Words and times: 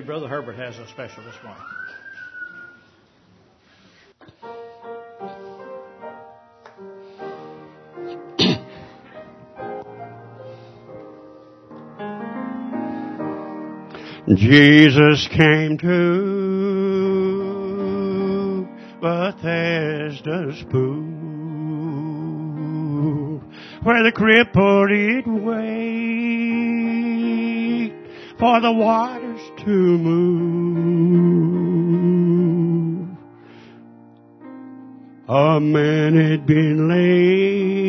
believe 0.00 0.06
Brother 0.06 0.28
Herbert 0.28 0.56
has 0.56 0.78
a 0.78 0.86
special 0.88 1.24
this 1.24 1.34
morning. 1.42 1.64
Jesus 14.36 15.26
came 15.28 15.78
to 15.78 16.28
Bethesda's 19.00 20.62
pool, 20.70 21.02
where 23.82 24.04
the 24.04 24.12
crippled 24.12 24.90
did 24.90 25.26
wait 25.26 25.88
for 28.38 28.60
the 28.60 28.72
waters 29.38 29.50
to 29.64 29.70
move. 29.98 31.08
A 35.28 35.60
man 35.60 36.16
had 36.16 36.46
been 36.46 36.88
lame 36.88 37.84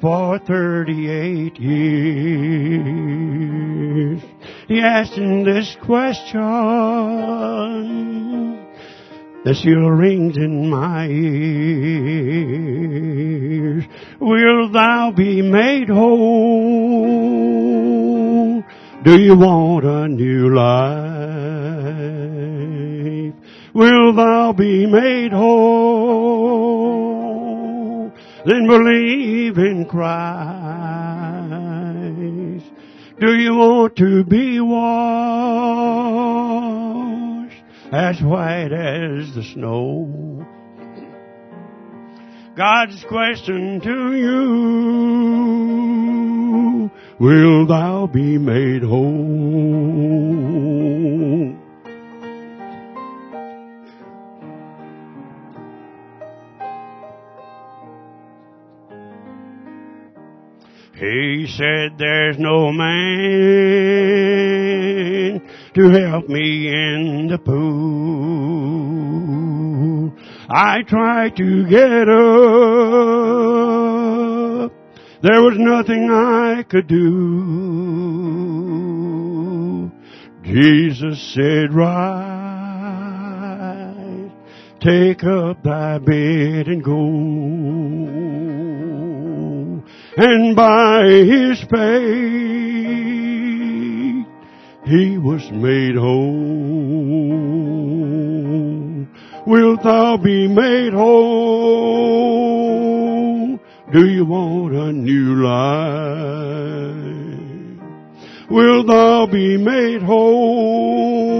for 0.00 0.38
38 0.38 1.60
years. 1.60 1.82
He 4.68 4.80
asked 4.80 5.12
him 5.12 5.44
this 5.44 5.76
question 5.84 6.40
that 9.44 9.56
still 9.56 9.90
rings 9.90 10.38
in 10.38 10.70
my 10.70 11.06
ears. 11.08 12.24
Will 14.18 14.70
thou 14.70 15.10
be 15.14 15.42
made 15.42 15.90
whole? 15.90 17.44
Do 19.04 19.20
you 19.20 19.36
want 19.36 19.84
a 19.84 20.08
new 20.08 20.54
life? 20.54 21.04
Will 23.74 24.14
thou 24.14 24.54
be 24.54 24.86
made 24.86 25.30
whole? 25.30 26.64
Then 28.46 28.66
believe 28.66 29.58
in 29.58 29.84
Christ. 29.84 30.24
Do 33.20 33.36
you 33.36 33.54
want 33.54 33.94
to 33.96 34.24
be 34.24 34.58
washed 34.60 34.82
as 37.92 38.22
white 38.22 38.72
as 38.72 39.34
the 39.34 39.42
snow? 39.42 40.46
God's 42.56 43.04
question 43.08 43.80
to 43.80 44.14
you, 44.14 44.88
will 47.18 47.66
thou 47.66 48.06
be 48.06 48.38
made 48.38 48.84
whole? 48.84 49.14
He 60.94 61.48
said, 61.48 61.98
there's 61.98 62.38
no 62.38 62.70
man 62.70 63.00
to 65.74 65.90
help 65.90 66.28
me 66.28 66.68
in 66.68 67.26
the 67.28 67.38
pool. 67.38 68.93
I 70.48 70.82
tried 70.82 71.36
to 71.36 71.66
get 71.68 72.08
up. 72.08 72.14
There 75.22 75.42
was 75.42 75.56
nothing 75.58 76.10
I 76.10 76.62
could 76.68 76.86
do. 76.86 77.04
Jesus 80.42 81.20
said, 81.34 81.72
rise, 81.72 81.94
take 84.80 85.24
up 85.24 85.62
thy 85.62 85.98
bed 85.98 86.68
and 86.68 86.84
go 86.84 86.94
and 90.16 90.54
by 90.54 91.06
his 91.06 91.60
faith 91.62 91.84
he 94.86 95.18
was 95.18 95.50
made 95.50 95.96
whole. 95.96 97.93
Wilt 99.46 99.82
thou 99.82 100.16
be 100.16 100.48
made 100.48 100.94
whole? 100.94 102.24
Do 103.92 104.06
you 104.08 104.24
want 104.24 104.74
a 104.74 104.90
new 104.90 105.34
life? 105.44 106.94
Will 108.50 108.84
thou 108.86 109.26
be 109.26 109.58
made 109.58 110.00
whole? 110.00 111.34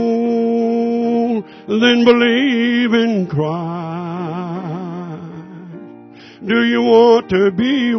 Then 1.66 2.04
believe 2.04 2.92
in 2.92 3.26
Christ. 3.26 3.64
Do 6.46 6.62
you 6.62 6.82
want 6.82 7.30
to 7.30 7.50
be 7.52 7.94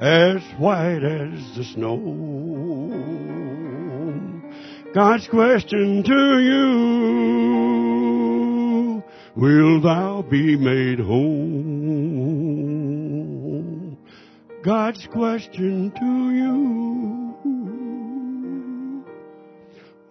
as 0.00 0.42
white 0.58 1.04
as 1.04 1.56
the 1.56 1.64
snow? 1.64 3.37
God's 4.94 5.28
question 5.28 6.02
to 6.02 6.38
you, 6.40 7.68
will 9.36 9.82
thou 9.82 10.22
be 10.22 10.56
made 10.56 10.98
whole? 10.98 11.28
God's 14.64 15.06
question 15.08 15.90
to 15.90 16.30
you, 16.30 17.34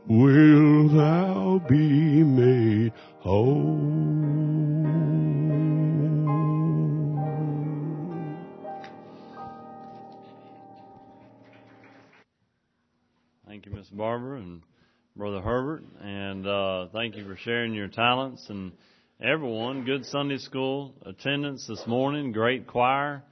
will 0.07 0.89
thou 0.89 1.59
be 1.67 2.23
made 2.23 2.93
whole? 3.19 3.96
Brother 15.17 15.41
Herbert, 15.41 15.83
and 15.99 16.45
uh, 16.45 16.87
thank 16.93 17.15
you 17.15 17.25
for 17.25 17.35
sharing 17.37 17.73
your 17.73 17.87
talents 17.87 18.45
and 18.49 18.71
everyone. 19.19 19.83
Good 19.83 20.05
Sunday 20.05 20.37
school 20.37 20.93
attendance 21.07 21.65
this 21.67 21.81
morning, 21.87 22.31
great 22.31 22.67
choir 22.67 23.23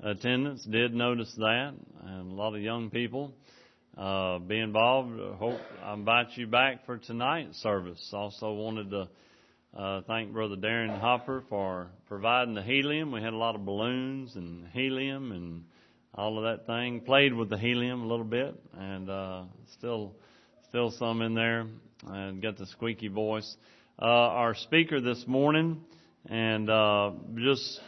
attendance. 0.00 0.64
Did 0.64 0.94
notice 0.94 1.30
that, 1.36 1.74
and 2.02 2.32
a 2.32 2.34
lot 2.34 2.54
of 2.54 2.62
young 2.62 2.88
people 2.88 3.34
uh, 3.98 4.38
be 4.38 4.58
involved. 4.58 5.20
Hope 5.38 5.60
I 5.84 5.92
invite 5.92 6.28
you 6.36 6.46
back 6.46 6.86
for 6.86 6.96
tonight's 6.96 7.58
service. 7.58 8.10
Also 8.14 8.54
wanted 8.54 8.88
to 8.92 9.08
uh, 9.76 10.00
thank 10.06 10.32
Brother 10.32 10.56
Darren 10.56 10.98
Hopper 10.98 11.44
for 11.50 11.88
providing 12.08 12.54
the 12.54 12.62
helium. 12.62 13.12
We 13.12 13.20
had 13.20 13.34
a 13.34 13.36
lot 13.36 13.54
of 13.54 13.66
balloons 13.66 14.34
and 14.34 14.66
helium 14.72 15.30
and 15.30 15.64
all 16.14 16.38
of 16.38 16.44
that 16.44 16.66
thing. 16.66 17.02
Played 17.02 17.34
with 17.34 17.50
the 17.50 17.58
helium 17.58 18.00
a 18.02 18.06
little 18.06 18.24
bit, 18.24 18.58
and 18.78 19.10
uh, 19.10 19.42
still, 19.76 20.14
still 20.74 20.90
some 20.90 21.22
in 21.22 21.34
there. 21.34 21.68
And 22.04 22.42
got 22.42 22.56
the 22.56 22.66
squeaky 22.66 23.06
voice. 23.06 23.56
Uh, 23.96 24.06
our 24.06 24.56
speaker 24.56 25.00
this 25.00 25.24
morning, 25.28 25.80
and 26.28 26.68
uh, 26.68 27.12
just 27.36 27.80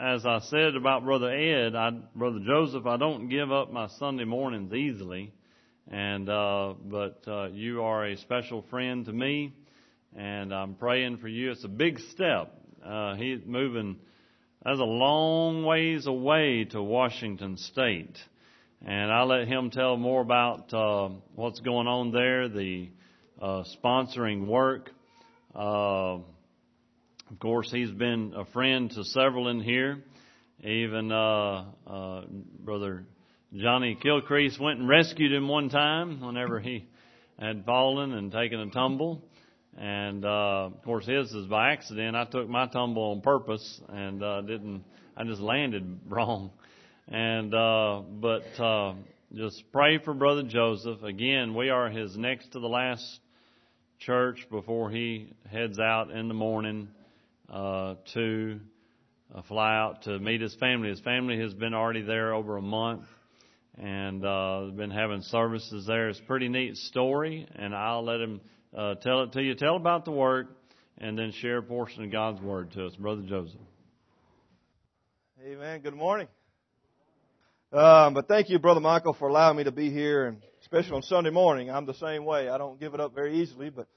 as 0.00 0.24
I 0.24 0.38
said 0.50 0.76
about 0.76 1.02
Brother 1.02 1.32
Ed, 1.32 1.74
I, 1.74 1.90
Brother 2.14 2.38
Joseph, 2.46 2.86
I 2.86 2.96
don't 2.96 3.28
give 3.28 3.50
up 3.50 3.72
my 3.72 3.88
Sunday 3.98 4.22
mornings 4.22 4.72
easily, 4.72 5.32
and 5.90 6.28
uh, 6.28 6.74
but 6.80 7.24
uh, 7.26 7.48
you 7.48 7.82
are 7.82 8.06
a 8.06 8.16
special 8.18 8.64
friend 8.70 9.04
to 9.06 9.12
me, 9.12 9.52
and 10.16 10.54
I'm 10.54 10.76
praying 10.76 11.16
for 11.16 11.26
you. 11.26 11.50
It's 11.50 11.64
a 11.64 11.68
big 11.68 11.98
step. 12.12 12.56
Uh, 12.86 13.16
he's 13.16 13.40
moving. 13.44 13.96
That's 14.64 14.78
a 14.78 14.84
long 14.84 15.64
ways 15.64 16.06
away 16.06 16.66
to 16.70 16.80
Washington 16.80 17.56
State, 17.56 18.16
and 18.86 19.10
I'll 19.10 19.26
let 19.26 19.48
him 19.48 19.70
tell 19.70 19.96
more 19.96 20.20
about 20.20 20.72
uh, 20.74 21.08
what's 21.34 21.60
going 21.60 21.86
on 21.86 22.12
there, 22.12 22.48
the 22.48 22.90
uh, 23.40 23.64
sponsoring 23.82 24.46
work. 24.46 24.90
Uh, 25.54 26.16
of 27.30 27.38
course, 27.40 27.70
he's 27.70 27.90
been 27.90 28.34
a 28.36 28.44
friend 28.46 28.90
to 28.90 29.04
several 29.04 29.48
in 29.48 29.60
here. 29.60 30.04
Even 30.62 31.10
uh, 31.10 31.64
uh, 31.86 32.22
Brother 32.60 33.06
Johnny 33.54 33.96
Kilcrease 34.04 34.60
went 34.60 34.80
and 34.80 34.88
rescued 34.88 35.32
him 35.32 35.48
one 35.48 35.70
time 35.70 36.20
whenever 36.20 36.60
he 36.60 36.86
had 37.38 37.64
fallen 37.64 38.12
and 38.12 38.30
taken 38.30 38.60
a 38.60 38.70
tumble. 38.70 39.22
And 39.78 40.24
uh, 40.26 40.66
of 40.66 40.82
course, 40.82 41.06
his 41.06 41.32
is 41.32 41.46
by 41.46 41.72
accident. 41.72 42.16
I 42.16 42.26
took 42.26 42.48
my 42.50 42.66
tumble 42.66 43.12
on 43.12 43.22
purpose 43.22 43.80
and 43.88 44.20
didn't. 44.46 44.84
I 45.16 45.24
just 45.24 45.40
landed 45.40 46.00
wrong. 46.08 46.50
And 47.08 47.54
uh, 47.54 48.00
but 48.00 48.62
uh, 48.62 48.94
just 49.34 49.62
pray 49.72 49.98
for 49.98 50.14
Brother 50.14 50.42
Joseph. 50.42 51.02
Again, 51.02 51.54
we 51.54 51.68
are 51.68 51.90
his 51.90 52.16
next 52.16 52.52
to 52.52 52.60
the 52.60 52.66
last 52.66 53.04
church 53.98 54.38
before 54.50 54.90
he 54.90 55.28
heads 55.50 55.78
out 55.78 56.10
in 56.10 56.28
the 56.28 56.34
morning 56.34 56.88
uh, 57.52 57.96
to 58.14 58.58
uh, 59.34 59.42
fly 59.42 59.76
out 59.76 60.02
to 60.04 60.18
meet 60.18 60.40
his 60.40 60.54
family. 60.54 60.88
His 60.88 61.00
family 61.00 61.38
has 61.40 61.52
been 61.52 61.74
already 61.74 62.00
there 62.00 62.32
over 62.32 62.56
a 62.56 62.62
month, 62.62 63.04
and 63.76 64.24
uh, 64.24 64.70
been 64.74 64.90
having 64.90 65.20
services 65.22 65.86
there. 65.86 66.08
It's 66.08 66.20
a 66.20 66.22
pretty 66.22 66.48
neat 66.48 66.76
story, 66.76 67.46
and 67.54 67.74
I'll 67.74 68.04
let 68.04 68.20
him 68.20 68.40
uh, 68.74 68.94
tell 68.94 69.24
it 69.24 69.32
to 69.32 69.42
you. 69.42 69.54
Tell 69.54 69.76
about 69.76 70.06
the 70.06 70.10
work, 70.10 70.56
and 70.96 71.18
then 71.18 71.32
share 71.42 71.58
a 71.58 71.62
portion 71.62 72.02
of 72.04 72.10
God's 72.10 72.40
word 72.40 72.72
to 72.72 72.86
us, 72.86 72.96
Brother 72.96 73.22
Joseph. 73.28 73.60
Amen. 75.46 75.82
Good 75.82 75.94
morning. 75.94 76.28
Um, 77.74 78.14
but 78.14 78.28
thank 78.28 78.50
you, 78.50 78.60
Brother 78.60 78.78
Michael, 78.78 79.14
for 79.14 79.26
allowing 79.26 79.56
me 79.56 79.64
to 79.64 79.72
be 79.72 79.90
here, 79.90 80.26
and 80.26 80.40
especially 80.62 80.92
on 80.92 81.02
Sunday 81.02 81.30
morning. 81.30 81.72
I'm 81.72 81.86
the 81.86 81.94
same 81.94 82.24
way. 82.24 82.48
I 82.48 82.56
don't 82.56 82.78
give 82.78 82.94
it 82.94 83.00
up 83.00 83.16
very 83.16 83.40
easily, 83.40 83.68
but 83.68 83.88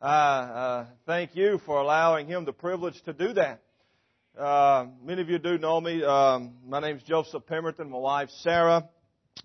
I 0.00 0.16
uh, 0.16 0.86
thank 1.04 1.34
you 1.34 1.60
for 1.66 1.80
allowing 1.80 2.28
him 2.28 2.44
the 2.44 2.52
privilege 2.52 2.94
to 3.06 3.12
do 3.12 3.32
that. 3.32 3.60
Uh, 4.38 4.86
many 5.02 5.20
of 5.20 5.28
you 5.28 5.40
do 5.40 5.58
know 5.58 5.80
me. 5.80 6.04
Um, 6.04 6.58
my 6.64 6.78
name 6.78 6.98
is 6.98 7.02
Joseph 7.02 7.44
Pemberton. 7.44 7.90
My 7.90 7.98
wife 7.98 8.30
Sarah. 8.42 8.88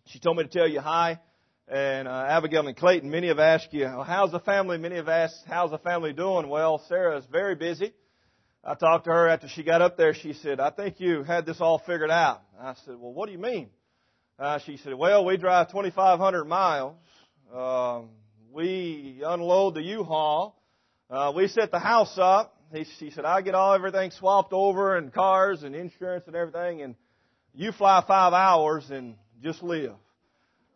She 0.06 0.20
told 0.20 0.38
me 0.38 0.44
to 0.44 0.50
tell 0.50 0.68
you 0.68 0.82
hi. 0.82 1.20
And 1.68 2.08
uh, 2.08 2.28
Abigail 2.30 2.68
and 2.68 2.78
Clayton, 2.78 3.10
many 3.10 3.30
have 3.30 3.40
asked 3.40 3.70
you, 3.74 3.86
well, 3.86 4.04
how's 4.04 4.32
the 4.32 4.40
family? 4.40 4.78
Many 4.78 4.98
have 4.98 5.10
asked, 5.10 5.46
how's 5.48 5.72
the 5.72 5.80
family 5.80 6.14
doing? 6.14 6.48
Well, 6.48 6.80
Sarah 6.90 7.18
is 7.18 7.26
very 7.32 7.56
busy. 7.56 7.92
I 8.64 8.76
talked 8.76 9.06
to 9.06 9.12
her 9.12 9.28
after 9.28 9.48
she 9.48 9.64
got 9.64 9.82
up 9.82 9.98
there. 9.98 10.14
She 10.14 10.34
said, 10.34 10.60
I 10.60 10.70
think 10.70 11.00
you 11.00 11.24
had 11.24 11.48
this 11.48 11.60
all 11.60 11.80
figured 11.80 12.12
out. 12.12 12.44
I 12.62 12.76
said, 12.86 12.96
well, 13.00 13.14
what 13.14 13.26
do 13.26 13.32
you 13.32 13.40
mean? 13.40 13.70
Uh, 14.40 14.58
she 14.66 14.78
said, 14.78 14.94
well, 14.94 15.26
we 15.26 15.36
drive 15.36 15.68
2,500 15.68 16.46
miles. 16.46 16.96
Uh, 17.54 18.04
we 18.54 19.22
unload 19.26 19.76
the 19.76 19.82
U-Haul. 19.82 20.56
Uh, 21.10 21.34
we 21.36 21.48
set 21.50 21.72
the 21.72 21.80
house 21.80 22.18
up. 22.18 22.56
He, 22.74 22.86
she 23.00 23.12
said, 23.12 23.26
I 23.26 23.42
get 23.42 23.54
all 23.54 23.74
everything 23.74 24.12
swapped 24.12 24.54
over 24.54 24.96
and 24.96 25.12
cars 25.12 25.64
and 25.64 25.76
insurance 25.76 26.24
and 26.28 26.36
everything 26.38 26.82
and 26.84 26.96
you 27.54 27.74
fly 27.74 28.02
five 28.08 28.32
hours 28.32 28.90
and 28.90 29.16
just 29.44 29.62
live. 29.62 29.96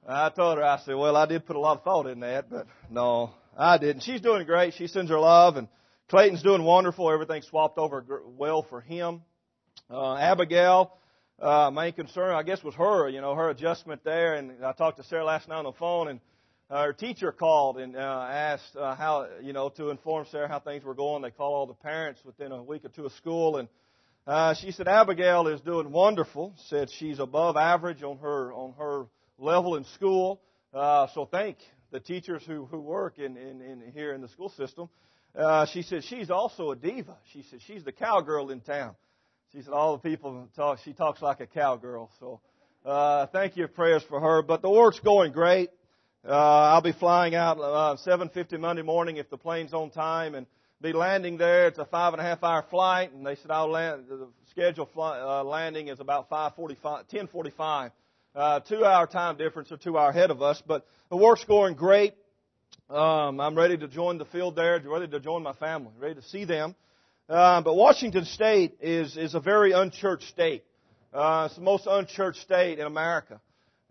I 0.06 0.30
told 0.30 0.58
her, 0.58 0.64
I 0.64 0.80
said, 0.80 0.96
well, 0.96 1.16
I 1.16 1.26
did 1.26 1.46
put 1.46 1.56
a 1.56 1.60
lot 1.60 1.78
of 1.78 1.84
thought 1.84 2.08
in 2.08 2.20
that, 2.20 2.50
but 2.50 2.68
no, 2.90 3.32
I 3.58 3.78
didn't. 3.78 4.02
She's 4.02 4.20
doing 4.20 4.46
great. 4.46 4.74
She 4.74 4.88
sends 4.88 5.10
her 5.10 5.20
love 5.20 5.56
and 5.56 5.70
Clayton's 6.10 6.44
doing 6.44 6.64
wonderful. 6.64 7.10
Everything 7.10 7.44
swapped 7.44 7.78
over 7.78 8.04
well 8.26 8.64
for 8.64 8.82
him. 8.82 9.22
Uh, 9.90 10.16
Abigail, 10.16 10.98
uh, 11.44 11.70
main 11.72 11.92
concern, 11.92 12.34
I 12.34 12.44
guess, 12.44 12.64
was 12.64 12.74
her, 12.76 13.10
you 13.10 13.20
know, 13.20 13.36
her 13.36 13.50
adjustment 13.50 14.04
there. 14.06 14.36
And 14.36 14.64
I 14.64 14.72
talked 14.72 14.98
to 14.98 15.04
Sarah 15.04 15.26
last 15.26 15.50
night 15.50 15.58
on 15.58 15.66
the 15.66 15.74
phone 15.74 16.08
and 16.08 16.20
uh, 16.70 16.86
her 16.86 16.94
teacher 16.94 17.34
called 17.34 17.78
and 17.78 17.98
uh, 17.98 18.28
asked 18.32 18.78
uh, 18.78 18.96
how, 18.96 19.28
you 19.42 19.52
know, 19.52 19.68
to 19.70 19.90
inform 19.90 20.26
Sarah 20.32 20.48
how 20.48 20.60
things 20.60 20.86
were 20.86 20.94
going. 20.94 21.22
They 21.22 21.32
called 21.32 21.54
all 21.54 21.68
the 21.68 21.74
parents 21.74 22.22
within 22.24 22.54
a 22.54 22.64
week 22.64 22.86
or 22.86 22.90
two 22.90 23.06
of 23.06 23.12
school 23.14 23.58
and 23.58 23.68
uh, 24.26 24.54
she 24.54 24.72
said 24.72 24.88
Abigail 24.88 25.48
is 25.48 25.60
doing 25.60 25.92
wonderful. 25.92 26.54
Said 26.70 26.90
she's 26.98 27.20
above 27.20 27.58
average 27.58 28.04
on 28.04 28.20
her 28.20 28.54
on 28.54 28.74
her 28.78 29.08
level 29.38 29.76
in 29.76 29.84
school. 29.96 30.40
Uh, 30.74 31.08
so 31.14 31.26
thank 31.26 31.58
the 31.92 32.00
teachers 32.00 32.42
who 32.48 32.64
who 32.66 32.80
work 32.80 33.20
in, 33.20 33.36
in, 33.36 33.62
in 33.62 33.92
here 33.94 34.14
in 34.14 34.22
the 34.22 34.30
school 34.30 34.48
system. 34.48 34.88
Uh, 35.38 35.66
she 35.66 35.82
said 35.82 36.06
she's 36.06 36.30
also 36.30 36.72
a 36.72 36.76
diva. 36.78 37.18
She 37.34 37.44
said 37.50 37.60
she's 37.68 37.84
the 37.84 37.92
cowgirl 37.92 38.50
in 38.50 38.62
town. 38.62 38.96
She 39.54 39.62
said 39.62 39.72
all 39.72 39.98
the 39.98 40.10
people 40.10 40.48
talk. 40.56 40.80
She 40.84 40.94
talks 40.94 41.22
like 41.22 41.40
a 41.40 41.46
cowgirl. 41.46 42.10
So 42.20 42.42
uh, 42.84 43.28
thank 43.28 43.56
you 43.56 43.68
prayers 43.68 44.02
for 44.10 44.20
her. 44.20 44.42
But 44.42 44.64
the 44.64 44.70
work's 44.70 45.00
going 45.00 45.32
great. 45.32 45.70
Uh, 46.28 46.32
I'll 46.32 46.82
be 46.82 46.92
flying 46.92 47.36
out 47.36 47.60
uh, 47.60 47.96
7:50 48.04 48.60
Monday 48.60 48.82
morning 48.82 49.18
if 49.18 49.30
the 49.30 49.38
plane's 49.38 49.72
on 49.72 49.92
time 49.92 50.34
and 50.34 50.48
be 50.82 50.92
landing 50.92 51.38
there. 51.38 51.68
It's 51.68 51.78
a 51.78 51.86
five 51.86 52.14
and 52.14 52.22
a 52.22 52.26
half 52.26 52.44
hour 52.44 52.66
flight, 52.72 53.14
and 53.14 53.24
they 53.24 53.36
said 53.36 53.52
I'll 53.52 53.70
land. 53.70 54.06
The 54.10 54.28
scheduled 54.50 54.90
fly, 54.92 55.20
uh, 55.20 55.44
landing 55.44 55.90
is 55.90 56.00
about 56.00 56.32
5:45, 56.32 57.08
10:45. 57.10 57.92
Uh, 58.34 58.60
two 58.62 58.84
hour 58.84 59.06
time 59.06 59.38
difference, 59.38 59.72
or 59.72 59.78
two 59.78 60.00
hour 60.00 60.10
ahead 60.10 60.32
of 60.32 60.42
us. 60.42 60.64
But 60.66 60.88
the 61.12 61.18
work's 61.18 61.44
going 61.44 61.76
great. 61.76 62.16
Um, 62.90 63.40
I'm 63.40 63.56
ready 63.56 63.78
to 63.78 63.88
join 63.88 64.18
the 64.18 64.26
field 64.26 64.56
there, 64.56 64.82
ready 64.84 65.08
to 65.10 65.20
join 65.20 65.44
my 65.44 65.54
family, 65.54 65.92
ready 66.00 66.16
to 66.16 66.24
see 66.24 66.46
them. 66.46 66.74
Uh, 67.30 67.62
but 67.62 67.76
Washington 67.76 68.26
State 68.26 68.78
is 68.82 69.16
is 69.16 69.34
a 69.34 69.40
very 69.40 69.72
unchurched 69.72 70.28
state. 70.28 70.64
Uh, 71.14 71.46
it's 71.46 71.56
the 71.56 71.62
most 71.62 71.88
unchurched 71.88 72.42
state 72.42 72.80
in 72.80 72.86
America. 72.86 73.40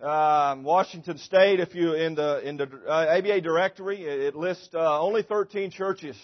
Um, 0.02 0.64
Washington 0.64 1.16
State, 1.16 1.58
if 1.58 1.74
you 1.74 1.94
in 1.94 2.14
the 2.14 2.46
in 2.46 2.58
the 2.58 2.68
uh, 2.86 3.16
ABA 3.18 3.40
directory, 3.40 4.02
it 4.02 4.36
lists 4.36 4.68
uh, 4.74 5.00
only 5.00 5.22
13 5.22 5.70
churches 5.70 6.16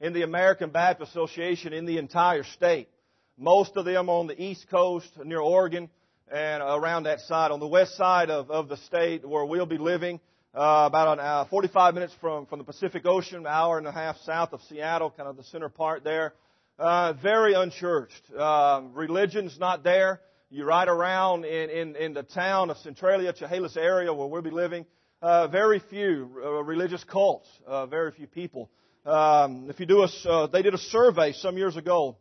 in 0.00 0.14
the 0.14 0.22
American 0.22 0.70
Baptist 0.70 1.10
Association 1.10 1.74
in 1.74 1.84
the 1.84 1.98
entire 1.98 2.44
state. 2.44 2.88
Most 3.36 3.76
of 3.76 3.84
them 3.84 4.08
on 4.08 4.26
the 4.26 4.42
East 4.42 4.66
Coast 4.70 5.10
near 5.24 5.40
Oregon 5.40 5.90
and 6.32 6.62
around 6.62 7.02
that 7.02 7.20
side. 7.20 7.50
On 7.50 7.60
the 7.60 7.66
west 7.66 7.98
side 7.98 8.30
of, 8.30 8.50
of 8.50 8.68
the 8.70 8.78
state 8.78 9.28
where 9.28 9.44
we'll 9.44 9.66
be 9.66 9.76
living, 9.76 10.20
uh, 10.54 10.86
about 10.86 11.18
an 11.18 11.20
hour, 11.20 11.44
45 11.50 11.92
minutes 11.92 12.14
from, 12.18 12.46
from 12.46 12.60
the 12.60 12.64
Pacific 12.64 13.04
Ocean, 13.04 13.40
an 13.40 13.46
hour 13.46 13.76
and 13.76 13.86
a 13.86 13.92
half 13.92 14.16
south 14.24 14.54
of 14.54 14.62
Seattle, 14.70 15.10
kind 15.10 15.28
of 15.28 15.36
the 15.36 15.44
center 15.44 15.68
part 15.68 16.02
there. 16.02 16.32
Uh, 16.78 17.14
very 17.22 17.54
unchurched. 17.54 18.30
Uh, 18.36 18.82
religion's 18.92 19.58
not 19.58 19.82
there. 19.82 20.20
You 20.50 20.66
ride 20.66 20.88
around 20.88 21.46
in, 21.46 21.70
in, 21.70 21.96
in 21.96 22.12
the 22.12 22.22
town 22.22 22.68
of 22.68 22.76
Centralia, 22.78 23.32
Chehalis 23.32 23.78
area 23.78 24.12
where 24.12 24.26
we'll 24.26 24.42
be 24.42 24.50
living. 24.50 24.84
Uh, 25.22 25.48
very 25.48 25.78
few 25.78 26.30
uh, 26.44 26.62
religious 26.62 27.02
cults. 27.02 27.48
Uh, 27.66 27.86
very 27.86 28.12
few 28.12 28.26
people. 28.26 28.70
Um, 29.06 29.70
if 29.70 29.80
you 29.80 29.86
do 29.86 30.02
a, 30.02 30.48
they 30.52 30.60
did 30.60 30.74
a 30.74 30.78
survey 30.78 31.32
some 31.32 31.56
years 31.56 31.78
ago. 31.78 32.18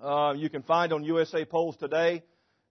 You 0.00 0.48
can 0.48 0.62
find 0.62 0.92
on 0.94 1.04
USA 1.04 1.44
Polls 1.44 1.76
today 1.76 2.22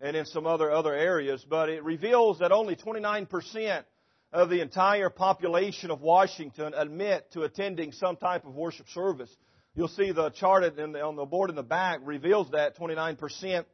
and 0.01 0.17
in 0.17 0.25
some 0.25 0.47
other 0.47 0.71
other 0.71 0.95
areas, 0.95 1.45
but 1.47 1.69
it 1.69 1.83
reveals 1.83 2.39
that 2.39 2.51
only 2.51 2.75
29% 2.75 3.83
of 4.31 4.49
the 4.49 4.61
entire 4.61 5.11
population 5.11 5.91
of 5.91 6.01
Washington 6.01 6.73
admit 6.75 7.31
to 7.33 7.43
attending 7.43 7.91
some 7.91 8.17
type 8.17 8.45
of 8.45 8.55
worship 8.55 8.89
service. 8.89 9.29
You'll 9.75 9.87
see 9.87 10.11
the 10.11 10.29
chart 10.29 10.63
on 10.63 11.15
the 11.15 11.25
board 11.25 11.49
in 11.49 11.55
the 11.55 11.63
back 11.63 12.01
reveals 12.03 12.51
that 12.51 12.77
29%. 12.77 13.65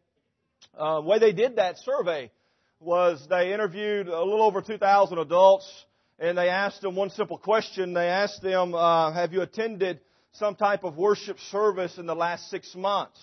Uh, 0.77 1.01
the 1.01 1.08
way 1.08 1.20
they 1.20 1.34
did 1.34 1.58
that 1.58 1.77
survey 1.79 2.32
was 2.79 3.25
they 3.29 3.53
interviewed 3.53 4.08
a 4.08 4.24
little 4.24 4.44
over 4.44 4.62
2,000 4.62 5.18
adults 5.18 5.86
and 6.18 6.38
they 6.38 6.48
asked 6.48 6.82
them 6.82 6.96
one 6.96 7.10
simple 7.10 7.38
question. 7.38 7.94
They 7.94 8.08
asked 8.08 8.41
them, 8.41 8.74
uh, 8.75 9.12
"Have 9.12 9.34
you 9.34 9.41
attended 9.41 10.00
some 10.32 10.56
type 10.56 10.86
of 10.86 10.96
worship 10.96 11.38
service 11.51 11.98
in 11.98 12.06
the 12.06 12.15
last 12.15 12.50
six 12.50 12.74
months?" 12.75 13.20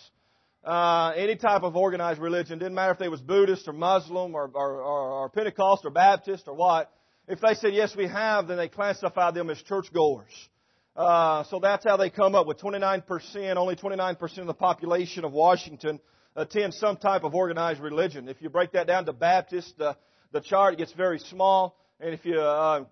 Uh, 0.63 1.15
any 1.17 1.37
type 1.37 1.63
of 1.63 1.77
organized 1.77 2.21
religion 2.21 2.59
didn't 2.59 2.75
matter 2.75 2.93
if 2.93 2.99
they 2.99 3.09
was 3.09 3.23
Buddhist 3.23 3.69
or 3.69 3.73
Muslim 3.73 4.35
or, 4.35 4.51
or, 4.53 4.83
or, 4.83 5.11
or 5.23 5.29
Pentecost 5.31 5.87
or 5.87 5.91
Baptist 5.91 6.47
or 6.47 6.55
what. 6.55 6.93
If 7.27 7.41
they 7.41 7.55
said 7.55 7.73
yes, 7.73 7.97
we 7.97 8.07
have, 8.07 8.49
then 8.49 8.59
they 8.59 8.69
classified 8.69 9.33
them 9.35 9.49
as 9.49 9.63
churchgoers. 9.63 10.49
Uh, 10.97 11.45
so 11.45 11.61
that's 11.61 11.85
how 11.85 11.97
they 11.97 12.11
come 12.11 12.35
up 12.35 12.47
with 12.47 12.59
29%. 12.59 13.57
Only 13.57 13.77
29% 13.77 14.39
of 14.39 14.47
the 14.47 14.55
population 14.55 15.25
of 15.25 15.33
Washington 15.33 16.01
attend 16.35 16.75
some 16.75 16.97
type 16.97 17.23
of 17.23 17.35
organized 17.35 17.81
religion. 17.81 18.29
If 18.29 18.41
you 18.41 18.49
break 18.49 18.73
that 18.73 18.87
down 18.87 19.05
to 19.07 19.13
Baptist, 19.13 19.77
the 19.79 19.97
the 20.33 20.41
chart 20.41 20.77
gets 20.79 20.93
very 20.93 21.19
small. 21.19 21.77
And 22.01 22.13
if 22.13 22.25
you 22.25 22.39
uh, 22.39 22.85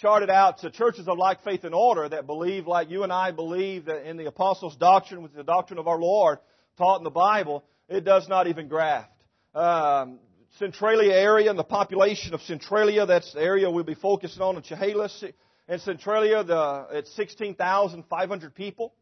chart 0.00 0.22
it 0.22 0.30
out 0.30 0.58
to 0.58 0.70
churches 0.70 1.08
of 1.08 1.18
like 1.18 1.42
faith 1.44 1.64
and 1.64 1.74
order 1.74 2.08
that 2.08 2.26
believe 2.26 2.66
like 2.66 2.90
you 2.90 3.02
and 3.04 3.12
I 3.12 3.30
believe 3.30 3.86
that 3.86 4.08
in 4.08 4.16
the 4.16 4.26
apostles' 4.26 4.76
doctrine, 4.76 5.22
with 5.22 5.34
the 5.34 5.44
doctrine 5.44 5.78
of 5.78 5.88
our 5.88 5.98
Lord 5.98 6.38
taught 6.76 6.98
in 6.98 7.04
the 7.04 7.10
Bible, 7.10 7.64
it 7.88 8.04
does 8.04 8.28
not 8.28 8.48
even 8.48 8.68
graft. 8.68 9.10
Um, 9.54 10.18
Centralia 10.58 11.14
area 11.14 11.50
and 11.50 11.58
the 11.58 11.64
population 11.64 12.34
of 12.34 12.40
Centralia, 12.42 13.06
that's 13.06 13.32
the 13.32 13.40
area 13.40 13.70
we'll 13.70 13.84
be 13.84 13.94
focusing 13.94 14.42
on 14.42 14.56
in 14.56 14.62
Chehalis. 14.62 15.24
In 15.66 15.78
Centralia, 15.78 16.44
the, 16.44 16.86
it's 16.90 17.16
16,500 17.16 18.54
people. 18.54 18.92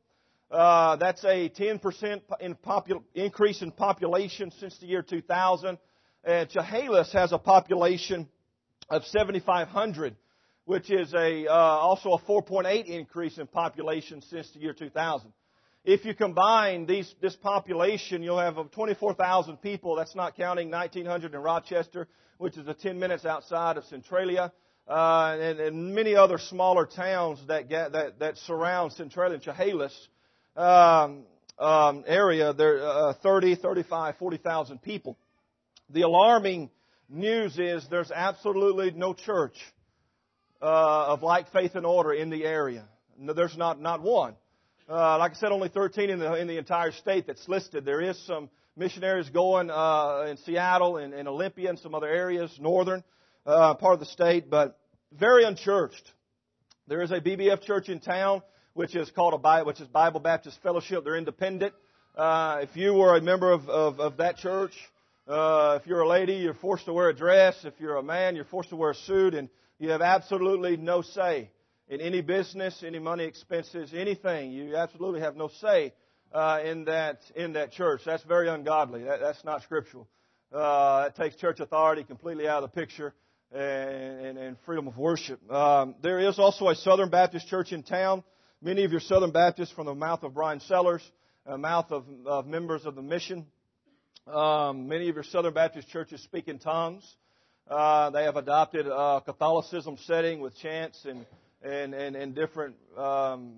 Uh, 0.49 0.95
that's 0.95 1.25
a 1.25 1.49
10% 1.49 2.21
in 2.39 2.55
popul- 2.55 3.03
increase 3.17 3.63
in 3.63 3.73
population 3.73 4.53
since 4.61 4.79
the 4.79 4.87
year 4.87 5.03
2000. 5.03 5.77
And 6.23 6.49
Chehalis 6.49 7.13
has 7.15 7.33
a 7.33 7.39
population 7.39 8.29
of 8.89 9.05
7,500, 9.07 10.15
which 10.65 10.89
is 10.93 11.13
a, 11.15 11.49
uh, 11.49 11.53
also 11.53 12.13
a 12.13 12.21
4.8 12.21 12.85
increase 12.85 13.39
in 13.39 13.49
population 13.49 14.23
since 14.23 14.49
the 14.53 14.61
year 14.61 14.73
2000. 14.73 15.33
If 15.85 16.05
you 16.05 16.15
combine 16.15 16.87
these, 16.87 17.13
this 17.21 17.35
population, 17.35 18.23
you'll 18.23 18.39
have 18.39 18.71
24,000 18.71 19.57
people. 19.57 19.97
That's 19.97 20.15
not 20.15 20.37
counting 20.37 20.71
1,900 20.71 21.35
in 21.35 21.41
Rochester, 21.41 22.07
which 22.39 22.57
is 22.57 22.69
a 22.69 22.75
10 22.75 23.01
minutes 23.01 23.25
outside 23.25 23.79
of 23.79 23.85
Centralia, 23.87 24.53
uh, 24.89 25.37
and, 25.41 25.61
and, 25.61 25.95
many 25.95 26.17
other 26.17 26.39
smaller 26.39 26.87
towns 26.87 27.39
that, 27.47 27.69
that, 27.71 28.19
that 28.19 28.37
surround 28.39 28.93
Centralia 28.93 29.35
and 29.35 29.43
Chehalis 29.43 30.09
um, 30.57 31.23
um, 31.59 32.05
area. 32.07 32.53
There 32.53 32.85
are 32.85 33.11
uh, 33.11 33.15
30, 33.23 33.57
35, 33.57 34.17
40,000 34.19 34.83
people. 34.83 35.17
The 35.91 36.03
alarming 36.03 36.71
news 37.09 37.59
is 37.59 37.87
there's 37.91 38.11
absolutely 38.11 38.91
no 38.91 39.15
church 39.15 39.55
uh, 40.61 41.07
of 41.09 41.23
like 41.23 41.53
faith 41.53 41.75
and 41.75 41.87
order 41.87 42.13
in 42.13 42.31
the 42.31 42.45
area. 42.45 42.85
No, 43.19 43.33
there's 43.35 43.57
not 43.57 43.81
not 43.81 44.01
one. 44.01 44.35
Uh, 44.89 45.19
like 45.19 45.33
I 45.33 45.35
said, 45.35 45.53
only 45.53 45.69
13 45.69 46.11
in 46.11 46.19
the 46.19 46.35
in 46.35 46.49
the 46.49 46.59
entire 46.59 46.93
state 46.93 47.27
that's 47.27 47.47
listed. 47.49 47.85
There 47.85 48.01
is 48.01 48.19
some 48.27 48.49
missionaries 48.77 49.29
going 49.31 49.71
uh, 49.71 50.27
in 50.29 50.39
Seattle 50.39 50.97
and, 50.97 51.13
and 51.13 51.29
Olympia 51.29 51.69
and 51.69 51.79
some 51.79 51.95
other 51.95 52.09
areas, 52.09 52.57
northern. 52.61 53.05
Uh, 53.47 53.75
part 53.75 53.95
of 53.95 54.01
the 54.01 54.07
state, 54.07 54.49
but 54.51 54.79
very 55.13 55.45
unchurched. 55.45 56.13
There 56.89 57.03
is 57.03 57.11
a 57.11 57.21
BBF 57.21 57.63
church 57.63 57.89
in 57.89 58.01
town 58.01 58.43
which 58.75 58.97
is 58.97 59.11
called 59.11 59.35
a 59.35 59.39
Bible, 59.39 59.67
which 59.67 59.81
is 59.81 59.89
Bible 59.89 60.21
Baptist 60.21 60.59
Fellowship. 60.63 61.05
They're 61.05 61.17
independent. 61.17 61.75
Uh, 62.17 62.61
if 62.63 62.77
you 62.77 62.95
were 62.95 63.17
a 63.17 63.21
member 63.21 63.53
of, 63.53 63.69
of, 63.69 64.01
of 64.01 64.17
that 64.19 64.39
church, 64.39 64.73
uh, 65.29 65.79
if 65.81 65.87
you're 65.87 66.01
a 66.01 66.09
lady, 66.09 66.35
you're 66.35 66.55
forced 66.55 66.87
to 66.87 66.93
wear 66.93 67.09
a 67.09 67.15
dress. 67.15 67.57
If 67.65 67.75
you're 67.79 67.97
a 67.97 68.03
man, 68.03 68.35
you're 68.35 68.45
forced 68.45 68.71
to 68.71 68.77
wear 68.77 68.91
a 68.91 68.95
suit, 68.95 69.35
and 69.35 69.49
you 69.79 69.91
have 69.91 70.03
absolutely 70.03 70.77
no 70.77 71.03
say 71.03 71.51
in 71.89 72.01
any 72.01 72.23
business, 72.23 72.83
any 72.87 72.99
money 72.99 73.25
expenses, 73.25 73.93
anything. 73.95 74.53
You 74.53 74.77
absolutely 74.77 75.21
have 75.21 75.37
no 75.37 75.49
say 75.61 75.93
uh, 76.33 76.61
in 76.65 76.87
that 76.87 77.21
in 77.37 77.55
that 77.55 77.73
church. 77.73 78.03
That's 78.05 78.25
very 78.25 78.49
ungodly. 78.49 79.05
That, 79.05 79.21
that's 79.21 79.45
not 79.45 79.63
scriptural. 79.63 80.09
Uh, 80.53 81.11
takes 81.11 81.37
church 81.37 81.61
authority 81.61 82.05
completely 82.05 82.49
out 82.49 82.63
of 82.63 82.71
the 82.71 82.81
picture 82.81 83.15
and, 83.55 84.39
and, 84.39 84.57
freedom 84.65 84.89
of 84.89 84.97
worship. 84.97 85.39
Um, 85.51 85.95
there 86.03 86.21
is 86.21 86.39
also 86.39 86.69
a 86.69 86.75
Southern 86.75 87.11
Baptist 87.11 87.49
church 87.49 87.73
in 87.73 87.83
town. 87.83 88.25
Many 88.63 88.85
of 88.85 88.93
your 88.93 89.01
Southern 89.01 89.31
Baptists 89.31 89.73
from 89.73 89.87
the 89.87 89.95
mouth 89.95 90.23
of 90.23 90.35
Brian 90.35 90.61
Sellers, 90.61 91.03
uh, 91.47 91.57
mouth 91.57 91.91
of, 91.91 92.05
of 92.27 92.47
members 92.47 92.87
of 92.87 92.95
the 92.95 93.03
mission. 93.03 93.47
Um, 94.27 94.89
many 94.89 95.09
of 95.09 95.17
your 95.17 95.25
Southern 95.25 95.53
Baptist 95.53 95.89
churches 95.89 96.23
speak 96.23 96.49
in 96.49 96.59
tongues. 96.59 97.05
Uh, 97.69 98.11
they 98.11 98.25
have 98.25 98.37
adopted 98.37 98.87
a 98.87 99.23
Catholicism 99.25 99.97
setting 100.05 100.41
with 100.41 100.57
chants 100.59 101.05
and 101.05 101.27
and 101.63 101.95
and, 101.95 102.17
and 102.17 102.35
different 102.35 102.77
um, 102.97 103.55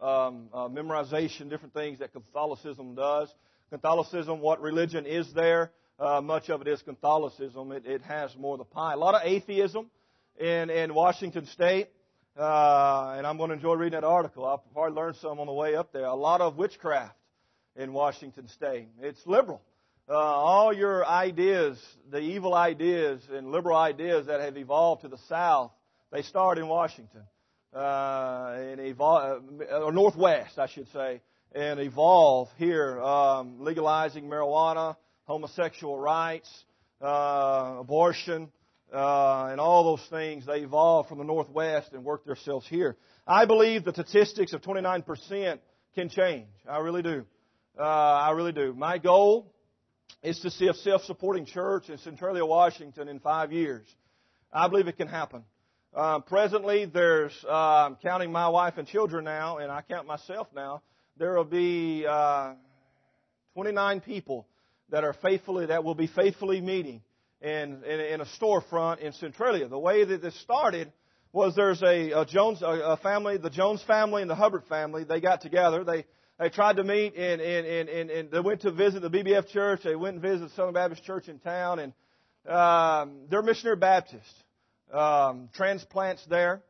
um, 0.00 0.48
uh, 0.52 0.68
memorization, 0.68 1.48
different 1.50 1.74
things 1.74 1.98
that 2.00 2.12
Catholicism 2.12 2.94
does. 2.94 3.32
Catholicism, 3.70 4.40
what 4.40 4.60
religion 4.60 5.06
is 5.06 5.32
there? 5.34 5.70
Uh, 5.98 6.20
much 6.20 6.48
of 6.48 6.60
it 6.60 6.68
is 6.68 6.80
Catholicism. 6.82 7.72
It, 7.72 7.84
it 7.84 8.02
has 8.02 8.36
more 8.36 8.54
of 8.54 8.58
the 8.58 8.64
pie. 8.64 8.92
A 8.92 8.96
lot 8.96 9.14
of 9.14 9.22
atheism 9.24 9.90
in 10.38 10.70
in 10.70 10.94
Washington 10.94 11.46
State. 11.46 11.88
Uh, 12.38 13.14
and 13.16 13.26
I'm 13.26 13.36
going 13.36 13.48
to 13.48 13.56
enjoy 13.56 13.74
reading 13.74 14.00
that 14.00 14.06
article. 14.06 14.46
I've 14.46 14.60
probably 14.72 14.94
learned 14.94 15.16
some 15.16 15.40
on 15.40 15.48
the 15.48 15.52
way 15.52 15.74
up 15.74 15.92
there. 15.92 16.04
A 16.04 16.14
lot 16.14 16.40
of 16.40 16.56
witchcraft 16.56 17.16
in 17.74 17.92
Washington 17.92 18.46
State. 18.46 18.86
It's 19.00 19.20
liberal. 19.26 19.60
Uh, 20.08 20.14
all 20.14 20.72
your 20.72 21.04
ideas, 21.04 21.84
the 22.08 22.20
evil 22.20 22.54
ideas 22.54 23.20
and 23.32 23.50
liberal 23.50 23.76
ideas 23.76 24.26
that 24.26 24.40
have 24.40 24.56
evolved 24.56 25.02
to 25.02 25.08
the 25.08 25.18
South, 25.28 25.72
they 26.12 26.22
start 26.22 26.58
in 26.58 26.68
Washington 26.68 27.22
uh, 27.74 28.54
and 28.56 28.80
evolve, 28.80 29.42
uh, 29.60 29.80
or 29.80 29.92
Northwest, 29.92 30.58
I 30.58 30.68
should 30.68 30.90
say, 30.92 31.20
and 31.52 31.80
evolve 31.80 32.48
here, 32.56 33.00
um, 33.02 33.56
legalizing 33.58 34.28
marijuana, 34.28 34.96
homosexual 35.28 35.98
rights, 35.98 36.48
uh, 37.02 37.76
abortion, 37.80 38.50
uh, 38.92 39.48
and 39.50 39.60
all 39.60 39.84
those 39.84 40.04
things. 40.08 40.46
They 40.46 40.60
evolved 40.60 41.10
from 41.10 41.18
the 41.18 41.24
Northwest 41.24 41.92
and 41.92 42.02
worked 42.02 42.26
themselves 42.26 42.66
here. 42.66 42.96
I 43.26 43.44
believe 43.44 43.84
the 43.84 43.92
statistics 43.92 44.54
of 44.54 44.62
29% 44.62 45.58
can 45.94 46.08
change. 46.08 46.48
I 46.68 46.78
really 46.78 47.02
do. 47.02 47.26
Uh, 47.78 47.82
I 47.82 48.30
really 48.30 48.52
do. 48.52 48.72
My 48.72 48.96
goal 48.96 49.52
is 50.22 50.40
to 50.40 50.50
see 50.50 50.66
a 50.66 50.74
self-supporting 50.74 51.44
church 51.44 51.90
in 51.90 51.98
Centralia, 51.98 52.44
Washington 52.44 53.06
in 53.08 53.20
five 53.20 53.52
years. 53.52 53.86
I 54.50 54.66
believe 54.68 54.88
it 54.88 54.96
can 54.96 55.08
happen. 55.08 55.44
Um, 55.94 56.22
presently, 56.22 56.86
there's 56.86 57.32
uh, 57.46 57.90
counting 58.02 58.32
my 58.32 58.48
wife 58.48 58.78
and 58.78 58.88
children 58.88 59.24
now, 59.24 59.58
and 59.58 59.70
I 59.70 59.82
count 59.82 60.06
myself 60.06 60.48
now. 60.56 60.80
There 61.18 61.34
will 61.34 61.44
be 61.44 62.06
uh, 62.08 62.54
29 63.54 64.00
people 64.00 64.46
that 64.90 65.04
are 65.04 65.12
faithfully 65.12 65.66
that 65.66 65.84
will 65.84 65.94
be 65.94 66.06
faithfully 66.06 66.60
meeting 66.60 67.02
in, 67.40 67.82
in, 67.84 68.00
in 68.00 68.20
a 68.20 68.26
storefront 68.40 68.98
in 69.00 69.12
Centralia. 69.12 69.68
The 69.68 69.78
way 69.78 70.04
that 70.04 70.22
this 70.22 70.38
started 70.40 70.92
was 71.32 71.54
there's 71.54 71.82
a, 71.82 72.12
a 72.12 72.24
Jones 72.24 72.62
a, 72.62 72.66
a 72.66 72.96
family, 72.96 73.36
the 73.36 73.50
Jones 73.50 73.82
family 73.82 74.22
and 74.22 74.30
the 74.30 74.34
Hubbard 74.34 74.64
family. 74.68 75.04
They 75.04 75.20
got 75.20 75.40
together. 75.40 75.84
They 75.84 76.04
they 76.38 76.48
tried 76.48 76.76
to 76.76 76.84
meet 76.84 77.14
and 77.16 77.40
and 77.40 77.66
and 77.66 77.88
and, 77.88 78.10
and 78.10 78.30
they 78.30 78.40
went 78.40 78.62
to 78.62 78.72
visit 78.72 79.02
the 79.02 79.10
BBF 79.10 79.48
church. 79.48 79.80
They 79.84 79.96
went 79.96 80.14
and 80.14 80.22
visited 80.22 80.50
Southern 80.52 80.74
Baptist 80.74 81.04
Church 81.04 81.28
in 81.28 81.38
town, 81.38 81.78
and 81.78 81.92
um, 82.48 83.26
they're 83.28 83.42
missionary 83.42 83.76
Baptists 83.76 84.42
um, 84.92 85.48
transplants 85.54 86.24
there. 86.26 86.62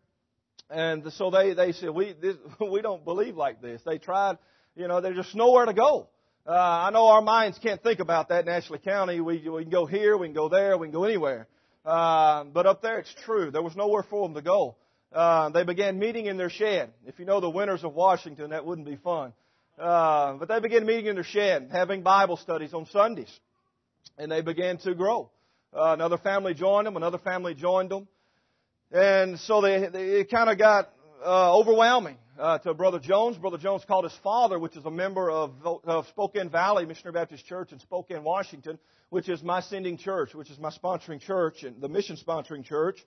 And 0.71 1.11
so 1.15 1.31
they, 1.31 1.55
they 1.55 1.73
said, 1.73 1.91
we, 1.91 2.15
this, 2.21 2.37
we 2.61 2.83
don't 2.83 3.05
believe 3.05 3.37
like 3.37 3.63
this. 3.63 3.81
They 3.85 3.99
tried, 3.99 4.39
you 4.77 4.89
know, 4.89 5.01
there's 5.01 5.17
just 5.17 5.35
nowhere 5.35 5.67
to 5.67 5.73
go. 5.73 6.09
Uh, 6.49 6.53
I 6.87 6.91
know 6.93 7.09
our 7.09 7.21
minds 7.21 7.59
can't 7.59 7.83
think 7.83 8.01
about 8.01 8.31
that 8.31 8.47
in 8.47 8.49
Ashley 8.49 8.79
County. 8.79 9.21
We, 9.21 9.47
we 9.51 9.65
can 9.65 9.71
go 9.71 9.85
here, 9.85 10.17
we 10.17 10.29
can 10.29 10.35
go 10.35 10.49
there, 10.49 10.79
we 10.79 10.87
can 10.87 10.95
go 10.95 11.05
anywhere. 11.05 11.47
Uh, 11.85 12.45
but 12.45 12.65
up 12.65 12.81
there 12.81 12.99
it's 12.99 13.15
true. 13.27 13.51
There 13.51 13.61
was 13.61 13.77
nowhere 13.77 14.03
for 14.03 14.27
them 14.27 14.35
to 14.35 14.41
go. 14.41 14.75
Uh, 15.13 15.51
they 15.51 15.65
began 15.65 15.99
meeting 15.99 16.25
in 16.25 16.39
their 16.39 16.49
shed. 16.49 16.91
If 17.05 17.19
you 17.19 17.27
know 17.27 17.41
the 17.41 17.51
winters 17.51 17.85
of 17.85 17.93
Washington, 17.93 18.49
that 18.51 18.65
wouldn't 18.65 18.87
be 18.87 18.97
fun. 18.97 19.35
Uh, 19.79 20.37
but 20.39 20.49
they 20.49 20.59
began 20.59 20.87
meeting 20.87 21.05
in 21.07 21.17
their 21.17 21.25
shed, 21.25 21.69
having 21.71 22.03
Bible 22.03 22.39
studies 22.39 22.73
on 22.73 22.87
Sundays. 22.87 23.41
And 24.17 24.33
they 24.33 24.41
began 24.41 24.79
to 24.79 24.95
grow. 24.95 25.29
Uh, 25.75 25.93
another 25.93 26.17
family 26.17 26.55
joined 26.55 26.87
them. 26.87 26.97
Another 26.97 27.19
family 27.19 27.55
joined 27.57 27.91
them. 27.91 28.09
And 28.91 29.39
so 29.41 29.61
they, 29.61 29.87
they 29.93 30.05
it 30.21 30.31
kind 30.31 30.49
of 30.49 30.57
got 30.57 30.89
uh, 31.23 31.55
overwhelming 31.55 32.17
uh, 32.39 32.59
to 32.59 32.75
Brother 32.75 32.99
Jones. 32.99 33.37
Brother 33.37 33.59
Jones 33.59 33.85
called 33.87 34.05
his 34.05 34.17
father, 34.23 34.59
which 34.59 34.77
is 34.77 34.85
a 34.85 34.91
member 34.91 35.31
of, 35.31 35.53
of 35.85 36.07
Spokane 36.09 36.51
Valley 36.51 36.87
Missionary 36.87 37.13
Baptist 37.13 37.45
Church 37.47 37.73
in 37.73 37.79
Spokane, 37.81 38.23
Washington, 38.23 38.79
which 39.11 39.29
is 39.29 39.43
my 39.43 39.61
sending 39.61 39.99
church, 39.99 40.35
which 40.35 40.51
is 40.51 40.59
my 40.59 40.71
sponsoring 40.71 41.21
church 41.21 41.63
and 41.65 41.81
the 41.81 41.89
mission 41.89 42.17
sponsoring 42.17 42.65
church. 42.65 42.99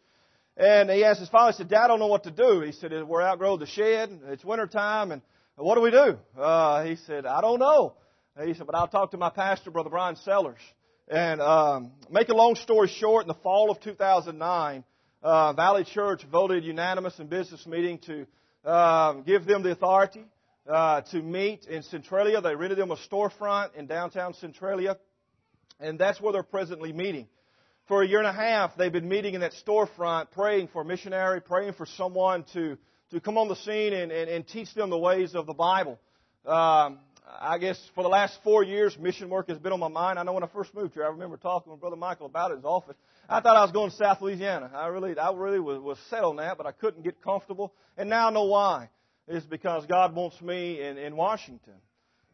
And 0.58 0.90
he 0.90 1.06
asked 1.06 1.22
his 1.22 1.30
father, 1.30 1.52
he 1.54 1.58
said, 1.58 1.70
Dad, 1.70 1.86
I 1.86 1.88
don't 1.88 2.00
know 2.00 2.08
what 2.08 2.24
to 2.24 2.32
do. 2.32 2.62
He 2.62 2.74
said, 2.74 2.92
we're 3.08 3.22
outgrown 3.22 3.60
the 3.60 3.68
shed. 3.68 4.20
It's 4.28 4.44
winter 4.44 4.68
time. 4.68 5.12
And 5.12 5.22
what 5.56 5.76
do 5.76 5.82
we 5.82 5.92
do? 5.92 6.18
Uh, 6.38 6.84
he 6.84 6.98
said, 6.98 7.26
I 7.26 7.40
don't 7.42 7.60
know. 7.60 7.94
He 8.44 8.54
said, 8.54 8.66
but 8.66 8.76
I'll 8.76 8.88
talk 8.88 9.12
to 9.12 9.18
my 9.18 9.30
pastor, 9.30 9.72
Brother 9.72 9.90
Brian 9.90 10.18
Sellers. 10.18 10.60
And 11.08 11.42
um, 11.42 11.92
make 12.10 12.30
a 12.30 12.34
long 12.34 12.56
story 12.56 12.88
short, 12.88 13.24
in 13.24 13.28
the 13.28 13.34
fall 13.36 13.72
of 13.72 13.80
2009, 13.82 14.84
uh, 15.24 15.54
Valley 15.54 15.84
Church 15.84 16.24
voted 16.32 16.64
unanimous 16.64 17.20
in 17.20 17.28
business 17.28 17.66
meeting 17.66 18.00
to 18.00 18.26
uh, 18.66 19.14
give 19.14 19.46
them 19.46 19.64
the 19.64 19.72
authority 19.72 20.24
uh, 20.68 21.02
to 21.02 21.22
meet 21.22 21.66
in 21.66 21.84
Centralia. 21.84 22.42
They 22.42 22.56
rented 22.56 22.78
them 22.78 22.92
a 22.92 22.98
storefront 22.98 23.76
in 23.76 23.88
downtown 23.88 24.34
Centralia, 24.36 24.98
and 25.80 25.98
that's 25.98 26.22
where 26.22 26.34
they're 26.34 26.44
presently 26.44 26.94
meeting. 26.94 27.28
For 27.88 28.04
a 28.04 28.08
year 28.08 28.20
and 28.20 28.28
a 28.28 28.34
half, 28.34 28.78
they've 28.78 28.92
been 28.92 29.10
meeting 29.10 29.34
in 29.34 29.42
that 29.42 29.54
storefront, 29.66 30.32
praying 30.32 30.70
for 30.70 30.84
a 30.84 30.86
missionary, 30.86 31.42
praying 31.42 31.74
for 31.74 31.86
someone 31.86 32.46
to, 32.54 32.78
to 33.10 33.20
come 33.20 33.38
on 33.38 33.48
the 33.48 33.56
scene 33.56 33.94
and, 33.94 34.12
and, 34.12 34.30
and 34.30 34.48
teach 34.48 34.74
them 34.76 34.90
the 34.90 34.98
ways 34.98 35.36
of 35.36 35.46
the 35.46 35.54
Bible. 35.54 36.00
Um, 36.46 37.00
I 37.40 37.58
guess 37.58 37.80
for 37.96 38.04
the 38.04 38.10
last 38.10 38.38
four 38.44 38.64
years, 38.64 38.98
mission 38.98 39.30
work 39.30 39.50
has 39.50 39.58
been 39.58 39.72
on 39.72 39.80
my 39.80 39.88
mind. 39.88 40.20
I 40.20 40.24
know 40.24 40.34
when 40.34 40.44
I 40.44 40.48
first 40.48 40.74
moved 40.74 40.94
here, 40.94 41.04
I 41.04 41.10
remember 41.10 41.38
talking 41.38 41.72
with 41.72 41.82
Brother 41.82 41.96
Michael 41.96 42.26
about 42.28 42.52
it 42.52 42.56
in 42.56 42.60
his 42.60 42.66
office. 42.66 42.96
I 43.32 43.40
thought 43.40 43.56
I 43.56 43.62
was 43.62 43.72
going 43.72 43.90
to 43.92 43.96
South 43.96 44.22
Louisiana. 44.22 44.70
I 44.76 44.88
really, 44.88 45.18
I 45.18 45.32
really 45.32 45.62
was, 45.62 45.80
was 45.80 45.98
set 46.10 46.22
on 46.22 46.36
that, 46.36 46.58
but 46.58 46.68
I 46.68 46.74
couldn't 46.74 47.04
get 47.04 47.22
comfortable. 47.22 47.74
And 47.98 48.10
now 48.10 48.28
I 48.28 48.32
know 48.34 48.44
why. 48.44 48.90
It's 49.26 49.46
because 49.46 49.86
God 49.86 50.14
wants 50.14 50.42
me 50.42 50.82
in, 50.82 50.98
in 50.98 51.16
Washington. 51.16 51.76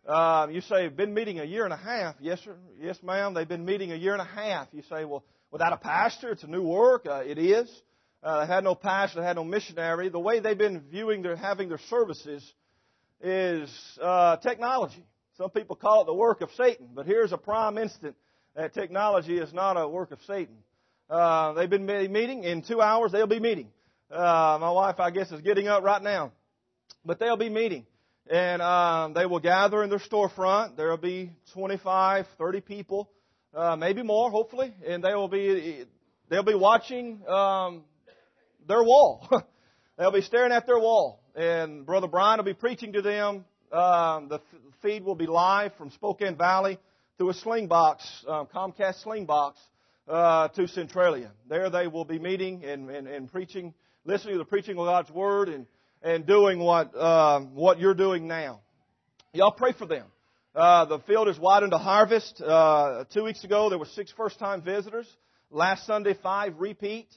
Uh, 0.08 0.48
you 0.50 0.62
say, 0.62 0.88
been 0.88 1.13
meeting 1.13 1.39
a 1.39 1.44
year 1.44 1.66
and 1.66 1.74
a 1.74 1.77
half. 1.77 2.16
Yes, 2.20 2.39
sir. 2.44 2.56
Yes, 2.82 2.98
ma'am. 3.04 3.36
They've 3.36 3.48
been 3.48 3.63
meeting 3.63 3.92
a 3.92 3.96
year 3.96 4.13
and 4.13 4.22
a 4.24 4.25
half. 4.25 4.70
You 4.72 4.82
say, 4.89 5.06
well, 5.06 5.24
without 5.51 5.72
a 5.72 5.77
pastor, 5.77 6.32
it's 6.32 6.44
a 6.44 6.48
new 6.48 6.63
work. 6.63 7.06
Uh, 7.08 7.22
it 7.24 7.38
is. 7.38 7.70
Uh, 8.24 8.44
they 8.44 8.51
had 8.51 8.63
no 8.63 8.74
pastor, 8.74 9.22
they 9.22 9.27
had 9.27 9.36
no 9.36 9.44
missionary. 9.44 10.10
The 10.10 10.20
way 10.20 10.39
they've 10.39 10.58
been 10.58 10.82
viewing 10.89 11.22
their, 11.22 11.36
having 11.36 11.70
their 11.70 11.80
services 11.92 12.44
is 13.22 13.70
uh, 14.01 14.38
technology. 14.38 15.06
Some 15.38 15.51
people 15.51 15.75
call 15.75 16.01
it 16.01 16.06
the 16.06 16.16
work 16.16 16.42
of 16.42 16.50
Satan, 16.58 16.88
but 16.96 17.06
here's 17.06 17.32
a 17.34 17.38
prime 17.38 17.77
instant 17.77 18.16
that 18.56 18.74
technology 18.74 19.38
is 19.38 19.54
not 19.54 19.77
a 19.77 19.88
work 19.88 20.12
of 20.12 20.18
Satan. 20.25 20.56
Uh, 21.10 21.54
they've 21.54 21.70
been 21.70 21.86
meeting 21.86 22.44
in 22.44 22.62
two 22.62 22.82
hours. 22.82 23.12
They'll 23.12 23.28
be 23.28 23.40
meeting. 23.40 23.70
Uh, 24.12 24.58
my 24.60 24.72
wife, 24.72 25.00
I 25.00 25.12
guess, 25.12 25.32
is 25.32 25.42
getting 25.42 25.68
up 25.68 25.84
right 25.84 26.02
now, 26.02 26.32
but 27.06 27.20
they'll 27.20 27.38
be 27.38 27.50
meeting, 27.50 27.86
and 28.30 28.62
um, 28.62 29.14
they 29.14 29.26
will 29.26 29.40
gather 29.40 29.84
in 29.84 29.90
their 29.90 30.00
storefront. 30.00 30.78
There 30.78 30.90
will 30.90 30.98
be 30.98 31.32
25, 31.54 32.26
30 32.38 32.62
people, 32.62 33.10
uh, 33.54 33.76
maybe 33.76 34.04
more, 34.04 34.32
hopefully, 34.32 34.74
and 34.86 35.04
they 35.04 35.14
will 35.14 35.28
be 35.28 35.84
they'll 36.30 36.44
be 36.44 36.56
watching 36.56 37.22
um, 37.28 37.84
their 38.68 38.84
wall. 38.84 39.28
they'll 39.98 40.12
be 40.12 40.22
staring 40.22 40.52
at 40.52 40.66
their 40.66 40.80
wall 40.80 41.22
and 41.38 41.86
Brother 41.86 42.08
Brian 42.08 42.40
will 42.40 42.46
be 42.46 42.54
preaching 42.54 42.94
to 42.94 43.02
them. 43.02 43.46
Um, 43.72 44.28
the 44.28 44.42
feed 44.82 45.04
will 45.04 45.16
be 45.16 45.28
live 45.28 45.72
from 45.78 45.92
Spokane 45.92 46.36
Valley 46.36 46.80
through 47.17 47.30
a 47.30 47.34
Slingbox, 47.34 48.28
um, 48.28 48.48
Comcast 48.54 49.06
Slingbox, 49.06 49.54
uh, 50.08 50.48
to 50.50 50.67
Centralia. 50.67 51.32
There 51.50 51.70
they 51.70 51.88
will 51.88 52.06
be 52.06 52.20
meeting 52.20 52.63
and, 52.65 52.89
and, 52.89 53.08
and, 53.08 53.32
preaching, 53.32 53.74
listening 54.06 54.36
to 54.36 54.39
the 54.39 54.46
preaching 54.46 54.78
of 54.78 54.86
God's 54.86 55.12
Word 55.12 55.50
and, 55.50 55.65
and 56.02 56.26
doing 56.26 56.60
what, 56.60 56.96
uh, 56.96 57.41
what 57.41 57.80
you're 57.80 57.93
doing 57.93 58.28
now. 58.28 58.62
Y'all 59.34 59.52
pray 59.52 59.74
for 59.74 59.86
them. 59.86 60.06
Uh, 60.56 60.86
the 60.86 61.00
field 61.00 61.28
is 61.28 61.38
wide 61.38 61.63
into 61.63 61.78
harvest. 61.78 62.41
Uh, 62.41 63.04
two 63.13 63.24
weeks 63.24 63.43
ago, 63.43 63.70
there 63.70 63.78
were 63.78 63.86
six 63.86 64.12
first-time 64.15 64.62
visitors. 64.62 65.08
last 65.52 65.86
Sunday, 65.86 66.15
five 66.24 66.58
repeat. 66.58 67.08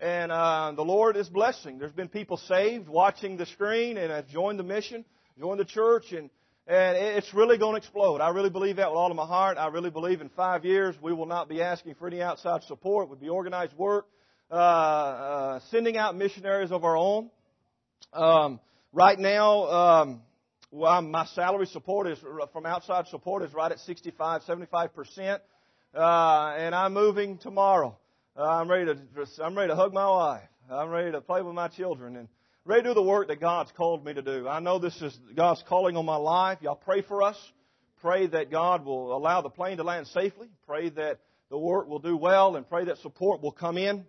And 0.00 0.30
uh, 0.30 0.72
the 0.76 0.82
Lord 0.82 1.16
is 1.16 1.28
blessing. 1.28 1.78
There's 1.78 1.92
been 1.92 2.08
people 2.08 2.36
saved 2.36 2.88
watching 2.88 3.36
the 3.36 3.46
screen 3.46 3.96
and 3.96 4.12
have 4.12 4.28
joined 4.28 4.58
the 4.58 4.64
mission, 4.64 5.04
joined 5.38 5.58
the 5.58 5.64
church, 5.64 6.12
and 6.12 6.30
and 6.68 6.98
it's 6.98 7.32
really 7.32 7.56
going 7.56 7.72
to 7.72 7.78
explode. 7.78 8.20
I 8.20 8.28
really 8.28 8.50
believe 8.50 8.76
that 8.76 8.90
with 8.90 8.98
all 8.98 9.10
of 9.10 9.16
my 9.16 9.24
heart. 9.24 9.56
I 9.56 9.68
really 9.68 9.88
believe 9.88 10.20
in 10.20 10.28
five 10.28 10.66
years 10.66 10.94
we 11.00 11.14
will 11.14 11.26
not 11.26 11.48
be 11.48 11.62
asking 11.62 11.94
for 11.94 12.06
any 12.06 12.20
outside 12.20 12.62
support. 12.64 13.08
Would 13.08 13.20
be 13.20 13.30
organized 13.30 13.72
work, 13.78 14.06
uh, 14.50 14.54
uh, 14.54 15.60
sending 15.70 15.96
out 15.96 16.14
missionaries 16.14 16.70
of 16.70 16.84
our 16.84 16.94
own. 16.94 17.30
Um, 18.12 18.60
right 18.92 19.18
now, 19.18 19.64
um, 19.64 20.22
well, 20.70 21.00
my 21.00 21.24
salary 21.34 21.66
support 21.66 22.06
is 22.06 22.18
from 22.52 22.66
outside 22.66 23.06
support 23.06 23.42
is 23.42 23.54
right 23.54 23.72
at 23.72 23.78
65, 23.80 24.42
75 24.42 24.94
percent, 24.94 25.42
uh, 25.94 26.54
and 26.58 26.74
I'm 26.74 26.92
moving 26.92 27.38
tomorrow. 27.38 27.96
Uh, 28.36 28.42
I'm 28.42 28.70
ready 28.70 28.84
to 28.84 29.26
I'm 29.42 29.56
ready 29.56 29.68
to 29.68 29.76
hug 29.76 29.94
my 29.94 30.06
wife. 30.06 30.42
I'm 30.70 30.90
ready 30.90 31.12
to 31.12 31.22
play 31.22 31.40
with 31.40 31.54
my 31.54 31.68
children 31.68 32.14
and 32.16 32.28
ready 32.68 32.82
to 32.82 32.90
do 32.90 32.94
the 32.94 33.02
work 33.02 33.28
that 33.28 33.40
God's 33.40 33.72
called 33.78 34.04
me 34.04 34.12
to 34.12 34.20
do. 34.20 34.46
I 34.46 34.60
know 34.60 34.78
this 34.78 34.94
is 35.00 35.18
God's 35.34 35.64
calling 35.70 35.96
on 35.96 36.04
my 36.04 36.16
life. 36.16 36.58
Y'all 36.60 36.76
pray 36.76 37.00
for 37.00 37.22
us. 37.22 37.36
Pray 38.02 38.26
that 38.26 38.50
God 38.50 38.84
will 38.84 39.16
allow 39.16 39.40
the 39.40 39.48
plane 39.48 39.78
to 39.78 39.84
land 39.84 40.06
safely. 40.08 40.48
Pray 40.66 40.90
that 40.90 41.18
the 41.48 41.56
work 41.56 41.88
will 41.88 41.98
do 41.98 42.14
well, 42.14 42.56
and 42.56 42.68
pray 42.68 42.84
that 42.84 42.98
support 42.98 43.40
will 43.40 43.52
come 43.52 43.78
in. 43.78 44.04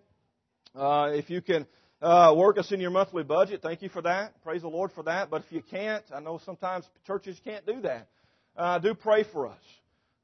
Uh, 0.74 1.12
if 1.14 1.30
you 1.30 1.40
can 1.40 1.66
uh, 2.02 2.34
work 2.36 2.58
us 2.58 2.70
in 2.70 2.80
your 2.80 2.90
monthly 2.90 3.22
budget. 3.22 3.62
Thank 3.62 3.80
you 3.80 3.88
for 3.88 4.02
that. 4.02 4.34
Praise 4.42 4.60
the 4.60 4.68
Lord 4.68 4.92
for 4.92 5.04
that. 5.04 5.30
But 5.30 5.42
if 5.46 5.50
you 5.50 5.62
can't, 5.62 6.04
I 6.14 6.20
know 6.20 6.38
sometimes 6.44 6.84
churches 7.06 7.40
can't 7.42 7.64
do 7.64 7.80
that. 7.80 8.08
Uh, 8.54 8.78
do 8.78 8.92
pray 8.92 9.24
for 9.32 9.46
us. 9.46 9.62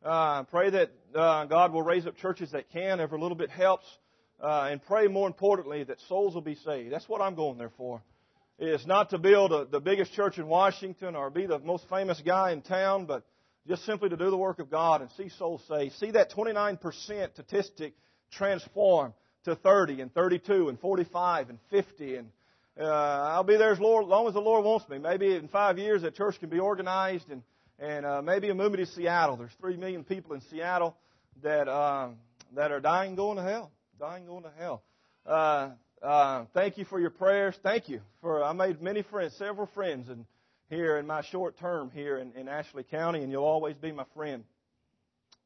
Uh, 0.04 0.42
pray 0.42 0.68
that 0.68 0.90
uh, 1.14 1.46
God 1.46 1.72
will 1.72 1.82
raise 1.82 2.06
up 2.06 2.18
churches 2.18 2.50
that 2.52 2.70
can. 2.70 3.00
Every 3.00 3.18
little 3.18 3.36
bit 3.36 3.48
helps. 3.48 3.86
Uh, 4.38 4.68
and 4.70 4.82
pray 4.82 5.06
more 5.06 5.26
importantly 5.26 5.84
that 5.84 5.96
souls 6.06 6.34
will 6.34 6.42
be 6.42 6.56
saved. 6.56 6.92
That's 6.92 7.08
what 7.08 7.22
I'm 7.22 7.34
going 7.34 7.56
there 7.56 7.72
for. 7.78 8.02
It's 8.58 8.86
not 8.86 9.10
to 9.10 9.18
build 9.18 9.52
a, 9.52 9.66
the 9.66 9.80
biggest 9.80 10.14
church 10.14 10.38
in 10.38 10.46
Washington 10.46 11.14
or 11.14 11.28
be 11.28 11.46
the 11.46 11.58
most 11.58 11.88
famous 11.90 12.20
guy 12.24 12.52
in 12.52 12.62
town, 12.62 13.04
but 13.04 13.24
just 13.68 13.84
simply 13.84 14.08
to 14.08 14.16
do 14.16 14.30
the 14.30 14.36
work 14.36 14.60
of 14.60 14.70
God 14.70 15.02
and 15.02 15.10
see 15.12 15.28
souls 15.28 15.62
saved. 15.68 15.94
See 15.96 16.12
that 16.12 16.30
29% 16.32 16.80
statistic 17.32 17.94
transform 18.32 19.12
to 19.44 19.56
30 19.56 20.00
and 20.00 20.14
32 20.14 20.68
and 20.70 20.80
45 20.80 21.50
and 21.50 21.58
50 21.70 22.16
and 22.16 22.28
uh, 22.78 22.84
I'll 22.84 23.44
be 23.44 23.56
there 23.56 23.72
as 23.72 23.80
Lord, 23.80 24.04
long 24.04 24.28
as 24.28 24.34
the 24.34 24.40
Lord 24.40 24.62
wants 24.62 24.86
me. 24.88 24.98
Maybe 24.98 25.34
in 25.34 25.48
five 25.48 25.78
years 25.78 26.02
that 26.02 26.14
church 26.14 26.38
can 26.38 26.50
be 26.50 26.58
organized 26.58 27.30
and 27.30 27.42
and 27.78 28.06
uh, 28.06 28.22
maybe 28.22 28.48
a 28.48 28.54
move 28.54 28.72
me 28.72 28.78
to 28.78 28.86
Seattle. 28.86 29.36
There's 29.36 29.52
three 29.60 29.76
million 29.76 30.04
people 30.04 30.34
in 30.34 30.40
Seattle 30.50 30.96
that 31.42 31.68
um, 31.68 32.16
that 32.54 32.72
are 32.72 32.80
dying 32.80 33.16
going 33.16 33.36
to 33.36 33.42
hell, 33.42 33.70
dying 33.98 34.26
going 34.26 34.44
to 34.44 34.50
hell. 34.58 34.82
Uh, 35.26 35.70
uh, 36.02 36.44
thank 36.52 36.78
you 36.78 36.84
for 36.84 37.00
your 37.00 37.10
prayers. 37.10 37.54
Thank 37.62 37.88
you 37.88 38.00
for 38.20 38.42
I 38.42 38.52
made 38.52 38.82
many 38.82 39.02
friends, 39.02 39.34
several 39.36 39.66
friends, 39.74 40.08
and 40.08 40.26
here 40.68 40.98
in 40.98 41.06
my 41.06 41.22
short 41.22 41.58
term 41.58 41.90
here 41.90 42.18
in, 42.18 42.32
in 42.32 42.48
Ashley 42.48 42.82
County, 42.82 43.22
and 43.22 43.30
you'll 43.30 43.44
always 43.44 43.76
be 43.76 43.92
my 43.92 44.04
friend. 44.14 44.44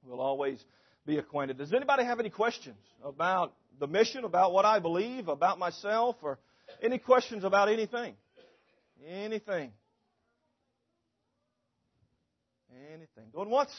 We'll 0.05 0.21
always 0.21 0.63
be 1.07 1.19
acquainted. 1.19 1.59
Does 1.59 1.73
anybody 1.73 2.05
have 2.05 2.21
any 2.21 2.31
questions 2.31 2.79
about 3.05 3.53
the 3.79 3.87
mission, 3.87 4.25
about 4.25 4.53
what 4.53 4.65
I 4.65 4.79
believe, 4.79 5.29
about 5.29 5.59
myself, 5.59 6.17
or 6.23 6.39
any 6.83 6.99
questions 6.99 7.45
about 7.45 7.69
anything? 7.69 8.15
Anything. 9.07 9.73
Anything. 12.93 13.25
Going 13.33 13.51
once, 13.51 13.71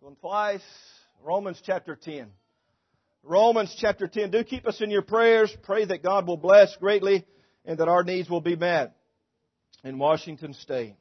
going 0.00 0.16
twice. 0.16 0.62
Romans 1.22 1.62
chapter 1.64 1.94
10. 1.94 2.26
Romans 3.24 3.72
chapter 3.78 4.08
10. 4.08 4.32
Do 4.32 4.42
keep 4.42 4.66
us 4.66 4.80
in 4.80 4.90
your 4.90 5.02
prayers. 5.02 5.54
Pray 5.62 5.84
that 5.84 6.02
God 6.02 6.26
will 6.26 6.36
bless 6.36 6.74
greatly 6.76 7.24
and 7.64 7.78
that 7.78 7.88
our 7.88 8.02
needs 8.02 8.28
will 8.28 8.40
be 8.40 8.56
met 8.56 8.96
in 9.84 9.96
Washington 9.96 10.54
State. 10.54 10.96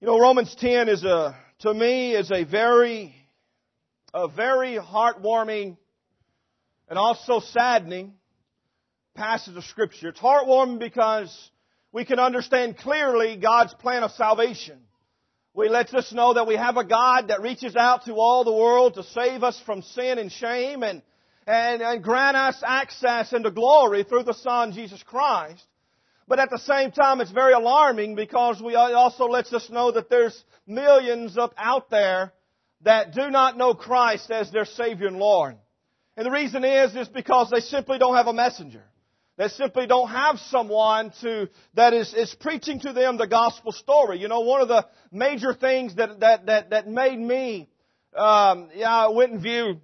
You 0.00 0.06
know, 0.06 0.18
Romans 0.18 0.54
10 0.58 0.88
is 0.88 1.04
a, 1.04 1.36
to 1.60 1.74
me, 1.74 2.12
is 2.14 2.30
a 2.30 2.44
very, 2.44 3.14
a 4.14 4.26
very 4.26 4.78
heartwarming 4.78 5.76
and 6.88 6.98
also 6.98 7.40
saddening 7.40 8.14
passage 9.14 9.56
of 9.56 9.64
Scripture. 9.64 10.08
It's 10.08 10.20
heartwarming 10.20 10.78
because 10.78 11.50
we 11.92 12.06
can 12.06 12.18
understand 12.18 12.78
clearly 12.78 13.36
God's 13.36 13.74
plan 13.74 14.02
of 14.02 14.12
salvation. 14.12 14.78
We 15.54 15.68
lets 15.68 15.94
us 15.94 16.12
know 16.12 16.34
that 16.34 16.48
we 16.48 16.56
have 16.56 16.76
a 16.76 16.84
God 16.84 17.28
that 17.28 17.40
reaches 17.40 17.76
out 17.76 18.06
to 18.06 18.14
all 18.14 18.42
the 18.42 18.52
world 18.52 18.94
to 18.94 19.04
save 19.04 19.44
us 19.44 19.60
from 19.64 19.82
sin 19.82 20.18
and 20.18 20.30
shame 20.30 20.82
and, 20.82 21.00
and, 21.46 21.80
and 21.80 22.02
grant 22.02 22.36
us 22.36 22.60
access 22.66 23.32
into 23.32 23.52
glory 23.52 24.02
through 24.02 24.24
the 24.24 24.34
Son, 24.34 24.72
Jesus 24.72 25.00
Christ. 25.04 25.62
But 26.26 26.40
at 26.40 26.50
the 26.50 26.58
same 26.58 26.90
time, 26.90 27.20
it's 27.20 27.30
very 27.30 27.52
alarming 27.52 28.16
because 28.16 28.60
we 28.60 28.74
also 28.74 29.26
lets 29.26 29.52
us 29.52 29.70
know 29.70 29.92
that 29.92 30.10
there's 30.10 30.44
millions 30.66 31.38
up 31.38 31.54
out 31.56 31.88
there 31.88 32.32
that 32.82 33.14
do 33.14 33.30
not 33.30 33.56
know 33.56 33.74
Christ 33.74 34.32
as 34.32 34.50
their 34.50 34.64
Savior 34.64 35.06
and 35.06 35.18
Lord. 35.18 35.54
And 36.16 36.26
the 36.26 36.32
reason 36.32 36.64
is, 36.64 36.96
is 36.96 37.08
because 37.08 37.50
they 37.50 37.60
simply 37.60 37.98
don't 37.98 38.16
have 38.16 38.26
a 38.26 38.32
messenger. 38.32 38.82
They 39.36 39.48
simply 39.48 39.86
don't 39.86 40.08
have 40.08 40.38
someone 40.38 41.12
to, 41.22 41.48
that 41.74 41.92
is, 41.92 42.14
is 42.14 42.32
preaching 42.34 42.78
to 42.80 42.92
them 42.92 43.16
the 43.16 43.26
gospel 43.26 43.72
story. 43.72 44.20
You 44.20 44.28
know, 44.28 44.40
one 44.40 44.60
of 44.60 44.68
the 44.68 44.86
major 45.10 45.52
things 45.52 45.96
that, 45.96 46.20
that, 46.20 46.46
that, 46.46 46.70
that 46.70 46.88
made 46.88 47.18
me, 47.18 47.68
um, 48.16 48.70
yeah, 48.74 49.06
I 49.06 49.08
went 49.08 49.32
and 49.32 49.42
view 49.42 49.80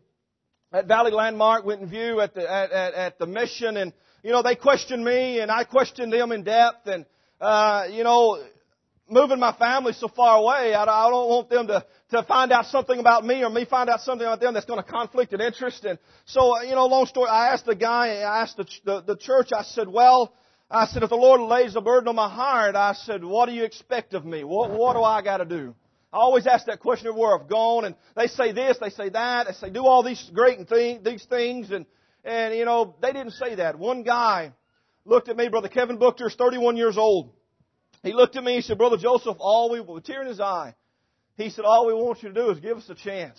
at 0.73 0.87
Valley 0.87 1.11
Landmark, 1.11 1.65
went 1.65 1.81
and 1.81 1.91
view 1.91 2.21
at 2.21 2.35
the, 2.35 2.49
at, 2.49 2.71
at, 2.71 2.95
at 2.95 3.19
the 3.19 3.27
mission 3.27 3.77
and, 3.77 3.93
you 4.23 4.31
know, 4.31 4.43
they 4.43 4.55
questioned 4.55 5.05
me 5.05 5.41
and 5.41 5.51
I 5.51 5.65
questioned 5.65 6.13
them 6.13 6.31
in 6.31 6.45
depth 6.45 6.87
and, 6.87 7.05
uh, 7.41 7.89
you 7.91 8.05
know, 8.05 8.41
moving 9.11 9.39
my 9.39 9.53
family 9.53 9.93
so 9.93 10.09
far 10.09 10.39
away, 10.39 10.75
I, 10.75 10.83
I 10.85 11.11
don't 11.11 11.29
want 11.29 11.51
them 11.51 11.67
to, 11.67 11.85
to 12.11 12.23
find 12.23 12.53
out 12.53 12.67
something 12.67 12.99
about 12.99 13.25
me 13.25 13.43
or 13.43 13.51
me 13.51 13.65
find 13.65 13.91
out 13.91 14.01
something 14.01 14.27
about 14.27 14.41
them 14.41 14.55
that's 14.55 14.67
going 14.67 14.83
to 14.83 14.89
conflict 14.89 15.33
an 15.33 15.41
interest. 15.41 15.85
And 15.85 15.99
so, 16.27 16.57
uh, 16.57 16.63
you 16.63 16.75
know, 16.75 16.87
long 16.87 17.07
story, 17.07 17.29
I 17.29 17.53
asked 17.53 17.67
the 17.67 17.75
guy, 17.75 18.19
I 18.19 18.43
asked 18.43 18.57
the, 18.57 18.67
the, 18.85 19.01
the 19.03 19.17
church, 19.17 19.49
I 19.55 19.63
said, 19.63 19.89
well, 19.89 20.33
I 20.71 20.87
said, 20.87 21.03
if 21.03 21.11
the 21.11 21.17
Lord 21.17 21.41
lays 21.41 21.75
a 21.75 21.81
burden 21.81 22.09
on 22.09 22.15
my 22.15 22.29
heart, 22.29 22.77
I 22.77 22.93
said, 22.93 23.25
what 23.25 23.47
do 23.47 23.53
you 23.53 23.65
expect 23.65 24.15
of 24.15 24.25
me? 24.25 24.45
What, 24.45 24.71
what 24.71 24.95
do 24.95 25.03
I 25.03 25.21
got 25.23 25.39
to 25.39 25.45
do? 25.45 25.75
I 26.13 26.19
always 26.19 26.47
ask 26.47 26.67
that 26.67 26.81
question 26.81 27.07
everywhere 27.07 27.39
I've 27.39 27.49
gone, 27.49 27.85
and 27.85 27.95
they 28.17 28.27
say 28.27 28.51
this, 28.51 28.79
they 28.79 28.91
say 28.91 29.11
that, 29.11 29.47
they 29.47 29.53
say 29.53 29.71
do 29.71 29.87
all 29.87 30.03
these 30.03 30.31
great 30.35 30.59
and 30.59 30.69
thing, 30.69 31.03
these 31.05 31.25
things, 31.25 31.71
and 31.71 31.87
and 32.25 32.53
you 32.55 32.65
know 32.65 32.97
they 33.01 33.13
didn't 33.13 33.33
say 33.33 33.55
that. 33.55 33.79
One 33.79 34.03
guy 34.03 34.53
looked 35.05 35.29
at 35.29 35.37
me, 35.37 35.49
brother 35.49 35.69
Kevin 35.69 35.99
Booker, 35.99 36.27
is 36.27 36.35
31 36.35 36.77
years 36.77 36.99
old. 36.99 37.31
He 38.03 38.13
looked 38.13 38.37
at 38.37 38.45
me, 38.45 38.57
he 38.57 38.63
said, 38.63 38.79
Brother 38.79 38.97
Joseph, 38.97 39.37
all 39.39 39.71
we, 39.71 39.81
with 39.81 40.05
a 40.05 40.07
tear 40.07 40.23
in 40.23 40.29
his 40.29 40.41
eye, 40.41 40.75
he 41.37 41.51
said, 41.51 41.65
all 41.65 41.87
we 41.87 41.95
want 41.95 42.23
you 42.23 42.31
to 42.31 42.35
do 42.35 42.51
is 42.51 42.61
give 42.61 42.77
us 42.77 42.89
a 42.89 42.95
chance 42.95 43.39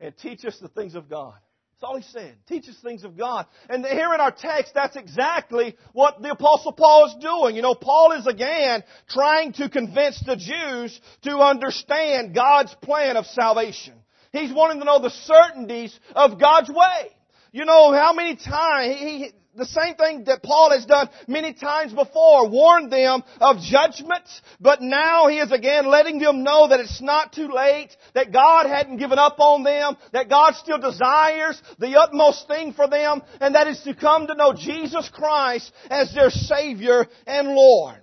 and 0.00 0.16
teach 0.18 0.44
us 0.44 0.58
the 0.60 0.68
things 0.68 0.94
of 0.94 1.08
God. 1.08 1.34
That's 1.72 1.90
all 1.90 1.96
he 1.96 2.04
said. 2.04 2.34
Teach 2.48 2.68
us 2.70 2.76
things 2.82 3.04
of 3.04 3.18
God. 3.18 3.46
And 3.68 3.84
here 3.84 4.14
in 4.14 4.20
our 4.20 4.30
text, 4.30 4.72
that's 4.74 4.96
exactly 4.96 5.76
what 5.92 6.22
the 6.22 6.30
Apostle 6.30 6.72
Paul 6.72 7.06
is 7.06 7.16
doing. 7.20 7.54
You 7.54 7.60
know, 7.60 7.74
Paul 7.74 8.12
is 8.12 8.26
again 8.26 8.82
trying 9.10 9.52
to 9.54 9.68
convince 9.68 10.18
the 10.24 10.36
Jews 10.36 10.98
to 11.24 11.38
understand 11.38 12.34
God's 12.34 12.74
plan 12.82 13.18
of 13.18 13.26
salvation. 13.26 13.92
He's 14.32 14.52
wanting 14.52 14.78
to 14.78 14.86
know 14.86 15.00
the 15.00 15.10
certainties 15.10 15.98
of 16.14 16.40
God's 16.40 16.70
way. 16.70 17.10
You 17.52 17.66
know, 17.66 17.92
how 17.92 18.14
many 18.14 18.36
times, 18.36 18.96
he, 18.98 19.32
the 19.56 19.66
same 19.66 19.94
thing 19.94 20.24
that 20.24 20.42
Paul 20.42 20.70
has 20.70 20.84
done 20.86 21.08
many 21.26 21.52
times 21.52 21.92
before, 21.92 22.48
warned 22.48 22.92
them 22.92 23.22
of 23.40 23.60
judgment, 23.60 24.24
but 24.60 24.82
now 24.82 25.28
he 25.28 25.38
is 25.38 25.50
again 25.50 25.86
letting 25.86 26.18
them 26.18 26.42
know 26.42 26.68
that 26.68 26.80
it's 26.80 27.00
not 27.00 27.32
too 27.32 27.48
late, 27.48 27.96
that 28.14 28.32
God 28.32 28.66
hadn't 28.66 28.98
given 28.98 29.18
up 29.18 29.40
on 29.40 29.62
them, 29.62 29.96
that 30.12 30.28
God 30.28 30.54
still 30.54 30.78
desires 30.78 31.60
the 31.78 31.98
utmost 31.98 32.46
thing 32.48 32.72
for 32.72 32.88
them, 32.88 33.22
and 33.40 33.54
that 33.54 33.66
is 33.66 33.80
to 33.82 33.94
come 33.94 34.26
to 34.26 34.34
know 34.34 34.52
Jesus 34.52 35.08
Christ 35.08 35.72
as 35.90 36.14
their 36.14 36.30
Savior 36.30 37.06
and 37.26 37.48
Lord. 37.48 38.00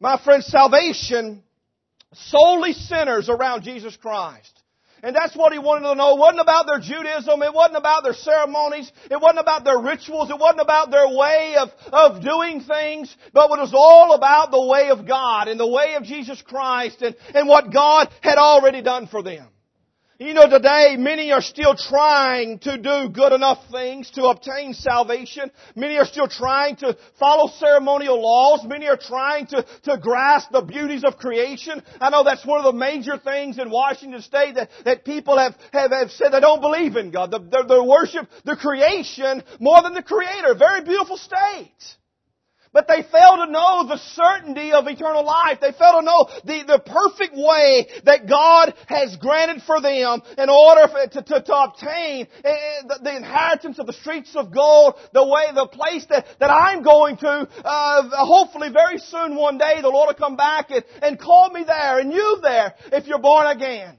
My 0.00 0.20
friends, 0.22 0.46
salvation 0.46 1.42
solely 2.12 2.72
centers 2.72 3.28
around 3.28 3.62
Jesus 3.62 3.96
Christ. 3.96 4.61
And 5.04 5.16
that's 5.16 5.34
what 5.34 5.52
he 5.52 5.58
wanted 5.58 5.88
to 5.88 5.94
know. 5.96 6.14
It 6.14 6.18
wasn't 6.20 6.42
about 6.42 6.66
their 6.66 6.78
Judaism. 6.78 7.42
It 7.42 7.52
wasn't 7.52 7.76
about 7.76 8.04
their 8.04 8.14
ceremonies. 8.14 8.90
It 9.10 9.20
wasn't 9.20 9.40
about 9.40 9.64
their 9.64 9.80
rituals. 9.80 10.30
It 10.30 10.38
wasn't 10.38 10.60
about 10.60 10.92
their 10.92 11.08
way 11.08 11.56
of, 11.58 11.70
of 11.92 12.22
doing 12.22 12.60
things. 12.60 13.14
But 13.32 13.50
it 13.50 13.60
was 13.60 13.74
all 13.74 14.14
about 14.14 14.52
the 14.52 14.64
way 14.64 14.90
of 14.90 15.04
God 15.04 15.48
and 15.48 15.58
the 15.58 15.66
way 15.66 15.94
of 15.94 16.04
Jesus 16.04 16.40
Christ 16.40 17.02
and, 17.02 17.16
and 17.34 17.48
what 17.48 17.72
God 17.72 18.10
had 18.20 18.38
already 18.38 18.80
done 18.80 19.08
for 19.08 19.24
them. 19.24 19.48
You 20.18 20.34
know, 20.34 20.48
today 20.48 20.96
many 20.98 21.32
are 21.32 21.40
still 21.40 21.74
trying 21.74 22.58
to 22.60 22.76
do 22.76 23.08
good 23.08 23.32
enough 23.32 23.58
things 23.72 24.10
to 24.12 24.24
obtain 24.24 24.74
salvation. 24.74 25.50
Many 25.74 25.96
are 25.96 26.04
still 26.04 26.28
trying 26.28 26.76
to 26.76 26.96
follow 27.18 27.50
ceremonial 27.58 28.20
laws. 28.20 28.60
Many 28.64 28.86
are 28.88 28.98
trying 28.98 29.46
to, 29.48 29.66
to 29.84 29.96
grasp 29.98 30.50
the 30.52 30.60
beauties 30.60 31.02
of 31.02 31.16
creation. 31.16 31.82
I 31.98 32.10
know 32.10 32.24
that's 32.24 32.44
one 32.44 32.58
of 32.58 32.64
the 32.64 32.78
major 32.78 33.16
things 33.16 33.58
in 33.58 33.70
Washington 33.70 34.20
State 34.20 34.56
that, 34.56 34.70
that 34.84 35.04
people 35.04 35.38
have, 35.38 35.56
have, 35.72 35.90
have 35.90 36.10
said 36.10 36.30
they 36.30 36.40
don't 36.40 36.60
believe 36.60 36.96
in 36.96 37.10
God. 37.10 37.30
They, 37.30 37.62
they 37.66 37.80
worship 37.80 38.28
the 38.44 38.56
creation 38.56 39.42
more 39.60 39.82
than 39.82 39.94
the 39.94 40.02
Creator. 40.02 40.54
Very 40.56 40.82
beautiful 40.82 41.16
state. 41.16 41.72
But 42.72 42.88
they 42.88 43.02
fail 43.02 43.36
to 43.36 43.52
know 43.52 43.86
the 43.86 43.98
certainty 43.98 44.72
of 44.72 44.86
eternal 44.86 45.24
life. 45.24 45.58
They 45.60 45.72
fail 45.72 46.00
to 46.00 46.02
know 46.02 46.28
the, 46.44 46.64
the 46.66 46.78
perfect 46.78 47.34
way 47.34 47.86
that 48.04 48.26
God 48.26 48.72
has 48.86 49.16
granted 49.16 49.62
for 49.66 49.80
them 49.80 50.22
in 50.38 50.48
order 50.48 50.88
to, 51.12 51.22
to, 51.22 51.42
to 51.42 51.54
obtain 51.54 52.26
eh, 52.42 52.48
eh, 52.48 52.82
the, 52.88 53.00
the, 53.02 53.16
inheritance 53.16 53.78
of 53.78 53.86
the 53.86 53.92
streets 53.92 54.34
of 54.36 54.52
gold, 54.52 54.94
the 55.12 55.22
way, 55.22 55.52
the 55.54 55.66
place 55.66 56.06
that, 56.06 56.26
that 56.40 56.50
I'm 56.50 56.82
going 56.82 57.18
to, 57.18 57.48
uh, 57.62 58.08
hopefully 58.24 58.70
very 58.70 58.98
soon 58.98 59.36
one 59.36 59.58
day 59.58 59.80
the 59.82 59.88
Lord 59.88 60.08
will 60.08 60.14
come 60.14 60.36
back 60.36 60.70
and, 60.70 60.82
and 61.02 61.18
call 61.18 61.50
me 61.50 61.64
there 61.64 61.98
and 61.98 62.10
you 62.10 62.38
there 62.42 62.74
if 62.90 63.06
you're 63.06 63.18
born 63.18 63.48
again. 63.48 63.98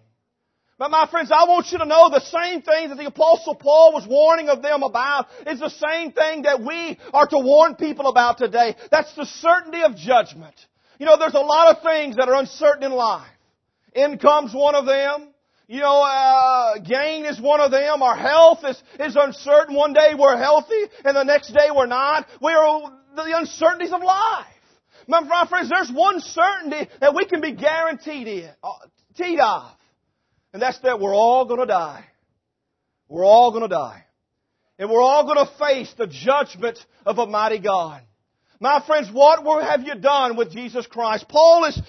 But 0.83 0.91
my 0.91 1.07
friends, 1.07 1.31
I 1.31 1.45
want 1.45 1.71
you 1.71 1.77
to 1.77 1.85
know 1.85 2.09
the 2.09 2.19
same 2.19 2.61
thing 2.61 2.89
that 2.89 2.97
the 2.97 3.05
apostle 3.05 3.55
Paul 3.55 3.93
was 3.93 4.05
warning 4.05 4.49
of 4.49 4.61
them 4.61 4.83
about 4.83 5.27
is 5.47 5.61
the 5.61 5.69
same 5.69 6.11
thing 6.11 6.41
that 6.41 6.61
we 6.61 6.99
are 7.13 7.25
to 7.25 7.39
warn 7.39 7.75
people 7.75 8.07
about 8.07 8.37
today. 8.37 8.75
That's 8.91 9.15
the 9.15 9.25
certainty 9.25 9.81
of 9.81 9.95
judgment. 9.95 10.53
You 10.99 11.05
know, 11.05 11.17
there's 11.17 11.35
a 11.35 11.39
lot 11.39 11.73
of 11.73 11.83
things 11.83 12.17
that 12.17 12.27
are 12.27 12.35
uncertain 12.35 12.83
in 12.83 12.91
life. 12.91 13.31
Income's 13.95 14.53
one 14.53 14.75
of 14.75 14.85
them. 14.85 15.29
You 15.69 15.79
know, 15.79 16.01
uh, 16.01 16.79
gain 16.79 17.23
is 17.23 17.39
one 17.39 17.61
of 17.61 17.71
them. 17.71 18.03
Our 18.03 18.17
health 18.17 18.65
is, 18.67 18.83
is 18.99 19.15
uncertain. 19.15 19.77
One 19.77 19.93
day 19.93 20.15
we're 20.19 20.35
healthy 20.35 20.83
and 21.05 21.15
the 21.15 21.23
next 21.23 21.53
day 21.53 21.69
we're 21.73 21.85
not. 21.85 22.27
We're 22.41 22.59
the 23.15 23.37
uncertainties 23.37 23.93
of 23.93 24.01
life. 24.01 24.47
My, 25.07 25.45
friends, 25.47 25.69
there's 25.69 25.89
one 25.93 26.19
certainty 26.19 26.89
that 26.99 27.15
we 27.15 27.23
can 27.23 27.39
be 27.39 27.53
guaranteed 27.53 28.49
of. 29.41 29.77
And 30.53 30.61
that's 30.61 30.79
that 30.79 30.99
we're 30.99 31.15
all 31.15 31.45
going 31.45 31.59
to 31.59 31.65
die. 31.65 32.05
We're 33.09 33.25
all 33.25 33.51
going 33.51 33.63
to 33.63 33.67
die. 33.67 34.05
And 34.79 34.89
we're 34.89 35.01
all 35.01 35.25
going 35.25 35.45
to 35.45 35.51
face 35.57 35.93
the 35.97 36.07
judgment 36.07 36.79
of 37.05 37.17
a 37.17 37.27
mighty 37.27 37.59
God. 37.59 38.01
My 38.59 38.81
friends, 38.87 39.09
what 39.11 39.43
have 39.61 39.81
you 39.81 39.95
done 39.95 40.37
with 40.37 40.53
Jesus 40.53 40.87
Christ? 40.87 41.27
Paul 41.27 41.65
is, 41.65 41.81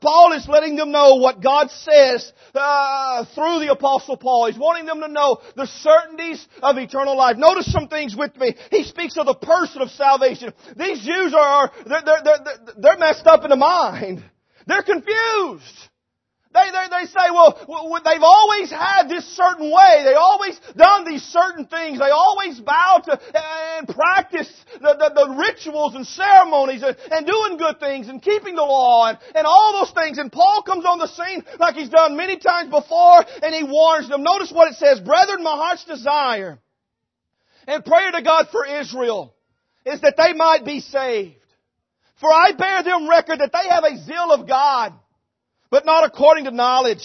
Paul 0.00 0.32
is 0.32 0.48
letting 0.48 0.74
them 0.74 0.90
know 0.90 1.16
what 1.16 1.42
God 1.42 1.70
says 1.70 2.32
uh, 2.54 3.26
through 3.34 3.58
the 3.60 3.70
Apostle 3.70 4.16
Paul. 4.16 4.46
He's 4.46 4.58
wanting 4.58 4.86
them 4.86 5.00
to 5.00 5.08
know 5.08 5.42
the 5.54 5.66
certainties 5.66 6.46
of 6.62 6.78
eternal 6.78 7.14
life. 7.14 7.36
Notice 7.36 7.70
some 7.70 7.88
things 7.88 8.16
with 8.16 8.34
me. 8.38 8.54
He 8.70 8.84
speaks 8.84 9.18
of 9.18 9.26
the 9.26 9.34
person 9.34 9.82
of 9.82 9.90
salvation. 9.90 10.54
These 10.76 11.04
Jews 11.04 11.34
are, 11.36 11.70
they're, 11.86 12.02
they're, 12.02 12.22
they're, 12.24 12.74
they're 12.78 12.98
messed 12.98 13.26
up 13.26 13.44
in 13.44 13.50
the 13.50 13.56
mind. 13.56 14.24
They're 14.66 14.82
confused. 14.82 15.90
They, 16.54 16.70
they, 16.70 16.86
they 16.88 17.06
say, 17.06 17.34
well, 17.34 17.58
they've 18.04 18.22
always 18.22 18.70
had 18.70 19.08
this 19.08 19.26
certain 19.36 19.72
way. 19.72 20.02
They 20.04 20.14
always 20.14 20.56
done 20.76 21.04
these 21.04 21.24
certain 21.24 21.66
things. 21.66 21.98
They 21.98 22.10
always 22.10 22.60
bow 22.60 23.02
to 23.06 23.20
and 23.34 23.88
practice 23.88 24.48
the, 24.74 24.94
the, 24.94 25.10
the 25.14 25.34
rituals 25.34 25.96
and 25.96 26.06
ceremonies 26.06 26.84
and, 26.84 26.96
and, 27.10 27.26
doing 27.26 27.56
good 27.56 27.80
things 27.80 28.06
and 28.06 28.22
keeping 28.22 28.54
the 28.54 28.62
law 28.62 29.08
and, 29.08 29.18
and 29.34 29.46
all 29.48 29.72
those 29.80 29.92
things. 30.00 30.18
And 30.18 30.30
Paul 30.30 30.62
comes 30.62 30.84
on 30.84 30.98
the 30.98 31.08
scene 31.08 31.42
like 31.58 31.74
he's 31.74 31.88
done 31.88 32.16
many 32.16 32.38
times 32.38 32.70
before 32.70 33.24
and 33.42 33.52
he 33.52 33.64
warns 33.64 34.08
them. 34.08 34.22
Notice 34.22 34.52
what 34.52 34.70
it 34.70 34.76
says, 34.76 35.00
Brethren, 35.00 35.42
my 35.42 35.56
heart's 35.56 35.84
desire 35.84 36.60
and 37.66 37.84
prayer 37.84 38.12
to 38.12 38.22
God 38.22 38.46
for 38.52 38.64
Israel 38.64 39.34
is 39.84 40.00
that 40.02 40.14
they 40.16 40.32
might 40.34 40.64
be 40.64 40.78
saved. 40.78 41.34
For 42.20 42.32
I 42.32 42.52
bear 42.52 42.84
them 42.84 43.08
record 43.08 43.40
that 43.40 43.50
they 43.52 43.68
have 43.68 43.82
a 43.82 43.98
zeal 44.04 44.30
of 44.30 44.46
God 44.46 44.94
but 45.74 45.84
not 45.84 46.04
according 46.04 46.44
to 46.44 46.52
knowledge. 46.52 47.04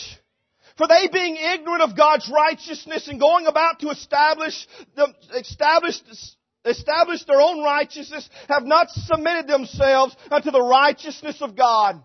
For 0.77 0.87
they 0.87 1.07
being 1.11 1.37
ignorant 1.37 1.81
of 1.81 1.97
God's 1.97 2.29
righteousness 2.31 3.07
and 3.07 3.19
going 3.19 3.47
about 3.47 3.79
to 3.79 3.89
establish, 3.89 4.67
them, 4.95 5.15
establish, 5.35 5.99
establish 6.63 7.23
their 7.23 7.41
own 7.41 7.63
righteousness, 7.63 8.29
have 8.47 8.65
not 8.65 8.91
submitted 8.91 9.47
themselves 9.47 10.15
unto 10.29 10.51
the 10.51 10.61
righteousness 10.61 11.41
of 11.41 11.55
God. 11.55 11.99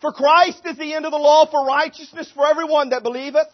For 0.00 0.10
Christ 0.10 0.62
is 0.64 0.78
the 0.78 0.94
end 0.94 1.04
of 1.04 1.12
the 1.12 1.18
law 1.18 1.44
for 1.44 1.66
righteousness 1.66 2.32
for 2.34 2.46
everyone 2.46 2.88
that 2.88 3.02
believeth. 3.02 3.52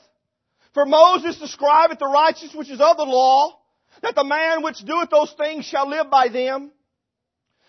For 0.73 0.87
Moses 0.87 1.37
describeth 1.41 1.99
the 1.99 2.07
righteousness 2.07 2.55
which 2.55 2.71
is 2.71 2.81
of 2.81 2.97
the 2.97 3.03
law, 3.03 3.59
that 4.03 4.15
the 4.15 4.23
man 4.23 4.63
which 4.63 4.85
doeth 4.87 5.11
those 5.11 5.35
things 5.37 5.65
shall 5.65 5.91
live 5.91 6.11
by 6.11 6.29
them. 6.29 6.71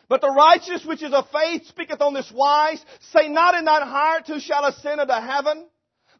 But 0.07 0.21
the 0.21 0.29
righteous 0.29 0.85
which 0.85 1.01
is 1.01 1.13
of 1.13 1.29
faith 1.31 1.65
speaketh 1.67 2.01
on 2.01 2.13
this 2.13 2.31
wise, 2.33 2.83
say 3.11 3.27
not 3.27 3.55
in 3.55 3.65
thine 3.65 3.81
heart 3.81 4.27
who 4.27 4.39
shall 4.39 4.65
ascend 4.65 5.01
into 5.01 5.19
heaven, 5.19 5.65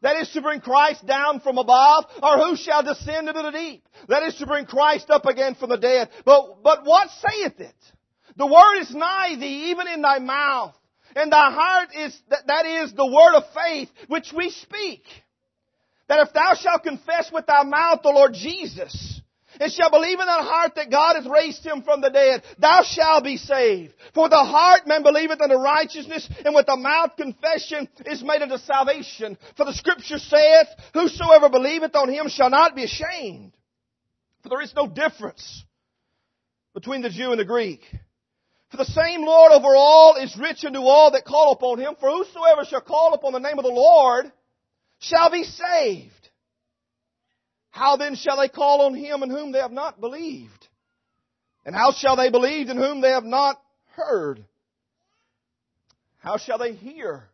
that 0.02 0.16
is 0.16 0.30
to 0.30 0.42
bring 0.42 0.60
Christ 0.60 1.06
down 1.06 1.40
from 1.40 1.58
above, 1.58 2.04
or 2.22 2.38
who 2.38 2.56
shall 2.56 2.82
descend 2.82 3.28
into 3.28 3.42
the 3.42 3.50
deep, 3.50 3.84
that 4.08 4.22
is 4.24 4.36
to 4.36 4.46
bring 4.46 4.66
Christ 4.66 5.10
up 5.10 5.24
again 5.24 5.54
from 5.54 5.70
the 5.70 5.78
dead. 5.78 6.10
But, 6.24 6.62
but 6.62 6.84
what 6.84 7.08
saith 7.10 7.60
it? 7.60 7.74
The 8.36 8.46
word 8.46 8.80
is 8.80 8.94
nigh 8.94 9.36
thee, 9.38 9.70
even 9.70 9.88
in 9.88 10.02
thy 10.02 10.18
mouth, 10.18 10.74
and 11.14 11.32
thy 11.32 11.50
heart 11.50 11.88
is, 11.96 12.20
that, 12.28 12.46
that 12.46 12.66
is 12.66 12.92
the 12.92 13.06
word 13.06 13.36
of 13.36 13.44
faith 13.54 13.88
which 14.08 14.32
we 14.36 14.50
speak. 14.50 15.02
That 16.08 16.26
if 16.26 16.32
thou 16.32 16.54
shalt 16.54 16.82
confess 16.82 17.30
with 17.32 17.46
thy 17.46 17.64
mouth 17.64 18.00
the 18.02 18.10
Lord 18.10 18.34
Jesus, 18.34 19.20
and 19.60 19.72
shall 19.72 19.90
believe 19.90 20.20
in 20.20 20.26
thy 20.26 20.42
heart 20.42 20.74
that 20.76 20.90
God 20.90 21.16
hath 21.16 21.30
raised 21.30 21.64
him 21.64 21.82
from 21.82 22.00
the 22.00 22.10
dead, 22.10 22.42
thou 22.58 22.82
shalt 22.82 23.24
be 23.24 23.36
saved. 23.36 23.94
For 24.14 24.28
the 24.28 24.36
heart 24.36 24.86
man 24.86 25.02
believeth 25.02 25.40
unto 25.40 25.56
righteousness, 25.56 26.28
and 26.44 26.54
with 26.54 26.66
the 26.66 26.76
mouth 26.76 27.16
confession 27.16 27.88
is 28.04 28.22
made 28.22 28.42
unto 28.42 28.58
salvation. 28.58 29.38
For 29.56 29.64
the 29.64 29.74
scripture 29.74 30.18
saith, 30.18 30.68
Whosoever 30.94 31.48
believeth 31.48 31.94
on 31.94 32.08
him 32.08 32.28
shall 32.28 32.50
not 32.50 32.74
be 32.74 32.84
ashamed. 32.84 33.52
For 34.42 34.48
there 34.50 34.62
is 34.62 34.74
no 34.74 34.86
difference 34.86 35.64
between 36.74 37.02
the 37.02 37.10
Jew 37.10 37.30
and 37.30 37.40
the 37.40 37.44
Greek. 37.44 37.80
For 38.70 38.76
the 38.76 38.84
same 38.84 39.24
Lord 39.24 39.52
over 39.52 39.74
all 39.76 40.16
is 40.16 40.36
rich 40.38 40.64
unto 40.64 40.80
all 40.80 41.12
that 41.12 41.24
call 41.24 41.52
upon 41.52 41.78
him. 41.78 41.94
For 41.98 42.10
whosoever 42.10 42.64
shall 42.64 42.80
call 42.80 43.14
upon 43.14 43.32
the 43.32 43.38
name 43.38 43.58
of 43.58 43.64
the 43.64 43.70
Lord 43.70 44.30
shall 44.98 45.30
be 45.30 45.44
saved. 45.44 46.12
How 47.76 47.96
then 47.96 48.14
shall 48.16 48.38
they 48.38 48.48
call 48.48 48.86
on 48.86 48.94
him 48.94 49.22
in 49.22 49.28
whom 49.28 49.52
they 49.52 49.58
have 49.58 49.70
not 49.70 50.00
believed? 50.00 50.66
And 51.66 51.76
how 51.76 51.92
shall 51.92 52.16
they 52.16 52.30
believe 52.30 52.70
in 52.70 52.78
whom 52.78 53.02
they 53.02 53.10
have 53.10 53.24
not 53.24 53.60
heard? 53.96 54.42
How 56.16 56.38
shall 56.38 56.56
they 56.56 56.72
hear 56.72 57.24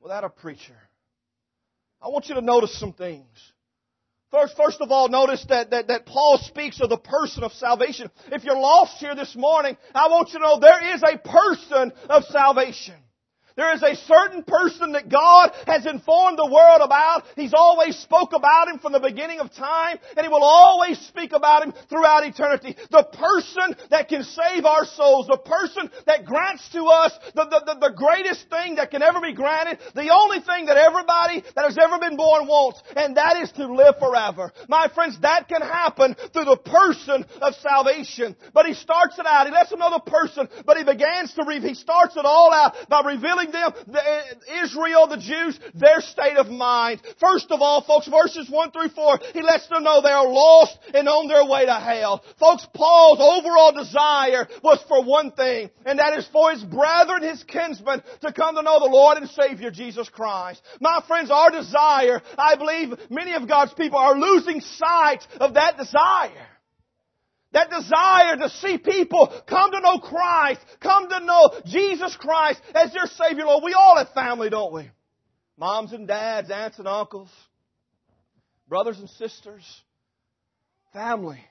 without 0.00 0.22
a 0.22 0.28
preacher? 0.28 0.76
I 2.00 2.10
want 2.10 2.28
you 2.28 2.36
to 2.36 2.42
notice 2.42 2.78
some 2.78 2.92
things. 2.92 3.26
First, 4.30 4.56
first 4.56 4.80
of 4.80 4.92
all, 4.92 5.08
notice 5.08 5.44
that, 5.48 5.70
that, 5.70 5.88
that 5.88 6.06
Paul 6.06 6.38
speaks 6.44 6.80
of 6.80 6.88
the 6.88 6.96
person 6.96 7.42
of 7.42 7.50
salvation. 7.54 8.12
If 8.30 8.44
you're 8.44 8.58
lost 8.58 8.98
here 8.98 9.16
this 9.16 9.34
morning, 9.34 9.76
I 9.96 10.08
want 10.10 10.28
you 10.32 10.38
to 10.38 10.44
know 10.44 10.60
there 10.60 10.94
is 10.94 11.02
a 11.02 11.18
person 11.18 11.92
of 12.08 12.22
salvation. 12.26 12.94
There 13.56 13.72
is 13.74 13.82
a 13.82 13.94
certain 13.94 14.42
person 14.42 14.92
that 14.92 15.08
God 15.08 15.52
has 15.66 15.86
informed 15.86 16.38
the 16.38 16.50
world 16.50 16.80
about. 16.82 17.22
He's 17.36 17.54
always 17.54 17.96
spoke 17.98 18.32
about 18.32 18.68
him 18.68 18.80
from 18.80 18.92
the 18.92 18.98
beginning 19.00 19.38
of 19.38 19.54
time, 19.54 19.98
and 20.16 20.26
He 20.26 20.28
will 20.28 20.42
always 20.42 20.98
speak 21.06 21.32
about 21.32 21.62
him 21.62 21.72
throughout 21.88 22.26
eternity. 22.26 22.76
The 22.90 23.04
person 23.04 23.76
that 23.90 24.08
can 24.08 24.24
save 24.24 24.64
our 24.64 24.84
souls, 24.84 25.28
the 25.28 25.38
person 25.38 25.90
that 26.06 26.24
grants 26.24 26.68
to 26.70 26.82
us 26.84 27.12
the, 27.34 27.44
the, 27.44 27.62
the, 27.74 27.88
the 27.88 27.94
greatest 27.94 28.50
thing 28.50 28.74
that 28.76 28.90
can 28.90 29.02
ever 29.02 29.20
be 29.20 29.32
granted, 29.32 29.78
the 29.94 30.10
only 30.10 30.40
thing 30.40 30.66
that 30.66 30.76
everybody 30.76 31.44
that 31.54 31.64
has 31.64 31.78
ever 31.78 31.98
been 31.98 32.16
born 32.16 32.46
wants, 32.46 32.82
and 32.96 33.16
that 33.16 33.40
is 33.40 33.52
to 33.52 33.72
live 33.72 33.94
forever. 34.00 34.52
My 34.68 34.88
friends, 34.88 35.18
that 35.20 35.48
can 35.48 35.62
happen 35.62 36.16
through 36.32 36.46
the 36.46 36.56
person 36.56 37.24
of 37.40 37.54
salvation. 37.54 38.34
But 38.52 38.66
He 38.66 38.74
starts 38.74 39.18
it 39.18 39.26
out. 39.26 39.46
He 39.46 39.52
lets 39.52 39.70
another 39.70 40.00
person, 40.00 40.48
but 40.66 40.76
He 40.76 40.82
begins 40.82 41.34
to, 41.34 41.44
re- 41.46 41.60
He 41.60 41.74
starts 41.74 42.16
it 42.16 42.24
all 42.24 42.52
out 42.52 42.74
by 42.88 43.02
revealing 43.02 43.43
telling 43.52 43.74
them, 43.74 43.84
the, 43.92 44.00
uh, 44.00 44.64
Israel, 44.64 45.06
the 45.06 45.16
Jews, 45.16 45.58
their 45.74 46.00
state 46.00 46.36
of 46.36 46.48
mind. 46.48 47.00
First 47.20 47.50
of 47.50 47.60
all, 47.60 47.82
folks, 47.82 48.08
verses 48.08 48.48
1 48.48 48.70
through 48.70 48.90
4, 48.90 49.18
he 49.32 49.42
lets 49.42 49.68
them 49.68 49.84
know 49.84 50.00
they 50.02 50.10
are 50.10 50.28
lost 50.28 50.78
and 50.92 51.08
on 51.08 51.28
their 51.28 51.44
way 51.44 51.66
to 51.66 51.74
hell. 51.74 52.24
Folks, 52.38 52.66
Paul's 52.74 53.18
overall 53.20 53.72
desire 53.72 54.46
was 54.62 54.82
for 54.88 55.02
one 55.04 55.32
thing, 55.32 55.70
and 55.84 55.98
that 55.98 56.18
is 56.18 56.26
for 56.32 56.50
his 56.52 56.62
brethren, 56.62 57.22
his 57.22 57.42
kinsmen, 57.44 58.02
to 58.22 58.32
come 58.32 58.56
to 58.56 58.62
know 58.62 58.80
the 58.80 58.86
Lord 58.86 59.18
and 59.18 59.28
Savior 59.30 59.70
Jesus 59.70 60.08
Christ. 60.08 60.62
My 60.80 61.02
friends, 61.06 61.30
our 61.30 61.50
desire, 61.50 62.22
I 62.38 62.56
believe 62.56 62.94
many 63.10 63.34
of 63.34 63.48
God's 63.48 63.74
people 63.74 63.98
are 63.98 64.18
losing 64.18 64.60
sight 64.60 65.26
of 65.40 65.54
that 65.54 65.76
desire. 65.76 66.48
That 67.54 67.70
desire 67.70 68.36
to 68.36 68.50
see 68.50 68.78
people 68.78 69.32
come 69.48 69.70
to 69.70 69.80
know 69.80 69.98
Christ, 70.00 70.60
come 70.80 71.08
to 71.08 71.20
know 71.20 71.50
Jesus 71.64 72.16
Christ 72.16 72.60
as 72.74 72.92
their 72.92 73.06
Savior, 73.06 73.46
Lord. 73.46 73.62
We 73.64 73.74
all 73.74 73.96
have 73.96 74.10
family, 74.12 74.50
don't 74.50 74.72
we? 74.72 74.90
Moms 75.56 75.92
and 75.92 76.08
dads, 76.08 76.50
aunts 76.50 76.80
and 76.80 76.88
uncles, 76.88 77.30
brothers 78.68 78.98
and 78.98 79.08
sisters, 79.08 79.64
family. 80.92 81.42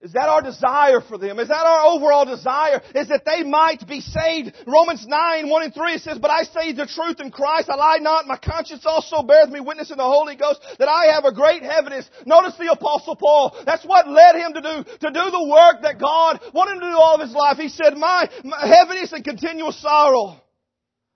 Is 0.00 0.12
that 0.12 0.28
our 0.28 0.40
desire 0.42 1.00
for 1.00 1.18
them? 1.18 1.40
Is 1.40 1.48
that 1.48 1.66
our 1.66 1.86
overall 1.86 2.24
desire? 2.24 2.80
Is 2.94 3.08
that 3.08 3.24
they 3.26 3.42
might 3.42 3.84
be 3.88 4.00
saved? 4.00 4.54
Romans 4.64 5.04
9, 5.04 5.48
1 5.48 5.62
and 5.62 5.74
3 5.74 5.92
it 5.94 6.02
says, 6.02 6.18
But 6.18 6.30
I 6.30 6.44
say 6.44 6.72
the 6.72 6.86
truth 6.86 7.18
in 7.18 7.32
Christ, 7.32 7.68
I 7.68 7.74
lie 7.74 7.98
not, 8.00 8.28
my 8.28 8.36
conscience 8.36 8.86
also 8.86 9.22
bears 9.22 9.48
me 9.48 9.58
witness 9.58 9.90
in 9.90 9.96
the 9.96 10.04
Holy 10.04 10.36
Ghost 10.36 10.60
that 10.78 10.88
I 10.88 11.14
have 11.14 11.24
a 11.24 11.34
great 11.34 11.64
heaviness. 11.64 12.08
Notice 12.26 12.54
the 12.56 12.70
Apostle 12.70 13.16
Paul. 13.16 13.56
That's 13.66 13.84
what 13.84 14.08
led 14.08 14.36
him 14.36 14.52
to 14.54 14.60
do, 14.60 14.84
to 15.00 15.10
do 15.10 15.30
the 15.30 15.48
work 15.50 15.82
that 15.82 15.98
God 15.98 16.40
wanted 16.54 16.74
him 16.74 16.80
to 16.80 16.90
do 16.90 16.96
all 16.96 17.16
of 17.16 17.20
his 17.20 17.34
life. 17.34 17.56
He 17.56 17.68
said, 17.68 17.96
My, 17.96 18.30
my 18.44 18.68
heaviness 18.68 19.12
and 19.12 19.24
continual 19.24 19.72
sorrow. 19.72 20.40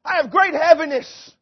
I 0.04 0.16
have 0.16 0.32
great 0.32 0.54
heaviness 0.54 1.32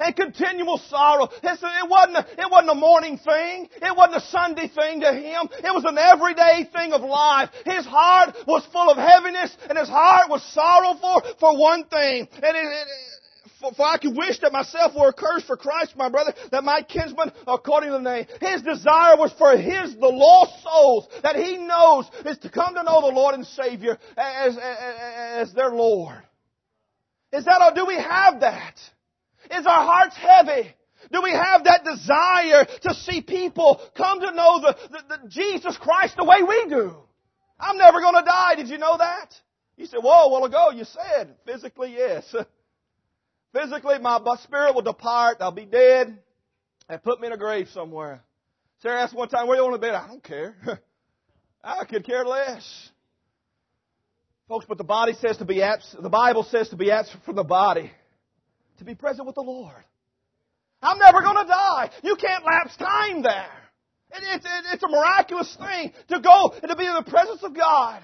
and 0.00 0.14
continual 0.14 0.78
sorrow. 0.88 1.28
It 1.42 1.90
wasn't, 1.90 2.16
a, 2.16 2.26
it 2.40 2.50
wasn't 2.50 2.70
a 2.70 2.74
morning 2.74 3.18
thing. 3.18 3.68
It 3.82 3.96
wasn't 3.96 4.22
a 4.22 4.26
Sunday 4.28 4.68
thing 4.68 5.00
to 5.00 5.12
him. 5.12 5.48
It 5.58 5.74
was 5.74 5.84
an 5.84 5.98
everyday 5.98 6.68
thing 6.72 6.92
of 6.92 7.02
life. 7.02 7.50
His 7.64 7.86
heart 7.86 8.36
was 8.46 8.66
full 8.72 8.90
of 8.90 8.98
heaviness 8.98 9.56
and 9.68 9.78
his 9.78 9.88
heart 9.88 10.28
was 10.28 10.42
sorrowful 10.52 11.22
for 11.40 11.58
one 11.58 11.84
thing. 11.84 12.28
And 12.34 12.56
it, 12.56 12.64
it, 12.64 12.88
for, 13.60 13.72
for, 13.72 13.86
I 13.86 13.98
could 13.98 14.16
wish 14.16 14.38
that 14.40 14.52
myself 14.52 14.92
were 14.94 15.08
accursed 15.08 15.46
for 15.46 15.56
Christ, 15.56 15.94
my 15.96 16.08
brother, 16.08 16.34
that 16.50 16.62
my 16.62 16.82
kinsman, 16.82 17.32
according 17.46 17.90
to 17.90 17.98
the 17.98 18.02
name, 18.02 18.26
his 18.40 18.62
desire 18.62 19.16
was 19.16 19.32
for 19.38 19.56
his, 19.56 19.94
the 19.94 20.06
lost 20.06 20.62
souls 20.62 21.08
that 21.22 21.36
he 21.36 21.56
knows 21.56 22.06
is 22.24 22.38
to 22.38 22.50
come 22.50 22.74
to 22.74 22.82
know 22.82 23.00
the 23.00 23.14
Lord 23.14 23.34
and 23.34 23.46
Savior 23.46 23.98
as, 24.16 24.58
as, 24.58 25.48
as 25.48 25.54
their 25.54 25.70
Lord. 25.70 26.22
Is 27.32 27.44
that, 27.44 27.60
all? 27.60 27.74
do 27.74 27.86
we 27.86 27.96
have 27.96 28.40
that? 28.40 28.74
Is 29.50 29.66
our 29.66 29.84
hearts 29.84 30.16
heavy? 30.16 30.74
Do 31.12 31.22
we 31.22 31.30
have 31.30 31.64
that 31.64 31.84
desire 31.84 32.66
to 32.82 32.94
see 32.94 33.22
people 33.22 33.80
come 33.96 34.20
to 34.20 34.32
know 34.32 34.60
the, 34.60 34.76
the, 34.90 35.16
the 35.16 35.28
Jesus 35.28 35.76
Christ 35.76 36.16
the 36.16 36.24
way 36.24 36.42
we 36.42 36.66
do? 36.68 36.96
I'm 37.60 37.78
never 37.78 38.00
going 38.00 38.14
to 38.14 38.24
die. 38.24 38.54
Did 38.56 38.68
you 38.68 38.78
know 38.78 38.96
that? 38.98 39.34
You 39.76 39.86
said, 39.86 40.00
whoa, 40.02 40.26
a 40.26 40.30
while 40.30 40.44
ago 40.44 40.70
you 40.70 40.84
said, 40.84 41.34
physically, 41.46 41.94
yes. 41.96 42.24
physically, 43.52 43.98
my, 44.00 44.20
spirit 44.42 44.74
will 44.74 44.82
depart. 44.82 45.36
I'll 45.40 45.52
be 45.52 45.66
dead 45.66 46.18
and 46.88 47.02
put 47.02 47.20
me 47.20 47.28
in 47.28 47.32
a 47.32 47.38
grave 47.38 47.68
somewhere. 47.72 48.22
Sarah 48.82 49.02
asked 49.02 49.14
one 49.14 49.28
time, 49.28 49.46
where 49.46 49.56
do 49.56 49.62
you 49.62 49.70
want 49.70 49.80
to 49.80 49.86
be? 49.86 49.92
I 49.92 50.06
don't 50.06 50.22
care. 50.22 50.56
I 51.64 51.84
could 51.84 52.04
care 52.04 52.24
less. 52.24 52.90
Folks, 54.48 54.66
but 54.68 54.78
the 54.78 54.84
body 54.84 55.12
says 55.20 55.38
to 55.38 55.44
be 55.44 55.62
absent, 55.62 56.02
the 56.02 56.08
Bible 56.08 56.44
says 56.44 56.68
to 56.70 56.76
be 56.76 56.90
absent 56.90 57.24
from 57.24 57.36
the 57.36 57.44
body 57.44 57.90
to 58.78 58.84
be 58.84 58.94
present 58.94 59.26
with 59.26 59.34
the 59.34 59.42
Lord. 59.42 59.84
I'm 60.82 60.98
never 60.98 61.22
going 61.22 61.36
to 61.36 61.48
die. 61.48 61.90
You 62.02 62.16
can't 62.16 62.44
lapse 62.44 62.76
time 62.76 63.22
there. 63.22 63.66
It, 64.12 64.22
it, 64.22 64.44
it, 64.44 64.64
it's 64.72 64.82
a 64.82 64.88
miraculous 64.88 65.56
thing 65.56 65.92
to 66.08 66.20
go 66.20 66.54
and 66.62 66.70
to 66.70 66.76
be 66.76 66.86
in 66.86 66.94
the 66.94 67.10
presence 67.10 67.42
of 67.42 67.54
God. 67.54 68.02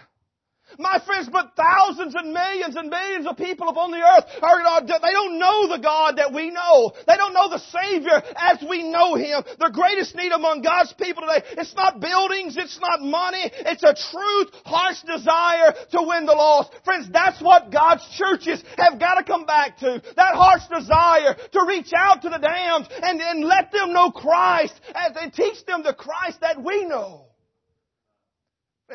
My 0.79 1.01
friends, 1.05 1.29
but 1.31 1.53
thousands 1.57 2.15
and 2.15 2.33
millions 2.33 2.77
and 2.77 2.89
millions 2.89 3.27
of 3.27 3.37
people 3.37 3.69
upon 3.69 3.91
the 3.91 3.99
earth 3.99 4.25
are, 4.43 4.83
they 4.87 5.13
don't 5.13 5.39
know 5.39 5.69
the 5.69 5.83
God 5.83 6.17
that 6.17 6.33
we 6.33 6.51
know. 6.51 6.93
They 7.07 7.17
don't 7.17 7.35
know 7.35 7.49
the 7.49 7.59
Savior 7.59 8.23
as 8.37 8.59
we 8.69 8.83
know 8.83 9.15
Him. 9.15 9.43
The 9.59 9.71
greatest 9.73 10.15
need 10.15 10.33
among 10.33 10.63
God's 10.63 10.93
people 10.95 11.23
today, 11.23 11.47
it's 11.59 11.75
not 11.75 12.01
buildings, 12.01 12.57
it's 12.57 12.79
not 12.81 13.03
money, 13.03 13.51
it's 13.53 13.83
a 13.83 13.95
truth, 13.95 14.49
harsh 14.65 15.03
desire 15.03 15.75
to 15.93 16.03
win 16.03 16.27
the 16.27 16.35
lost. 16.35 16.73
Friends, 16.85 17.09
that's 17.13 17.41
what 17.41 17.71
God's 17.71 18.07
churches 18.17 18.63
have 18.77 18.99
got 18.99 19.15
to 19.15 19.25
come 19.25 19.45
back 19.45 19.79
to. 19.79 20.03
That 20.17 20.35
harsh 20.35 20.63
desire 20.69 21.35
to 21.35 21.65
reach 21.67 21.93
out 21.97 22.23
to 22.23 22.29
the 22.29 22.39
damned 22.39 22.89
and, 23.03 23.21
and 23.21 23.45
let 23.45 23.73
them 23.73 23.93
know 23.93 24.11
Christ 24.11 24.75
as 24.95 25.13
and 25.21 25.33
teach 25.33 25.65
them 25.67 25.83
the 25.83 25.95
Christ 25.95 26.41
that 26.41 26.63
we 26.63 26.85
know. 26.85 27.32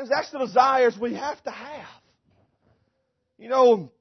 That's 0.05 0.31
the 0.31 0.39
desires 0.39 0.97
we 0.99 1.15
have 1.15 1.41
to 1.43 1.51
have. 1.51 1.85
You 3.37 3.49
know, 3.49 3.91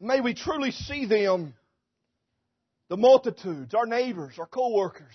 may 0.00 0.20
we 0.20 0.34
truly 0.34 0.70
see 0.70 1.06
them, 1.06 1.54
the 2.88 2.96
multitudes, 2.96 3.74
our 3.74 3.86
neighbors, 3.86 4.34
our 4.38 4.46
co-workers, 4.46 5.14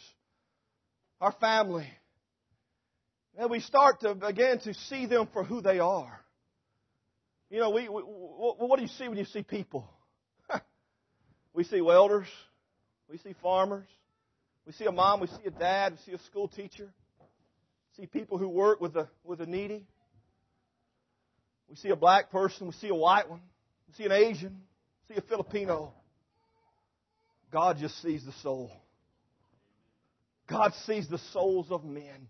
our 1.21 1.31
family. 1.33 1.87
And 3.37 3.51
we 3.51 3.59
start 3.59 3.99
to 4.01 4.11
again 4.25 4.59
to 4.61 4.73
see 4.73 5.05
them 5.05 5.27
for 5.31 5.43
who 5.43 5.61
they 5.61 5.79
are. 5.79 6.19
You 7.49 7.59
know, 7.59 7.69
we, 7.69 7.87
we 7.87 8.01
what 8.01 8.77
do 8.77 8.81
you 8.81 8.89
see 8.89 9.07
when 9.07 9.17
you 9.17 9.25
see 9.25 9.43
people? 9.43 9.87
we 11.53 11.63
see 11.63 11.81
welders, 11.81 12.27
we 13.09 13.17
see 13.19 13.35
farmers, 13.41 13.87
we 14.65 14.73
see 14.73 14.85
a 14.85 14.91
mom, 14.91 15.21
we 15.21 15.27
see 15.27 15.45
a 15.45 15.51
dad, 15.51 15.93
we 15.93 16.11
see 16.11 16.11
a 16.13 16.23
school 16.25 16.47
teacher 16.47 16.91
see 17.97 18.05
people 18.05 18.37
who 18.37 18.47
work 18.47 18.79
with 18.79 18.93
the, 18.93 19.07
with 19.23 19.39
the 19.39 19.45
needy. 19.45 19.85
We 21.69 21.75
see 21.75 21.89
a 21.89 21.95
black 21.95 22.31
person. 22.31 22.67
We 22.67 22.73
see 22.73 22.89
a 22.89 22.95
white 22.95 23.29
one. 23.29 23.41
We 23.87 23.93
see 23.95 24.05
an 24.05 24.11
Asian. 24.11 24.61
We 25.09 25.15
see 25.15 25.19
a 25.19 25.21
Filipino. 25.21 25.93
God 27.51 27.77
just 27.79 28.01
sees 28.01 28.23
the 28.25 28.33
soul. 28.43 28.71
God 30.47 30.73
sees 30.85 31.07
the 31.09 31.17
souls 31.33 31.67
of 31.71 31.83
men. 31.83 32.27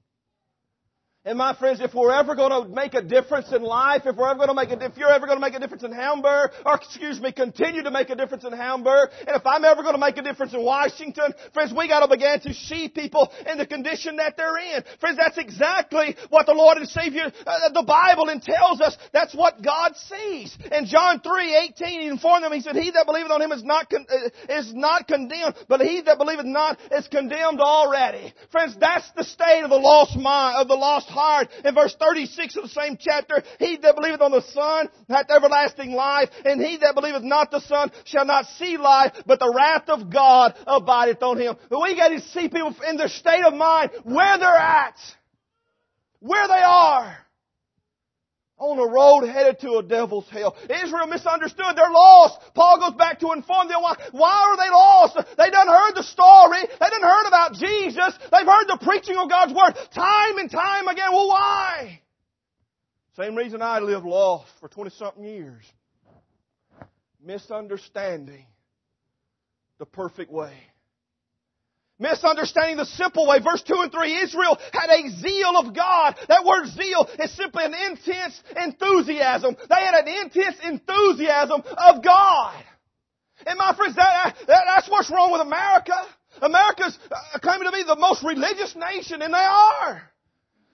And 1.28 1.38
my 1.38 1.54
friends, 1.54 1.82
if 1.82 1.94
we're 1.94 2.13
ever 2.13 2.36
going 2.36 2.52
to 2.52 2.74
make 2.74 2.94
a 2.94 3.02
difference 3.02 3.52
in 3.52 3.62
life, 3.62 4.04
if 4.06 4.16
we're 4.16 4.30
ever 4.30 4.38
going 4.38 4.48
to 4.48 4.54
make 4.54 4.72
a, 4.72 4.82
if 4.86 4.96
you're 4.96 5.12
ever 5.12 5.26
going 5.26 5.36
to 5.38 5.46
make 5.46 5.56
a 5.56 5.60
difference 5.60 5.84
in 5.84 5.92
Hamburg, 5.92 6.52
or 6.66 6.76
excuse 6.76 7.20
me, 7.20 7.34
continue 7.34 7.84
to 7.84 7.92
make 7.92 8.10
a 8.10 8.16
difference 8.16 8.46
in 8.46 8.54
Hamburg, 8.54 9.10
and 9.28 9.36
if 9.36 9.46
I'm 9.46 9.66
ever 9.66 9.82
going 9.82 9.96
to 9.96 10.00
make 10.00 10.16
a 10.16 10.22
difference 10.22 10.54
in 10.54 10.63
Washington, 10.63 11.34
friends, 11.54 11.74
we 11.76 11.90
got 11.90 12.00
to 12.00 12.08
begin 12.08 12.40
to 12.40 12.54
see 12.54 12.88
people 12.88 13.30
in 13.46 13.58
the 13.58 13.66
condition 13.66 14.16
that 14.16 14.38
they're 14.38 14.58
in. 14.58 14.86
Friends, 15.02 15.18
that's 15.18 15.38
exactly 15.38 16.16
what 16.30 16.46
the 16.46 16.54
Lord 16.54 16.78
and 16.78 16.88
Savior, 16.88 17.30
uh, 17.46 17.70
the 17.74 17.84
Bible 17.84 18.28
tells 18.40 18.80
us. 18.80 18.98
That's 19.12 19.36
what 19.36 19.62
God 19.62 19.98
sees. 19.98 20.58
In 20.72 20.86
John 20.86 21.20
3, 21.20 21.74
18, 21.76 21.88
He 22.00 22.08
informed 22.08 22.46
them, 22.46 22.54
He 22.54 22.62
said, 22.62 22.78
He 22.78 22.92
that 22.92 23.06
believeth 23.06 23.32
on 23.32 23.42
Him 23.42 23.52
is 23.52 23.66
not, 23.66 23.90
con- 23.90 24.08
uh, 24.10 24.54
is 24.54 24.74
not 24.74 25.10
condemned, 25.10 25.56
but 25.68 25.82
he 25.82 26.00
that 26.00 26.18
believeth 26.18 26.46
not 26.46 26.80
is 26.90 27.06
condemned 27.10 27.60
already. 27.60 28.34
Friends, 28.50 28.78
that's 28.80 29.12
the 29.18 29.26
state 29.26 29.63
of 29.63 29.70
the 29.70 29.76
lost 29.76 30.16
mind, 30.16 30.56
of 30.56 30.70
the 30.70 30.76
lost 30.76 31.10
heart. 31.17 31.49
In 31.65 31.73
verse 31.73 31.95
36 31.99 32.56
of 32.58 32.63
the 32.63 32.69
same 32.69 32.97
chapter, 32.99 33.43
he 33.60 33.77
that 33.77 33.95
believeth 33.95 34.21
on 34.21 34.32
the 34.32 34.41
Son 34.41 34.89
hath 35.10 35.30
everlasting 35.30 35.91
life, 35.91 36.30
and 36.45 36.62
he 36.62 36.77
that 36.77 36.95
believeth 36.95 37.23
not 37.23 37.51
the 37.51 37.62
Son 37.62 37.91
shall 38.06 38.25
not 38.25 38.45
see 38.58 38.77
life, 38.77 39.13
but 39.25 39.39
the 39.39 39.51
wrath 39.53 39.89
of 39.89 40.10
God 40.12 40.56
abideth 40.65 41.21
on 41.23 41.39
him. 41.39 41.56
But 41.69 41.82
we 41.82 41.95
got 41.95 42.10
to 42.10 42.21
see 42.21 42.47
people 42.47 42.75
in 42.88 42.97
their 42.97 43.10
state 43.10 43.43
of 43.43 43.53
mind, 43.53 43.91
where 44.03 44.38
they're 44.38 44.49
at, 44.49 44.95
where 46.19 46.47
they 46.47 46.63
are 46.63 47.27
on 48.58 48.80
a 48.80 48.88
road 48.91 49.28
headed 49.28 49.60
to 49.60 49.78
a 49.78 49.84
devil's 49.84 50.28
hell. 50.30 50.56
Israel 50.70 51.08
misunderstood. 51.08 51.76
They're 51.76 51.91
lost. 51.91 52.39
Paul 52.56 52.80
goes 52.80 52.98
back 52.98 53.20
to 53.20 53.32
inform 53.32 53.67
them 53.67 53.82
why, 53.82 53.96
why 54.12 54.50
are 54.50 54.58
they 54.58 54.70
lost? 54.70 55.17
They 55.38 55.50
done 55.50 55.67
heard 55.67 55.93
the 55.93 56.04
story. 56.04 56.62
They 56.62 56.89
done 56.89 57.02
heard 57.02 57.28
about 57.28 57.54
Jesus. 57.54 58.17
They've 58.32 58.48
heard 58.48 58.67
the 58.67 58.80
preaching 58.82 59.17
of 59.17 59.30
God's 59.30 59.54
Word 59.54 59.74
time 59.93 60.38
and 60.38 60.50
time 60.50 60.88
again. 60.88 61.12
Well, 61.12 61.28
why? 61.28 62.02
Same 63.15 63.36
reason 63.36 63.62
I 63.62 63.80
lived 63.80 64.06
lost 64.06 64.52
for 64.60 64.70
20 64.70 64.91
something 64.91 65.24
years. 65.24 65.63
Misunderstanding 67.24 68.46
the 69.80 69.86
perfect 69.86 70.32
way. 70.32 70.54
Misunderstanding 72.00 72.78
the 72.78 72.86
simple 72.86 73.28
way. 73.28 73.40
Verse 73.40 73.64
2 73.64 73.74
and 73.76 73.92
3, 73.92 74.22
Israel 74.22 74.58
had 74.72 74.90
a 74.90 75.10
zeal 75.10 75.58
of 75.58 75.76
God. 75.76 76.16
That 76.28 76.46
word 76.46 76.68
zeal 76.68 77.10
is 77.20 77.32
simply 77.36 77.66
an 77.66 77.74
intense 77.74 78.42
enthusiasm. 78.56 79.58
They 79.68 79.76
had 79.76 80.06
an 80.06 80.08
intense 80.08 80.58
enthusiasm 80.64 81.64
of 81.76 82.04
God. 82.04 82.64
And 83.46 83.58
my 83.58 83.74
friends, 83.76 83.96
that, 83.96 84.36
that, 84.48 84.64
that's 84.68 84.90
what's 84.90 85.10
wrong 85.10 85.32
with 85.32 85.42
America. 85.42 85.96
America's 86.42 86.98
uh, 87.10 87.40
claiming 87.40 87.66
to 87.66 87.72
be 87.72 87.84
the 87.84 87.96
most 87.96 88.24
religious 88.24 88.76
nation, 88.76 89.22
and 89.22 89.34
they 89.34 89.38
are. 89.38 90.04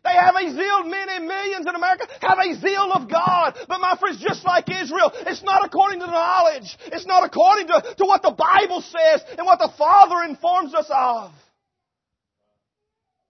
They 0.04 0.14
have 0.14 0.36
a 0.36 0.52
zeal, 0.52 0.84
many 0.84 1.26
millions 1.26 1.66
in 1.66 1.76
America 1.76 2.08
have 2.22 2.38
a 2.38 2.54
zeal 2.60 2.92
of 2.92 3.10
God. 3.10 3.58
But 3.70 3.80
my 3.80 3.96
friends, 3.98 4.20
just 4.20 4.44
like 4.44 4.70
Israel, 4.70 5.12
it's 5.28 5.44
not 5.44 5.66
according 5.66 6.02
to 6.02 6.08
knowledge. 6.08 6.78
It's 6.88 7.06
not 7.06 7.24
according 7.24 7.68
to, 7.68 7.96
to 7.98 8.06
what 8.06 8.22
the 8.22 8.32
Bible 8.32 8.82
says 8.82 9.24
and 9.38 9.46
what 9.46 9.60
the 9.60 9.72
Father 9.78 10.24
informs 10.28 10.74
us 10.74 10.88
of. 10.90 11.32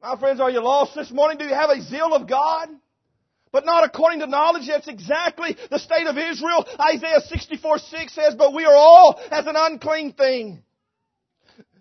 My 0.01 0.17
friends, 0.17 0.39
are 0.39 0.49
you 0.49 0.61
lost 0.61 0.95
this 0.95 1.11
morning? 1.11 1.37
Do 1.37 1.45
you 1.45 1.53
have 1.53 1.69
a 1.69 1.79
zeal 1.81 2.13
of 2.13 2.27
God? 2.27 2.69
But 3.51 3.65
not 3.65 3.83
according 3.83 4.21
to 4.21 4.27
knowledge. 4.27 4.67
That's 4.67 4.87
exactly 4.87 5.55
the 5.69 5.77
state 5.77 6.07
of 6.07 6.17
Israel. 6.17 6.65
Isaiah 6.79 7.21
64 7.21 7.77
6 7.77 8.15
says, 8.15 8.35
But 8.35 8.55
we 8.55 8.65
are 8.65 8.75
all 8.75 9.21
as 9.29 9.45
an 9.45 9.55
unclean 9.55 10.13
thing. 10.13 10.63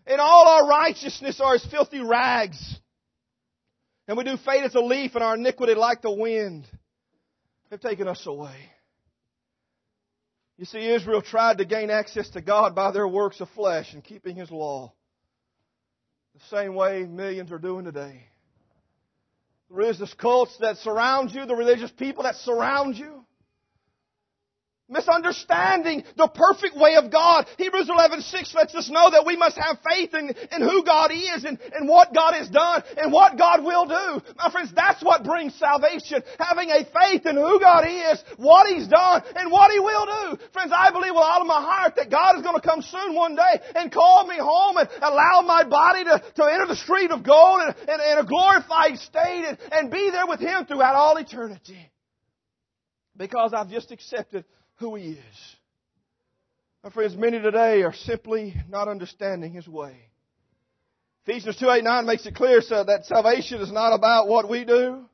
And 0.06 0.20
all 0.20 0.46
our 0.46 0.68
righteousness 0.68 1.40
are 1.40 1.54
as 1.54 1.64
filthy 1.64 2.00
rags. 2.00 2.78
And 4.08 4.16
we 4.16 4.24
do 4.24 4.36
fade 4.36 4.64
as 4.64 4.74
a 4.74 4.80
leaf, 4.80 5.14
and 5.14 5.22
our 5.22 5.34
iniquity, 5.34 5.74
like 5.74 6.02
the 6.02 6.10
wind, 6.10 6.66
have 7.70 7.80
taken 7.80 8.08
us 8.08 8.26
away. 8.26 8.56
You 10.58 10.66
see, 10.66 10.92
Israel 10.92 11.22
tried 11.22 11.58
to 11.58 11.64
gain 11.64 11.90
access 11.90 12.28
to 12.30 12.40
God 12.40 12.74
by 12.74 12.90
their 12.92 13.08
works 13.08 13.40
of 13.40 13.48
flesh 13.50 13.92
and 13.94 14.04
keeping 14.04 14.36
His 14.36 14.50
law. 14.50 14.92
the 16.34 16.56
same 16.56 16.74
way 16.74 17.04
millions 17.04 17.52
are 17.52 17.58
doing 17.58 17.84
today. 17.84 18.26
The 19.68 19.74
religious 19.74 20.12
cults 20.14 20.56
that 20.60 20.76
surround 20.78 21.30
you, 21.32 21.46
the 21.46 21.56
religious 21.56 21.90
people 21.90 22.24
that 22.24 22.36
surround 22.36 22.96
you, 22.96 23.21
misunderstanding 24.92 26.04
the 26.16 26.28
perfect 26.28 26.76
way 26.76 26.94
of 26.96 27.10
God. 27.10 27.46
Hebrews 27.58 27.88
11:6 27.88 28.54
lets 28.54 28.74
us 28.74 28.88
know 28.88 29.10
that 29.10 29.26
we 29.26 29.36
must 29.36 29.56
have 29.56 29.78
faith 29.88 30.14
in, 30.14 30.34
in 30.52 30.60
who 30.62 30.84
God 30.84 31.10
is 31.10 31.44
and, 31.44 31.58
and 31.74 31.88
what 31.88 32.14
God 32.14 32.34
has 32.34 32.48
done 32.48 32.82
and 32.96 33.12
what 33.12 33.38
God 33.38 33.64
will 33.64 33.86
do. 33.86 34.22
My 34.36 34.50
friends, 34.50 34.72
that's 34.74 35.02
what 35.02 35.24
brings 35.24 35.54
salvation. 35.54 36.22
Having 36.38 36.70
a 36.70 36.84
faith 36.84 37.26
in 37.26 37.36
who 37.36 37.58
God 37.58 37.86
is, 37.88 38.22
what 38.36 38.66
He's 38.68 38.86
done, 38.86 39.22
and 39.36 39.50
what 39.50 39.72
He 39.72 39.80
will 39.80 40.06
do. 40.06 40.38
Friends, 40.52 40.72
I 40.74 40.90
believe 40.90 41.14
with 41.14 41.24
all 41.24 41.40
of 41.40 41.46
my 41.46 41.60
heart 41.60 41.96
that 41.96 42.10
God 42.10 42.36
is 42.36 42.42
going 42.42 42.60
to 42.60 42.66
come 42.66 42.82
soon 42.82 43.14
one 43.14 43.34
day 43.34 43.60
and 43.74 43.90
call 43.90 44.26
me 44.26 44.36
home 44.38 44.76
and 44.76 44.88
allow 45.00 45.42
my 45.42 45.64
body 45.64 46.04
to, 46.04 46.22
to 46.36 46.44
enter 46.44 46.66
the 46.66 46.76
street 46.76 47.10
of 47.10 47.22
gold 47.22 47.62
and, 47.62 47.74
and, 47.88 48.00
and 48.00 48.20
a 48.20 48.24
glorified 48.24 48.98
state 48.98 49.44
and, 49.46 49.58
and 49.72 49.90
be 49.90 50.10
there 50.10 50.26
with 50.26 50.40
Him 50.40 50.66
throughout 50.66 50.94
all 50.94 51.16
eternity. 51.16 51.90
Because 53.16 53.52
I've 53.54 53.68
just 53.68 53.90
accepted 53.90 54.44
who 54.82 54.96
He 54.96 55.12
is. 55.12 55.56
My 56.84 56.90
friends, 56.90 57.16
many 57.16 57.40
today 57.40 57.82
are 57.82 57.94
simply 57.94 58.54
not 58.68 58.88
understanding 58.88 59.52
His 59.52 59.68
way. 59.68 59.96
Ephesians 61.24 61.56
2, 61.56 61.70
8, 61.70 61.84
9 61.84 62.06
makes 62.06 62.26
it 62.26 62.34
clear 62.34 62.60
so 62.60 62.82
that 62.82 63.06
salvation 63.06 63.60
is 63.60 63.70
not 63.70 63.94
about 63.94 64.26
what 64.26 64.50
we 64.50 64.64
do, 64.64 65.04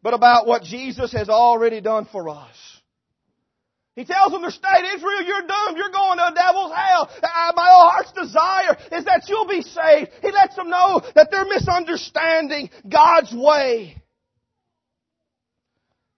but 0.00 0.14
about 0.14 0.46
what 0.46 0.62
Jesus 0.62 1.12
has 1.12 1.28
already 1.28 1.80
done 1.80 2.06
for 2.10 2.28
us. 2.28 2.56
He 3.94 4.04
tells 4.04 4.32
them 4.32 4.42
to 4.42 4.50
state, 4.50 4.84
Israel, 4.94 5.22
you're 5.22 5.42
doomed. 5.42 5.76
You're 5.76 5.90
going 5.90 6.16
to 6.18 6.28
a 6.28 6.34
devil's 6.34 6.72
hell. 6.74 7.10
Uh, 7.22 7.52
my 7.54 7.68
heart's 7.68 8.12
desire 8.12 8.76
is 8.90 9.04
that 9.04 9.24
you'll 9.28 9.48
be 9.48 9.60
saved. 9.60 10.12
He 10.22 10.30
lets 10.30 10.56
them 10.56 10.70
know 10.70 11.02
that 11.14 11.28
they're 11.30 11.44
misunderstanding 11.44 12.70
God's 12.88 13.34
way. 13.34 14.02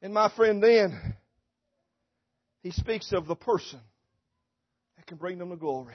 And 0.02 0.14
my 0.14 0.30
friend, 0.36 0.62
then, 0.62 1.13
he 2.64 2.70
speaks 2.70 3.12
of 3.12 3.26
the 3.26 3.36
person 3.36 3.78
that 4.96 5.06
can 5.06 5.18
bring 5.18 5.38
them 5.38 5.50
to 5.50 5.56
glory. 5.56 5.94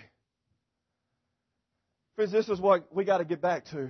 Friends, 2.16 2.32
this 2.32 2.48
is 2.48 2.62
what 2.62 2.96
we 2.96 3.04
got 3.04 3.18
to 3.18 3.26
get 3.26 3.42
back 3.42 3.66
to. 3.72 3.90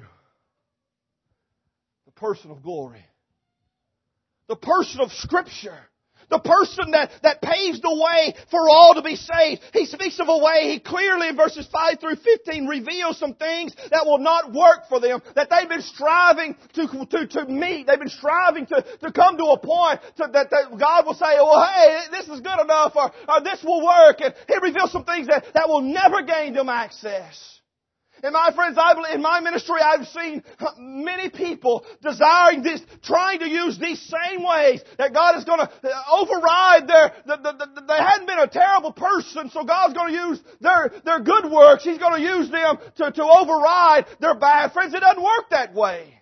The 2.05 2.11
person 2.15 2.51
of 2.51 2.63
glory. 2.63 3.03
The 4.47 4.55
person 4.55 5.01
of 5.01 5.11
Scripture. 5.11 5.77
The 6.29 6.39
person 6.39 6.91
that, 6.91 7.11
that 7.23 7.41
paves 7.41 7.81
the 7.81 7.93
way 7.93 8.35
for 8.51 8.69
all 8.69 8.93
to 8.95 9.01
be 9.01 9.15
saved. 9.15 9.61
He 9.73 9.85
speaks 9.85 10.19
of 10.19 10.29
a 10.29 10.37
way, 10.37 10.71
he 10.71 10.79
clearly 10.79 11.29
in 11.29 11.35
verses 11.35 11.67
5 11.71 11.99
through 11.99 12.15
15 12.17 12.67
reveals 12.67 13.17
some 13.17 13.33
things 13.33 13.73
that 13.91 14.05
will 14.05 14.19
not 14.19 14.53
work 14.53 14.87
for 14.89 14.99
them, 14.99 15.21
that 15.35 15.49
they've 15.49 15.69
been 15.69 15.81
striving 15.81 16.55
to, 16.73 16.87
to, 16.87 17.27
to 17.27 17.45
meet. 17.45 17.87
They've 17.87 17.99
been 17.99 18.09
striving 18.09 18.65
to, 18.67 18.85
to 19.01 19.11
come 19.11 19.37
to 19.37 19.45
a 19.45 19.59
point 19.59 20.01
to, 20.17 20.29
that, 20.31 20.49
that 20.51 20.77
God 20.77 21.05
will 21.05 21.15
say, 21.15 21.35
well, 21.37 21.67
hey, 21.67 22.01
this 22.11 22.27
is 22.27 22.41
good 22.41 22.59
enough, 22.61 22.95
or, 22.95 23.11
or 23.27 23.41
this 23.41 23.63
will 23.63 23.85
work. 23.85 24.21
And 24.21 24.33
he 24.47 24.55
reveals 24.61 24.91
some 24.91 25.05
things 25.05 25.27
that, 25.27 25.45
that 25.53 25.67
will 25.67 25.81
never 25.81 26.21
gain 26.21 26.53
them 26.53 26.69
access. 26.69 27.58
And 28.23 28.33
my 28.33 28.51
friends, 28.53 28.77
I 28.79 28.93
believe 28.93 29.15
in 29.15 29.21
my 29.21 29.39
ministry, 29.39 29.79
I've 29.81 30.07
seen 30.07 30.43
uh, 30.59 30.71
many 30.77 31.29
people 31.29 31.85
desiring 32.01 32.63
this, 32.63 32.81
trying 33.01 33.39
to 33.39 33.49
use 33.49 33.77
these 33.79 34.01
same 34.01 34.43
ways 34.43 34.81
that 34.97 35.13
God 35.13 35.37
is 35.37 35.45
going 35.45 35.59
to 35.59 35.69
uh, 35.69 36.03
override 36.11 36.87
their. 36.87 37.13
The, 37.25 37.37
the, 37.37 37.51
the, 37.53 37.81
they 37.87 37.97
hadn't 37.97 38.27
been 38.27 38.39
a 38.39 38.47
terrible 38.47 38.91
person, 38.91 39.49
so 39.49 39.63
God's 39.63 39.93
going 39.93 40.13
to 40.13 40.19
use 40.19 40.39
their 40.59 40.91
their 41.05 41.19
good 41.19 41.51
works. 41.51 41.83
He's 41.83 41.97
going 41.97 42.21
to 42.21 42.27
use 42.27 42.49
them 42.49 42.77
to 42.97 43.11
to 43.11 43.23
override 43.23 44.05
their 44.19 44.35
bad. 44.35 44.73
Friends, 44.73 44.93
it 44.93 44.99
doesn't 44.99 45.23
work 45.23 45.49
that 45.51 45.73
way. 45.73 46.19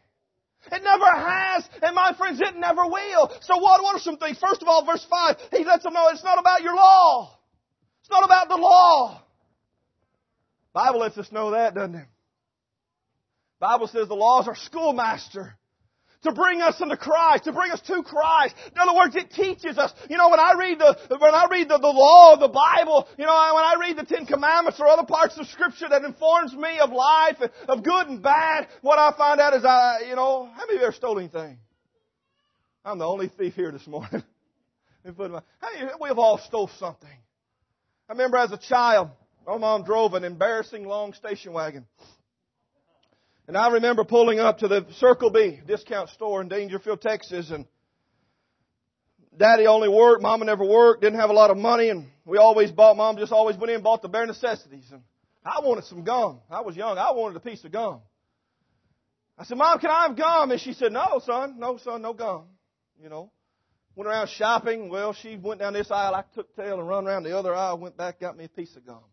It 0.71 0.83
never 0.83 1.05
has, 1.05 1.67
and 1.81 1.95
my 1.95 2.13
friends, 2.17 2.41
it 2.41 2.55
never 2.57 2.85
will. 2.85 3.31
So 3.41 3.57
what, 3.57 3.81
what 3.83 3.95
are 3.95 3.99
some 3.99 4.17
things? 4.17 4.37
First 4.37 4.61
of 4.61 4.67
all, 4.67 4.85
verse 4.85 5.05
5, 5.09 5.37
he 5.51 5.63
lets 5.63 5.83
them 5.83 5.93
know 5.93 6.09
it's 6.09 6.23
not 6.23 6.39
about 6.39 6.61
your 6.61 6.75
law. 6.75 7.37
It's 8.01 8.09
not 8.09 8.25
about 8.25 8.49
the 8.49 8.57
law. 8.57 9.21
Bible 10.77 10.99
lets 10.99 11.17
us 11.17 11.31
know 11.31 11.51
that, 11.51 11.73
doesn't 11.73 11.95
it? 11.95 12.05
Bible 13.59 13.87
says 13.87 14.07
the 14.07 14.13
laws 14.13 14.47
are 14.47 14.55
schoolmaster 14.55 15.57
to 16.21 16.31
bring 16.31 16.61
us 16.61 16.79
into 16.79 16.95
Christ, 16.95 17.45
to 17.45 17.51
bring 17.51 17.71
us 17.71 17.81
to 17.81 18.03
Christ. 18.03 18.53
In 18.71 18.77
other 18.77 18.95
words, 18.95 19.15
it 19.15 19.31
teaches 19.31 19.79
us. 19.79 19.91
You 20.07 20.17
know, 20.17 20.29
when 20.29 20.39
I 20.39 20.53
read 20.53 20.77
the 20.77 20.95
when 21.17 21.33
I 21.33 21.47
read 21.49 21.67
the, 21.67 21.79
the 21.79 21.87
law 21.87 22.33
of 22.33 22.41
the 22.41 22.49
Bible, 22.49 23.07
you 23.17 23.25
know, 23.25 23.51
when 23.55 23.63
I 23.63 23.75
read 23.79 23.97
the 23.97 24.05
Ten 24.05 24.27
Commandments 24.27 24.79
or 24.79 24.85
other 24.85 25.07
parts 25.07 25.35
of 25.39 25.47
Scripture 25.47 25.87
that 25.89 26.03
informs 26.03 26.53
me 26.53 26.77
of 26.77 26.91
life, 26.91 27.37
of 27.67 27.83
good 27.83 28.07
and 28.09 28.21
bad, 28.21 28.67
what 28.81 28.99
I 28.99 29.17
find 29.17 29.39
out 29.39 29.55
is 29.55 29.65
I, 29.65 30.01
you 30.07 30.15
know, 30.15 30.45
how 30.45 30.67
many 30.67 30.75
of 30.75 30.81
you 30.81 30.87
ever 30.87 30.93
stole 30.95 31.17
anything? 31.17 31.57
I'm 32.85 32.99
the 32.99 33.07
only 33.07 33.29
thief 33.29 33.55
here 33.55 33.71
this 33.71 33.87
morning. 33.87 34.21
we've 35.03 36.19
all 36.19 36.37
stole 36.45 36.69
something. 36.77 37.09
I 38.07 38.11
remember 38.13 38.37
as 38.37 38.51
a 38.51 38.57
child, 38.57 39.09
my 39.47 39.57
mom 39.57 39.83
drove 39.83 40.13
an 40.13 40.25
embarrassing 40.25 40.85
long 40.85 41.13
station 41.13 41.53
wagon. 41.53 41.85
And 43.47 43.55
I 43.55 43.69
remember 43.71 44.03
pulling 44.03 44.39
up 44.39 44.57
to 44.57 44.67
the 44.67 44.85
Circle 44.97 45.29
B 45.31 45.61
discount 45.65 46.09
store 46.09 46.41
in 46.41 46.49
Daingerfield, 46.49 46.99
Texas, 46.99 47.49
and 47.49 47.65
Daddy 49.37 49.65
only 49.65 49.87
worked, 49.87 50.21
Mama 50.21 50.43
never 50.43 50.65
worked, 50.65 51.01
didn't 51.01 51.19
have 51.19 51.29
a 51.29 51.33
lot 51.33 51.49
of 51.49 51.55
money, 51.55 51.89
and 51.89 52.07
we 52.25 52.37
always 52.37 52.71
bought, 52.71 52.97
Mom 52.97 53.15
just 53.17 53.31
always 53.31 53.55
went 53.55 53.69
in 53.69 53.75
and 53.75 53.83
bought 53.83 54.01
the 54.01 54.09
bare 54.09 54.25
necessities. 54.25 54.85
And 54.91 55.01
I 55.45 55.61
wanted 55.63 55.85
some 55.85 56.03
gum. 56.03 56.41
I 56.51 56.61
was 56.61 56.75
young. 56.75 56.97
I 56.97 57.11
wanted 57.11 57.37
a 57.37 57.39
piece 57.39 57.63
of 57.63 57.71
gum. 57.71 58.01
I 59.37 59.45
said, 59.45 59.57
Mom, 59.57 59.79
can 59.79 59.91
I 59.91 60.07
have 60.07 60.17
gum? 60.17 60.51
And 60.51 60.59
she 60.59 60.73
said, 60.73 60.91
No, 60.91 61.21
son. 61.25 61.57
No, 61.57 61.77
son, 61.77 62.01
no 62.01 62.13
gum. 62.13 62.45
You 63.01 63.07
know. 63.07 63.31
Went 63.95 64.09
around 64.09 64.29
shopping. 64.29 64.89
Well, 64.89 65.13
she 65.13 65.37
went 65.37 65.59
down 65.61 65.73
this 65.73 65.89
aisle. 65.89 66.15
I 66.15 66.23
took 66.35 66.53
tail 66.55 66.79
and 66.79 66.87
run 66.87 67.07
around 67.07 67.23
the 67.23 67.37
other 67.37 67.55
aisle, 67.55 67.77
went 67.77 67.95
back, 67.95 68.19
got 68.19 68.35
me 68.35 68.45
a 68.45 68.49
piece 68.49 68.75
of 68.75 68.85
gum. 68.85 69.03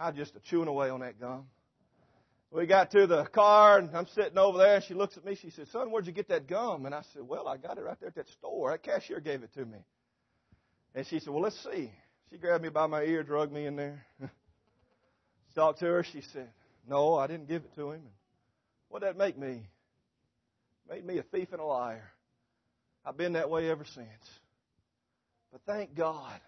I 0.00 0.12
just 0.12 0.34
a 0.34 0.40
chewing 0.40 0.66
away 0.66 0.88
on 0.88 1.00
that 1.00 1.20
gum. 1.20 1.44
We 2.50 2.66
got 2.66 2.90
to 2.92 3.06
the 3.06 3.24
car, 3.26 3.78
and 3.78 3.94
I'm 3.94 4.06
sitting 4.08 4.38
over 4.38 4.58
there, 4.58 4.76
and 4.76 4.84
she 4.84 4.94
looks 4.94 5.16
at 5.16 5.24
me. 5.24 5.36
She 5.40 5.50
said, 5.50 5.68
Son, 5.68 5.90
where'd 5.90 6.06
you 6.06 6.12
get 6.12 6.28
that 6.30 6.48
gum? 6.48 6.86
And 6.86 6.94
I 6.94 7.02
said, 7.12 7.22
Well, 7.22 7.46
I 7.46 7.58
got 7.58 7.76
it 7.76 7.82
right 7.82 7.98
there 8.00 8.08
at 8.08 8.14
that 8.16 8.28
store. 8.30 8.70
That 8.70 8.82
cashier 8.82 9.20
gave 9.20 9.42
it 9.42 9.52
to 9.54 9.64
me. 9.64 9.78
And 10.94 11.06
she 11.06 11.20
said, 11.20 11.28
Well, 11.28 11.42
let's 11.42 11.62
see. 11.62 11.92
She 12.30 12.38
grabbed 12.38 12.64
me 12.64 12.70
by 12.70 12.86
my 12.86 13.02
ear, 13.02 13.22
drugged 13.22 13.52
me 13.52 13.66
in 13.66 13.76
there. 13.76 14.06
Talked 15.54 15.80
to 15.80 15.84
her. 15.84 16.04
She 16.12 16.22
said, 16.32 16.48
No, 16.88 17.14
I 17.14 17.26
didn't 17.26 17.46
give 17.46 17.62
it 17.62 17.74
to 17.76 17.90
him. 17.90 18.00
And 18.00 18.10
What'd 18.88 19.06
that 19.08 19.18
make 19.18 19.38
me? 19.38 19.68
Made 20.88 21.04
me 21.04 21.18
a 21.18 21.22
thief 21.22 21.48
and 21.52 21.60
a 21.60 21.64
liar. 21.64 22.10
I've 23.04 23.16
been 23.16 23.34
that 23.34 23.50
way 23.50 23.70
ever 23.70 23.84
since. 23.84 24.08
But 25.52 25.60
thank 25.66 25.94
God 25.94 26.40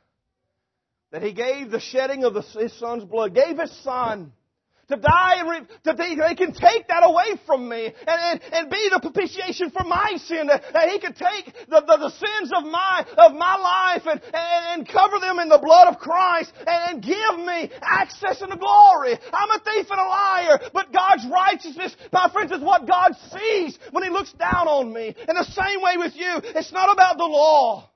that 1.13 1.23
He 1.23 1.33
gave 1.33 1.71
the 1.71 1.81
shedding 1.81 2.25
of 2.25 2.35
the, 2.35 2.43
His 2.43 2.73
Son's 2.79 3.05
blood, 3.05 3.35
gave 3.35 3.59
His 3.59 3.71
Son 3.83 4.33
to 4.89 4.97
die 4.97 5.35
and 5.39 5.49
re- 5.49 5.67
to 5.85 5.93
they, 5.95 6.15
they 6.17 6.35
can 6.35 6.53
take 6.53 6.89
that 6.89 7.03
away 7.03 7.41
from 7.47 7.69
me 7.69 7.87
and, 7.87 7.95
and, 8.07 8.41
and 8.53 8.71
be 8.71 8.89
the 8.93 9.01
propitiation 9.01 9.71
for 9.71 9.85
my 9.85 10.17
sin 10.25 10.49
that, 10.49 10.63
that 10.73 10.89
he 10.89 10.99
could 10.99 11.17
take 11.17 11.55
the, 11.69 11.81
the, 11.81 11.97
the, 11.97 12.11
sins 12.11 12.53
of 12.55 12.65
my 12.65 13.07
of 13.17 13.33
my 13.33 13.57
life 13.57 14.03
and, 14.07 14.21
and, 14.23 14.81
and 14.81 14.89
cover 14.89 15.19
them 15.19 15.39
in 15.39 15.49
the 15.49 15.59
blood 15.59 15.89
of 15.89 15.99
Christ 15.99 16.53
and, 16.59 16.69
and 16.69 17.03
give 17.03 17.39
me 17.39 17.71
access 17.81 18.43
into 18.43 18.57
glory. 18.57 19.19
I'm 19.33 19.51
a 19.51 19.61
thief 19.61 19.87
and 19.91 20.01
a 20.01 20.05
liar, 20.05 20.61
but 20.75 20.93
God's 20.93 21.27
righteousness, 21.27 21.97
my 22.13 22.29
friends, 22.33 22.53
is 22.53 22.61
what 22.61 22.87
God 22.87 23.13
sees 23.33 23.79
when 23.93 24.05
He 24.05 24.11
looks 24.11 24.33
down 24.33 24.69
on 24.69 24.93
me. 24.93 25.15
In 25.29 25.35
the 25.37 25.45
same 25.45 25.81
way 25.81 25.97
with 25.97 26.17
you, 26.17 26.41
it's 26.55 26.73
not 26.73 26.93
about 26.93 27.17
the 27.17 27.25
law. 27.25 27.92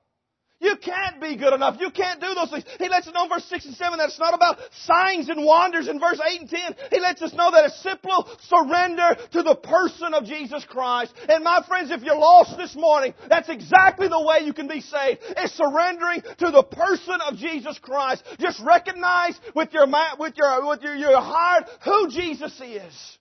You 0.59 0.75
can't 0.77 1.21
be 1.21 1.35
good 1.35 1.53
enough. 1.53 1.77
You 1.79 1.91
can't 1.91 2.19
do 2.19 2.33
those 2.33 2.49
things. 2.49 2.65
He 2.79 2.89
lets 2.89 3.07
us 3.07 3.13
know 3.13 3.23
in 3.23 3.29
verse 3.29 3.45
6 3.45 3.65
and 3.67 3.75
7 3.75 3.99
that 3.99 4.09
it's 4.09 4.19
not 4.19 4.33
about 4.33 4.57
signs 4.71 5.29
and 5.29 5.45
wonders. 5.45 5.87
In 5.87 5.99
verse 5.99 6.19
8 6.19 6.41
and 6.41 6.49
10, 6.49 6.75
he 6.91 6.99
lets 6.99 7.21
us 7.21 7.33
know 7.33 7.51
that 7.51 7.65
it's 7.65 7.81
simple 7.83 8.27
surrender 8.41 9.17
to 9.33 9.43
the 9.43 9.55
person 9.55 10.15
of 10.15 10.25
Jesus 10.25 10.65
Christ. 10.65 11.13
And 11.29 11.43
my 11.43 11.61
friends, 11.67 11.91
if 11.91 12.01
you're 12.01 12.17
lost 12.17 12.57
this 12.57 12.75
morning, 12.75 13.13
that's 13.29 13.49
exactly 13.49 14.07
the 14.07 14.21
way 14.21 14.45
you 14.45 14.53
can 14.53 14.67
be 14.67 14.81
saved. 14.81 15.19
It's 15.37 15.53
surrendering 15.53 16.23
to 16.39 16.49
the 16.49 16.63
person 16.63 17.19
of 17.21 17.37
Jesus 17.37 17.77
Christ. 17.77 18.23
Just 18.39 18.59
recognize 18.59 19.39
with 19.53 19.73
your, 19.73 19.85
with 20.17 20.33
your, 20.37 20.67
with 20.67 20.81
your, 20.81 20.95
your 20.95 21.21
heart 21.21 21.69
who 21.85 22.09
Jesus 22.09 22.59
is. 22.59 23.17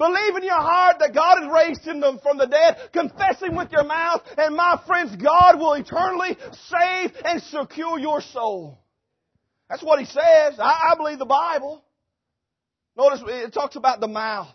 Believe 0.00 0.36
in 0.36 0.44
your 0.44 0.54
heart 0.54 0.96
that 1.00 1.12
God 1.14 1.42
has 1.42 1.52
raised 1.52 1.82
him 1.82 2.00
from 2.22 2.38
the 2.38 2.46
dead. 2.46 2.78
Confessing 2.90 3.54
with 3.54 3.70
your 3.70 3.84
mouth. 3.84 4.22
And 4.38 4.56
my 4.56 4.80
friends, 4.86 5.14
God 5.14 5.58
will 5.58 5.74
eternally 5.74 6.38
save 6.68 7.12
and 7.22 7.42
secure 7.42 7.98
your 7.98 8.22
soul. 8.22 8.78
That's 9.68 9.82
what 9.82 9.98
he 9.98 10.06
says. 10.06 10.58
I, 10.58 10.92
I 10.92 10.94
believe 10.96 11.18
the 11.18 11.26
Bible. 11.26 11.84
Notice 12.96 13.20
it 13.26 13.52
talks 13.52 13.76
about 13.76 14.00
the 14.00 14.08
mouth. 14.08 14.48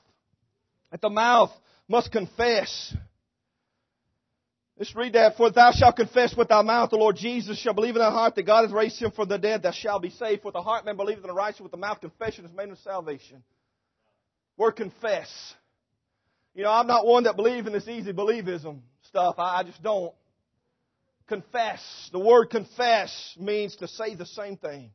That 0.89 1.01
the 1.01 1.11
mouth 1.11 1.51
must 1.87 2.11
confess. 2.11 2.95
Let's 4.79 4.95
read 4.95 5.13
that. 5.13 5.37
For 5.37 5.51
thou 5.51 5.73
shalt 5.73 5.95
confess 5.95 6.35
with 6.35 6.47
thy 6.47 6.63
mouth 6.63 6.89
the 6.89 6.97
Lord 6.97 7.17
Jesus, 7.17 7.59
shall 7.59 7.75
believe 7.75 7.95
in 7.95 8.01
thy 8.01 8.09
heart 8.09 8.33
that 8.33 8.47
God 8.47 8.63
hath 8.63 8.73
raised 8.73 8.99
him 8.99 9.11
from 9.11 9.29
the 9.29 9.37
dead, 9.37 9.61
thou 9.61 9.71
shalt 9.71 10.01
be 10.01 10.09
saved. 10.09 10.41
For 10.41 10.51
the 10.51 10.63
heart 10.63 10.85
man 10.85 10.97
believeth 10.97 11.23
in 11.23 11.27
the 11.27 11.35
righteous, 11.35 11.61
with 11.61 11.71
the 11.71 11.77
mouth 11.77 12.01
confession 12.01 12.45
is 12.45 12.51
made 12.51 12.69
of 12.69 12.79
salvation. 12.79 13.43
Word 14.57 14.73
confess. 14.73 15.29
You 16.53 16.63
know, 16.63 16.71
I'm 16.71 16.87
not 16.87 17.05
one 17.05 17.23
that 17.23 17.35
believes 17.35 17.67
in 17.67 17.73
this 17.73 17.87
easy 17.87 18.13
believism 18.13 18.79
stuff. 19.03 19.35
I 19.37 19.63
just 19.63 19.81
don't. 19.83 20.13
Confess. 21.27 21.81
The 22.11 22.19
word 22.19 22.51
confess 22.51 23.35
means 23.39 23.75
to 23.77 23.87
say 23.87 24.13
the 24.13 24.27
same 24.27 24.57
thing 24.57 24.91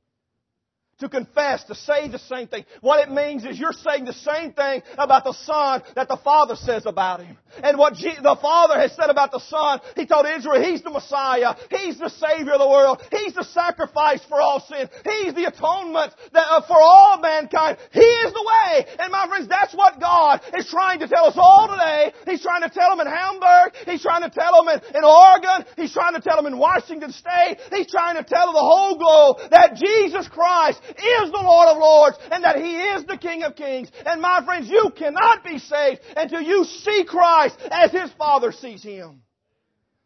to 1.01 1.09
confess, 1.09 1.65
to 1.65 1.75
say 1.75 2.09
the 2.09 2.19
same 2.19 2.47
thing. 2.47 2.65
What 2.81 3.01
it 3.01 3.13
means 3.13 3.45
is 3.45 3.59
you're 3.59 3.73
saying 3.73 4.05
the 4.05 4.13
same 4.13 4.53
thing 4.53 4.83
about 4.97 5.25
the 5.25 5.33
Son 5.33 5.83
that 5.95 6.09
the 6.09 6.17
Father 6.17 6.57
says 6.57 6.87
about 6.87 7.23
Him. 7.23 7.37
And 7.63 7.79
what 7.79 7.95
the 7.95 8.39
Father 8.41 8.79
has 8.79 8.95
said 8.95 9.11
about 9.11 9.33
the 9.33 9.41
Son, 9.41 9.81
He 9.97 10.07
told 10.07 10.27
Israel, 10.27 10.63
He's 10.63 10.83
the 10.83 10.91
Messiah. 10.91 11.57
He's 11.71 11.99
the 11.99 12.11
Savior 12.11 12.53
of 12.53 12.61
the 12.61 12.69
world. 12.69 13.03
He's 13.11 13.35
the 13.35 13.45
sacrifice 13.45 14.21
for 14.29 14.41
all 14.41 14.61
sin. 14.61 14.89
He's 15.05 15.35
the 15.35 15.47
atonement 15.47 16.13
that, 16.33 16.47
uh, 16.49 16.63
for 16.67 16.77
all 16.79 17.19
mankind. 17.19 17.79
He 17.93 18.01
is 18.01 18.33
the 18.33 18.45
way. 18.47 18.87
And 18.99 19.11
my 19.11 19.27
friends, 19.27 19.49
that's 19.49 19.75
what 19.75 20.01
God 20.01 20.41
is 20.57 20.69
trying 20.69 21.01
to 21.01 21.09
tell 21.09 21.27
us 21.27 21.35
all 21.37 21.69
today. 21.69 22.13
He's 22.27 22.43
trying 22.43 22.63
to 22.63 22.71
tell 22.71 22.95
them 22.95 23.07
in 23.07 23.13
Hamburg. 23.13 23.73
He's 23.87 24.03
trying 24.03 24.23
to 24.23 24.31
tell 24.31 24.63
them 24.63 24.69
in, 24.69 24.97
in 24.97 25.05
Oregon. 25.05 25.65
He's 25.77 25.93
trying 25.93 26.15
to 26.15 26.21
tell 26.21 26.37
them 26.37 26.47
in 26.47 26.59
Washington 26.59 27.13
State. 27.13 27.59
He's 27.73 27.91
trying 27.91 28.17
to 28.17 28.25
tell 28.25 28.53
the 28.53 28.61
whole 28.61 28.99
globe 28.99 29.51
that 29.51 29.75
Jesus 29.75 30.29
Christ 30.29 30.81
is 30.91 31.31
the 31.31 31.43
Lord 31.43 31.69
of 31.69 31.79
Lords 31.79 32.19
and 32.31 32.45
that 32.45 32.57
He 32.57 32.77
is 32.77 33.05
the 33.05 33.19
King 33.19 33.43
of 33.43 33.57
Kings. 33.57 33.91
And 34.05 34.21
my 34.21 34.45
friends, 34.45 34.69
you 34.69 34.91
cannot 34.97 35.45
be 35.45 35.59
saved 35.59 36.01
until 36.17 36.41
you 36.41 36.65
see 36.65 37.05
Christ 37.05 37.57
as 37.71 37.91
His 37.91 38.11
Father 38.13 38.53
sees 38.53 38.83
Him. 38.83 39.23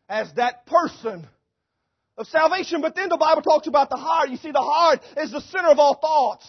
As 0.09 0.32
that 0.35 0.66
person 0.66 1.26
of 2.16 2.26
salvation. 2.26 2.80
But 2.80 2.95
then 2.95 3.09
the 3.09 3.16
Bible 3.16 3.43
talks 3.43 3.66
about 3.66 3.91
the 3.91 3.97
heart. 3.97 4.30
You 4.30 4.37
see, 4.37 4.51
the 4.51 4.61
heart 4.61 5.01
is 5.16 5.32
the 5.32 5.41
center 5.41 5.68
of 5.68 5.78
all 5.78 5.95
thoughts. 5.95 6.47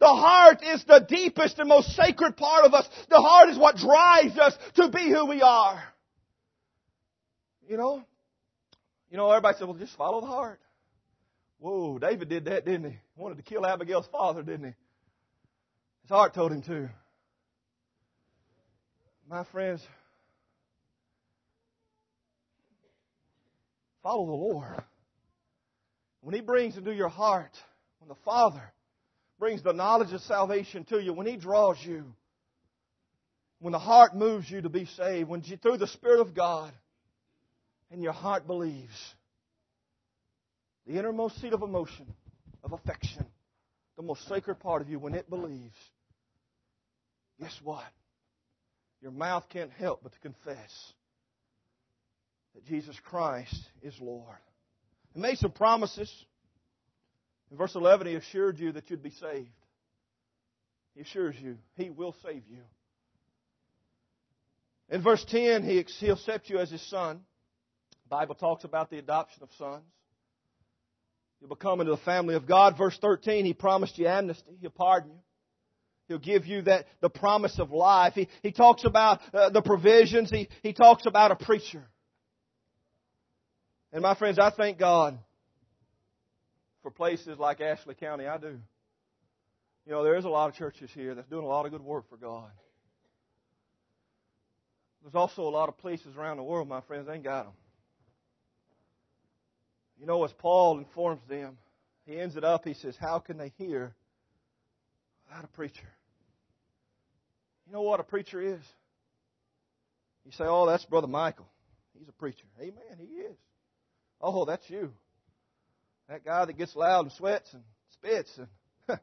The 0.00 0.06
heart 0.06 0.62
is 0.64 0.84
the 0.84 1.04
deepest 1.08 1.58
and 1.58 1.68
most 1.68 1.94
sacred 1.94 2.36
part 2.36 2.64
of 2.64 2.74
us. 2.74 2.88
The 3.08 3.20
heart 3.20 3.50
is 3.50 3.58
what 3.58 3.76
drives 3.76 4.36
us 4.36 4.56
to 4.74 4.88
be 4.88 5.08
who 5.08 5.26
we 5.26 5.42
are. 5.42 5.82
You 7.68 7.76
know? 7.76 8.02
You 9.10 9.16
know, 9.16 9.30
everybody 9.30 9.58
says, 9.58 9.66
well, 9.66 9.76
just 9.76 9.96
follow 9.96 10.20
the 10.20 10.26
heart. 10.26 10.60
Whoa, 11.62 11.96
David 11.96 12.28
did 12.28 12.46
that, 12.46 12.64
didn't 12.64 12.90
he? 12.90 12.98
Wanted 13.14 13.36
to 13.36 13.44
kill 13.44 13.64
Abigail's 13.64 14.08
father, 14.10 14.42
didn't 14.42 14.64
he? 14.64 14.74
His 16.02 16.10
heart 16.10 16.34
told 16.34 16.50
him 16.50 16.62
to. 16.62 16.90
My 19.30 19.44
friends, 19.44 19.80
follow 24.02 24.26
the 24.26 24.32
Lord. 24.32 24.82
When 26.22 26.34
He 26.34 26.40
brings 26.40 26.76
into 26.76 26.92
your 26.92 27.08
heart, 27.08 27.52
when 28.00 28.08
the 28.08 28.20
Father 28.24 28.72
brings 29.38 29.62
the 29.62 29.72
knowledge 29.72 30.12
of 30.12 30.20
salvation 30.22 30.84
to 30.86 31.00
you, 31.00 31.12
when 31.12 31.28
He 31.28 31.36
draws 31.36 31.76
you, 31.80 32.12
when 33.60 33.70
the 33.70 33.78
heart 33.78 34.16
moves 34.16 34.50
you 34.50 34.62
to 34.62 34.68
be 34.68 34.86
saved, 34.96 35.28
when 35.28 35.44
you, 35.44 35.56
through 35.56 35.76
the 35.76 35.86
Spirit 35.86 36.18
of 36.18 36.34
God, 36.34 36.72
and 37.92 38.02
your 38.02 38.12
heart 38.12 38.48
believes, 38.48 39.14
the 40.86 40.98
innermost 40.98 41.40
seat 41.40 41.52
of 41.52 41.62
emotion, 41.62 42.06
of 42.64 42.72
affection, 42.72 43.24
the 43.96 44.02
most 44.02 44.26
sacred 44.28 44.56
part 44.60 44.82
of 44.82 44.88
you, 44.88 44.98
when 44.98 45.14
it 45.14 45.28
believes, 45.30 45.76
guess 47.40 47.58
what? 47.62 47.84
Your 49.00 49.12
mouth 49.12 49.44
can't 49.48 49.72
help 49.72 50.02
but 50.02 50.12
to 50.12 50.18
confess 50.20 50.92
that 52.54 52.64
Jesus 52.66 52.96
Christ 53.04 53.56
is 53.82 53.94
Lord. 54.00 54.36
He 55.14 55.20
made 55.20 55.38
some 55.38 55.52
promises. 55.52 56.10
In 57.50 57.56
verse 57.56 57.74
11, 57.74 58.06
he 58.06 58.14
assured 58.14 58.58
you 58.58 58.72
that 58.72 58.90
you'd 58.90 59.02
be 59.02 59.10
saved. 59.10 59.50
He 60.94 61.02
assures 61.02 61.36
you 61.40 61.58
he 61.74 61.90
will 61.90 62.14
save 62.24 62.42
you. 62.48 62.62
In 64.88 65.02
verse 65.02 65.24
10, 65.28 65.62
he, 65.62 65.84
he'll 66.00 66.14
accept 66.14 66.50
you 66.50 66.58
as 66.58 66.70
his 66.70 66.86
son. 66.88 67.20
The 68.04 68.08
Bible 68.08 68.34
talks 68.34 68.64
about 68.64 68.90
the 68.90 68.98
adoption 68.98 69.42
of 69.42 69.48
sons. 69.58 69.84
You'll 71.42 71.48
become 71.48 71.80
into 71.80 71.90
the 71.90 71.96
family 71.98 72.36
of 72.36 72.46
God. 72.46 72.78
Verse 72.78 72.96
13, 73.00 73.44
He 73.44 73.52
promised 73.52 73.98
you 73.98 74.06
amnesty. 74.06 74.52
He'll 74.60 74.70
pardon 74.70 75.10
you. 75.10 75.18
He'll 76.06 76.18
give 76.18 76.46
you 76.46 76.62
that, 76.62 76.86
the 77.00 77.10
promise 77.10 77.58
of 77.58 77.72
life. 77.72 78.12
He, 78.14 78.28
he 78.44 78.52
talks 78.52 78.84
about 78.84 79.20
uh, 79.34 79.50
the 79.50 79.60
provisions. 79.60 80.30
He, 80.30 80.48
he 80.62 80.72
talks 80.72 81.04
about 81.04 81.32
a 81.32 81.36
preacher. 81.36 81.82
And 83.92 84.02
my 84.02 84.14
friends, 84.14 84.38
I 84.38 84.50
thank 84.50 84.78
God 84.78 85.18
for 86.82 86.92
places 86.92 87.38
like 87.40 87.60
Ashley 87.60 87.96
County. 87.96 88.26
I 88.26 88.38
do. 88.38 88.58
You 89.84 89.92
know, 89.92 90.04
there's 90.04 90.24
a 90.24 90.28
lot 90.28 90.48
of 90.48 90.54
churches 90.54 90.90
here 90.94 91.16
that's 91.16 91.28
doing 91.28 91.44
a 91.44 91.48
lot 91.48 91.66
of 91.66 91.72
good 91.72 91.82
work 91.82 92.08
for 92.08 92.16
God. 92.16 92.50
There's 95.02 95.16
also 95.16 95.42
a 95.42 95.50
lot 95.50 95.68
of 95.68 95.76
places 95.78 96.14
around 96.16 96.36
the 96.36 96.44
world, 96.44 96.68
my 96.68 96.82
friends, 96.82 97.08
they 97.08 97.14
ain't 97.14 97.24
got 97.24 97.46
them. 97.46 97.52
You 100.02 100.08
know, 100.08 100.24
as 100.24 100.32
Paul 100.32 100.78
informs 100.78 101.20
them, 101.28 101.56
he 102.06 102.18
ends 102.18 102.34
it 102.34 102.42
up, 102.42 102.64
he 102.64 102.74
says, 102.74 102.96
How 103.00 103.20
can 103.20 103.38
they 103.38 103.52
hear 103.56 103.94
without 105.24 105.44
a 105.44 105.46
preacher? 105.46 105.88
You 107.68 107.72
know 107.72 107.82
what 107.82 108.00
a 108.00 108.02
preacher 108.02 108.42
is? 108.42 108.60
You 110.26 110.32
say, 110.32 110.42
Oh, 110.44 110.66
that's 110.66 110.84
Brother 110.86 111.06
Michael. 111.06 111.46
He's 111.96 112.08
a 112.08 112.12
preacher. 112.12 112.42
Amen, 112.60 112.98
he 112.98 113.04
is. 113.04 113.36
Oh, 114.20 114.44
that's 114.44 114.68
you. 114.68 114.92
That 116.08 116.24
guy 116.24 116.46
that 116.46 116.58
gets 116.58 116.74
loud 116.74 117.04
and 117.04 117.12
sweats 117.12 117.48
and 117.52 117.62
spits 117.92 118.30
and 118.38 118.48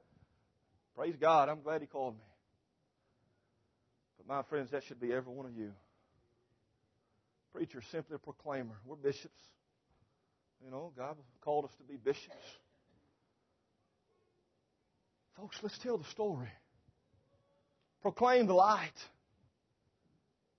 praise 0.97 1.15
God, 1.15 1.47
I'm 1.47 1.61
glad 1.61 1.79
he 1.79 1.87
called 1.87 2.15
me. 2.15 2.25
But 4.17 4.27
my 4.27 4.43
friends, 4.49 4.71
that 4.71 4.83
should 4.83 4.99
be 4.99 5.13
every 5.13 5.31
one 5.31 5.45
of 5.45 5.55
you. 5.55 5.71
Preacher 7.53 7.81
simply 7.89 8.15
a 8.15 8.19
proclaimer. 8.19 8.75
We're 8.85 8.97
bishops. 8.97 9.41
You 10.63 10.71
know, 10.71 10.91
God 10.97 11.15
called 11.41 11.65
us 11.65 11.71
to 11.77 11.83
be 11.83 11.95
bishops. 11.95 12.35
Folks, 15.37 15.57
let's 15.63 15.77
tell 15.79 15.97
the 15.97 16.03
story. 16.05 16.49
Proclaim 18.01 18.47
the 18.47 18.53
light. 18.53 18.91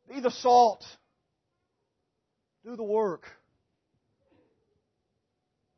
Be 0.08 0.20
the 0.20 0.30
salt. 0.30 0.84
Do 2.64 2.76
the 2.76 2.82
work. 2.82 3.24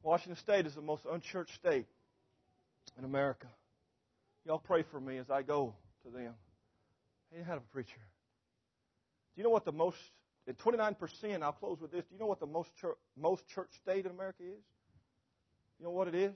Washington 0.03 0.37
State 0.37 0.67
is 0.67 0.75
the 0.75 0.83
most 0.83 1.05
unchurched 1.11 1.55
state 1.55 1.87
in 2.99 3.05
America. 3.05 3.47
Y'all 4.45 4.59
pray 4.59 4.85
for 4.91 5.01
me 5.01 5.19
as 5.19 5.31
I 5.31 5.43
go 5.43 5.75
to 6.05 6.11
them. 6.11 6.35
They 7.31 7.39
didn't 7.39 7.49
a 7.59 7.73
preacher. 7.73 8.01
Do 9.35 9.41
you 9.41 9.45
know 9.45 9.51
what 9.51 9.65
the 9.65 9.73
most 9.73 9.97
at 10.49 10.59
29%, 10.59 11.43
I'll 11.43 11.53
close 11.53 11.81
with 11.81 11.93
this. 11.93 12.05
Do 12.05 12.15
you 12.15 12.21
know 12.21 12.27
what 12.27 12.41
the 12.41 12.47
most 12.47 12.75
church, 12.77 12.97
most 13.17 13.47
church 13.49 13.71
state 13.81 14.05
in 14.07 14.11
America 14.11 14.43
is? 14.43 14.65
You 15.79 15.85
know 15.85 15.93
what 15.93 16.09
it 16.09 16.15
is? 16.15 16.33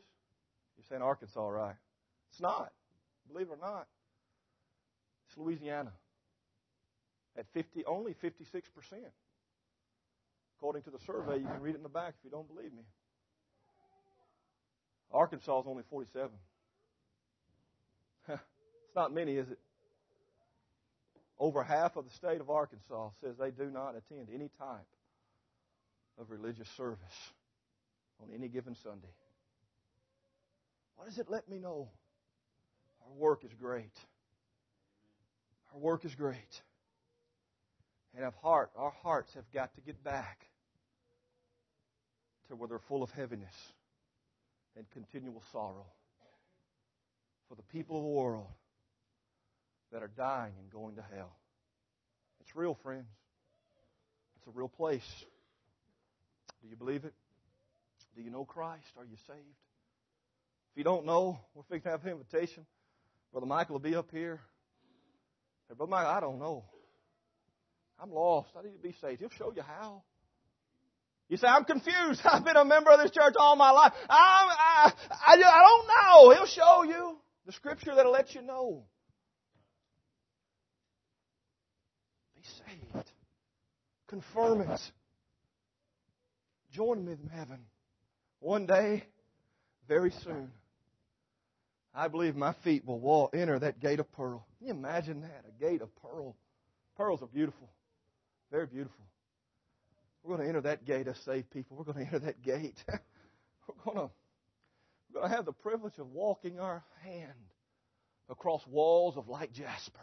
You're 0.76 0.84
saying 0.88 1.02
Arkansas, 1.02 1.48
right? 1.48 1.74
It's 2.30 2.40
not. 2.40 2.72
Believe 3.32 3.48
it 3.48 3.58
or 3.60 3.66
not. 3.66 3.86
It's 5.28 5.36
Louisiana. 5.36 5.92
At 7.36 7.46
50, 7.52 7.84
only 7.86 8.14
56%. 8.14 8.42
According 10.58 10.82
to 10.82 10.90
the 10.90 10.98
survey, 11.06 11.38
you 11.38 11.46
can 11.46 11.60
read 11.60 11.74
it 11.74 11.78
in 11.78 11.82
the 11.82 11.88
back 11.88 12.14
if 12.18 12.24
you 12.24 12.30
don't 12.30 12.48
believe 12.48 12.72
me. 12.72 12.84
Arkansas 15.12 15.60
is 15.60 15.66
only 15.66 15.82
47. 15.90 16.30
it's 18.28 18.40
not 18.94 19.12
many, 19.12 19.36
is 19.36 19.48
it? 19.50 19.58
Over 21.38 21.62
half 21.62 21.96
of 21.96 22.04
the 22.04 22.14
state 22.14 22.40
of 22.40 22.48
Arkansas 22.48 23.10
says 23.20 23.36
they 23.38 23.50
do 23.50 23.70
not 23.70 23.94
attend 23.96 24.28
any 24.32 24.50
type 24.58 24.86
of 26.18 26.30
religious 26.30 26.68
service 26.76 27.32
on 28.22 28.28
any 28.34 28.48
given 28.48 28.74
Sunday. 28.82 29.14
What 30.96 31.08
does 31.08 31.18
it 31.18 31.26
let 31.28 31.48
me 31.48 31.58
know? 31.58 31.88
Our 33.06 33.14
work 33.14 33.44
is 33.44 33.52
great. 33.60 33.92
Our 35.74 35.78
work 35.78 36.04
is 36.04 36.14
great. 36.14 36.62
And 38.14 38.24
our 38.24 38.34
heart, 38.42 38.70
our 38.74 38.92
hearts 39.02 39.34
have 39.34 39.44
got 39.52 39.74
to 39.74 39.82
get 39.82 40.02
back 40.02 40.46
to 42.48 42.56
where 42.56 42.68
they're 42.68 42.78
full 42.78 43.02
of 43.02 43.10
heaviness 43.10 43.54
and 44.76 44.88
continual 44.90 45.42
sorrow 45.52 45.86
for 47.48 47.56
the 47.56 47.62
people 47.62 47.98
of 47.98 48.02
the 48.04 48.08
world 48.08 48.48
that 49.92 50.02
are 50.02 50.10
dying 50.16 50.52
and 50.60 50.70
going 50.70 50.96
to 50.96 51.04
hell. 51.14 51.36
It's 52.40 52.54
real, 52.54 52.78
friends. 52.82 53.06
It's 54.36 54.46
a 54.46 54.56
real 54.56 54.68
place. 54.68 55.06
Do 56.62 56.68
you 56.68 56.76
believe 56.76 57.04
it? 57.04 57.14
Do 58.16 58.22
you 58.22 58.30
know 58.30 58.44
Christ? 58.44 58.86
Are 58.96 59.04
you 59.04 59.16
saved? 59.26 59.56
If 60.72 60.78
you 60.78 60.84
don't 60.84 61.06
know, 61.06 61.38
we're 61.54 61.62
fixing 61.62 61.82
to 61.82 61.90
have 61.90 62.04
an 62.04 62.12
invitation. 62.12 62.66
Brother 63.32 63.46
Michael 63.46 63.74
will 63.74 63.80
be 63.80 63.94
up 63.94 64.10
here. 64.10 64.40
Say, 65.68 65.74
Brother 65.74 65.90
Michael, 65.90 66.10
I 66.10 66.20
don't 66.20 66.38
know. 66.38 66.64
I'm 68.00 68.12
lost. 68.12 68.50
I 68.58 68.62
need 68.62 68.74
to 68.74 68.82
be 68.82 68.94
saved. 69.00 69.20
He'll 69.20 69.30
show 69.30 69.52
you 69.54 69.62
how. 69.62 70.02
You 71.28 71.36
say, 71.36 71.46
I'm 71.48 71.64
confused. 71.64 72.20
I've 72.24 72.44
been 72.44 72.56
a 72.56 72.64
member 72.64 72.90
of 72.90 73.00
this 73.00 73.10
church 73.10 73.34
all 73.38 73.56
my 73.56 73.70
life. 73.70 73.92
I'm, 74.02 74.08
I, 74.10 74.92
I, 75.10 75.34
I 75.34 75.36
don't 75.36 75.88
know. 75.88 76.34
He'll 76.34 76.46
show 76.46 76.82
you 76.84 77.16
the 77.46 77.52
scripture 77.52 77.94
that'll 77.94 78.12
let 78.12 78.34
you 78.34 78.42
know. 78.42 78.84
Saved. 82.46 83.10
Confirm 84.08 84.60
it. 84.62 84.80
Join 86.72 87.04
me 87.04 87.12
in 87.12 87.28
heaven. 87.28 87.58
One 88.40 88.66
day, 88.66 89.04
very 89.88 90.10
soon, 90.22 90.50
I 91.94 92.08
believe 92.08 92.36
my 92.36 92.52
feet 92.64 92.84
will 92.84 93.00
walk, 93.00 93.34
enter 93.34 93.58
that 93.58 93.80
gate 93.80 94.00
of 94.00 94.12
pearl. 94.12 94.46
Can 94.58 94.66
you 94.68 94.74
imagine 94.74 95.22
that? 95.22 95.44
A 95.48 95.60
gate 95.64 95.80
of 95.80 95.88
pearl. 95.96 96.36
Pearls 96.96 97.22
are 97.22 97.28
beautiful. 97.28 97.68
Very 98.50 98.66
beautiful. 98.66 99.04
We're 100.22 100.36
going 100.36 100.46
to 100.46 100.48
enter 100.48 100.60
that 100.62 100.84
gate 100.84 101.08
of 101.08 101.16
saved 101.18 101.50
people. 101.50 101.76
We're 101.76 101.90
going 101.90 102.04
to 102.04 102.04
enter 102.04 102.18
that 102.26 102.42
gate. 102.42 102.76
we're 102.88 103.84
going 103.84 104.08
to, 104.08 104.12
we're 105.12 105.20
going 105.20 105.30
to 105.30 105.36
have 105.36 105.46
the 105.46 105.52
privilege 105.52 105.98
of 105.98 106.12
walking 106.12 106.60
our 106.60 106.84
hand 107.02 107.32
across 108.28 108.60
walls 108.66 109.16
of 109.16 109.28
light 109.28 109.52
jasper 109.52 110.00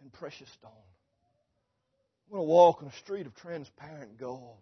and 0.00 0.12
precious 0.12 0.48
stone. 0.52 0.70
We're 2.30 2.36
going 2.38 2.48
to 2.48 2.52
walk 2.52 2.82
on 2.82 2.88
a 2.88 2.96
street 2.98 3.26
of 3.26 3.34
transparent 3.34 4.16
gold. 4.16 4.56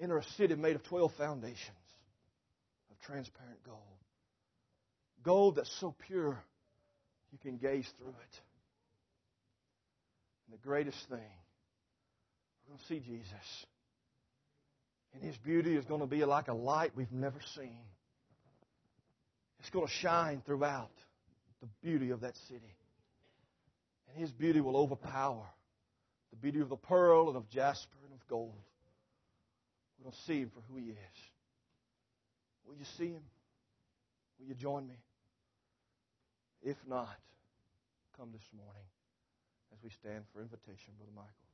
Enter 0.00 0.18
a 0.18 0.24
city 0.36 0.54
made 0.54 0.76
of 0.76 0.84
12 0.84 1.12
foundations 1.18 1.76
of 2.90 3.00
transparent 3.04 3.64
gold. 3.64 3.80
Gold 5.24 5.56
that's 5.56 5.74
so 5.80 5.92
pure 6.06 6.38
you 7.32 7.38
can 7.42 7.56
gaze 7.56 7.88
through 7.98 8.10
it. 8.10 8.40
And 10.46 10.56
the 10.56 10.62
greatest 10.62 10.98
thing, 11.08 11.18
we're 11.18 12.74
going 12.74 12.78
to 12.78 12.86
see 12.86 13.00
Jesus. 13.00 13.66
And 15.14 15.24
His 15.24 15.36
beauty 15.38 15.74
is 15.74 15.84
going 15.84 16.00
to 16.00 16.06
be 16.06 16.24
like 16.24 16.46
a 16.46 16.54
light 16.54 16.92
we've 16.94 17.10
never 17.10 17.40
seen. 17.56 17.80
It's 19.58 19.70
going 19.70 19.86
to 19.86 19.92
shine 19.92 20.42
throughout 20.46 20.92
the 21.60 21.66
beauty 21.82 22.10
of 22.10 22.20
that 22.20 22.36
city. 22.46 22.76
And 24.08 24.20
His 24.20 24.30
beauty 24.30 24.60
will 24.60 24.76
overpower 24.76 25.44
the 26.36 26.42
beauty 26.42 26.60
of 26.60 26.68
the 26.68 26.76
pearl 26.76 27.28
and 27.28 27.36
of 27.36 27.48
jasper 27.48 27.96
and 28.04 28.12
of 28.12 28.26
gold. 28.28 28.52
Going 30.02 30.12
to 30.12 30.18
see 30.26 30.40
Him 30.40 30.50
for 30.54 30.60
who 30.70 30.78
He 30.78 30.90
is. 30.90 31.18
Will 32.66 32.76
you 32.76 32.84
see 32.98 33.08
Him? 33.08 33.22
Will 34.38 34.48
you 34.48 34.54
join 34.54 34.86
me? 34.86 34.96
If 36.62 36.76
not, 36.86 37.16
come 38.18 38.28
this 38.32 38.48
morning 38.56 38.84
as 39.72 39.82
we 39.82 39.90
stand 39.90 40.24
for 40.32 40.40
invitation, 40.40 40.92
Brother 40.98 41.12
Michael. 41.14 41.45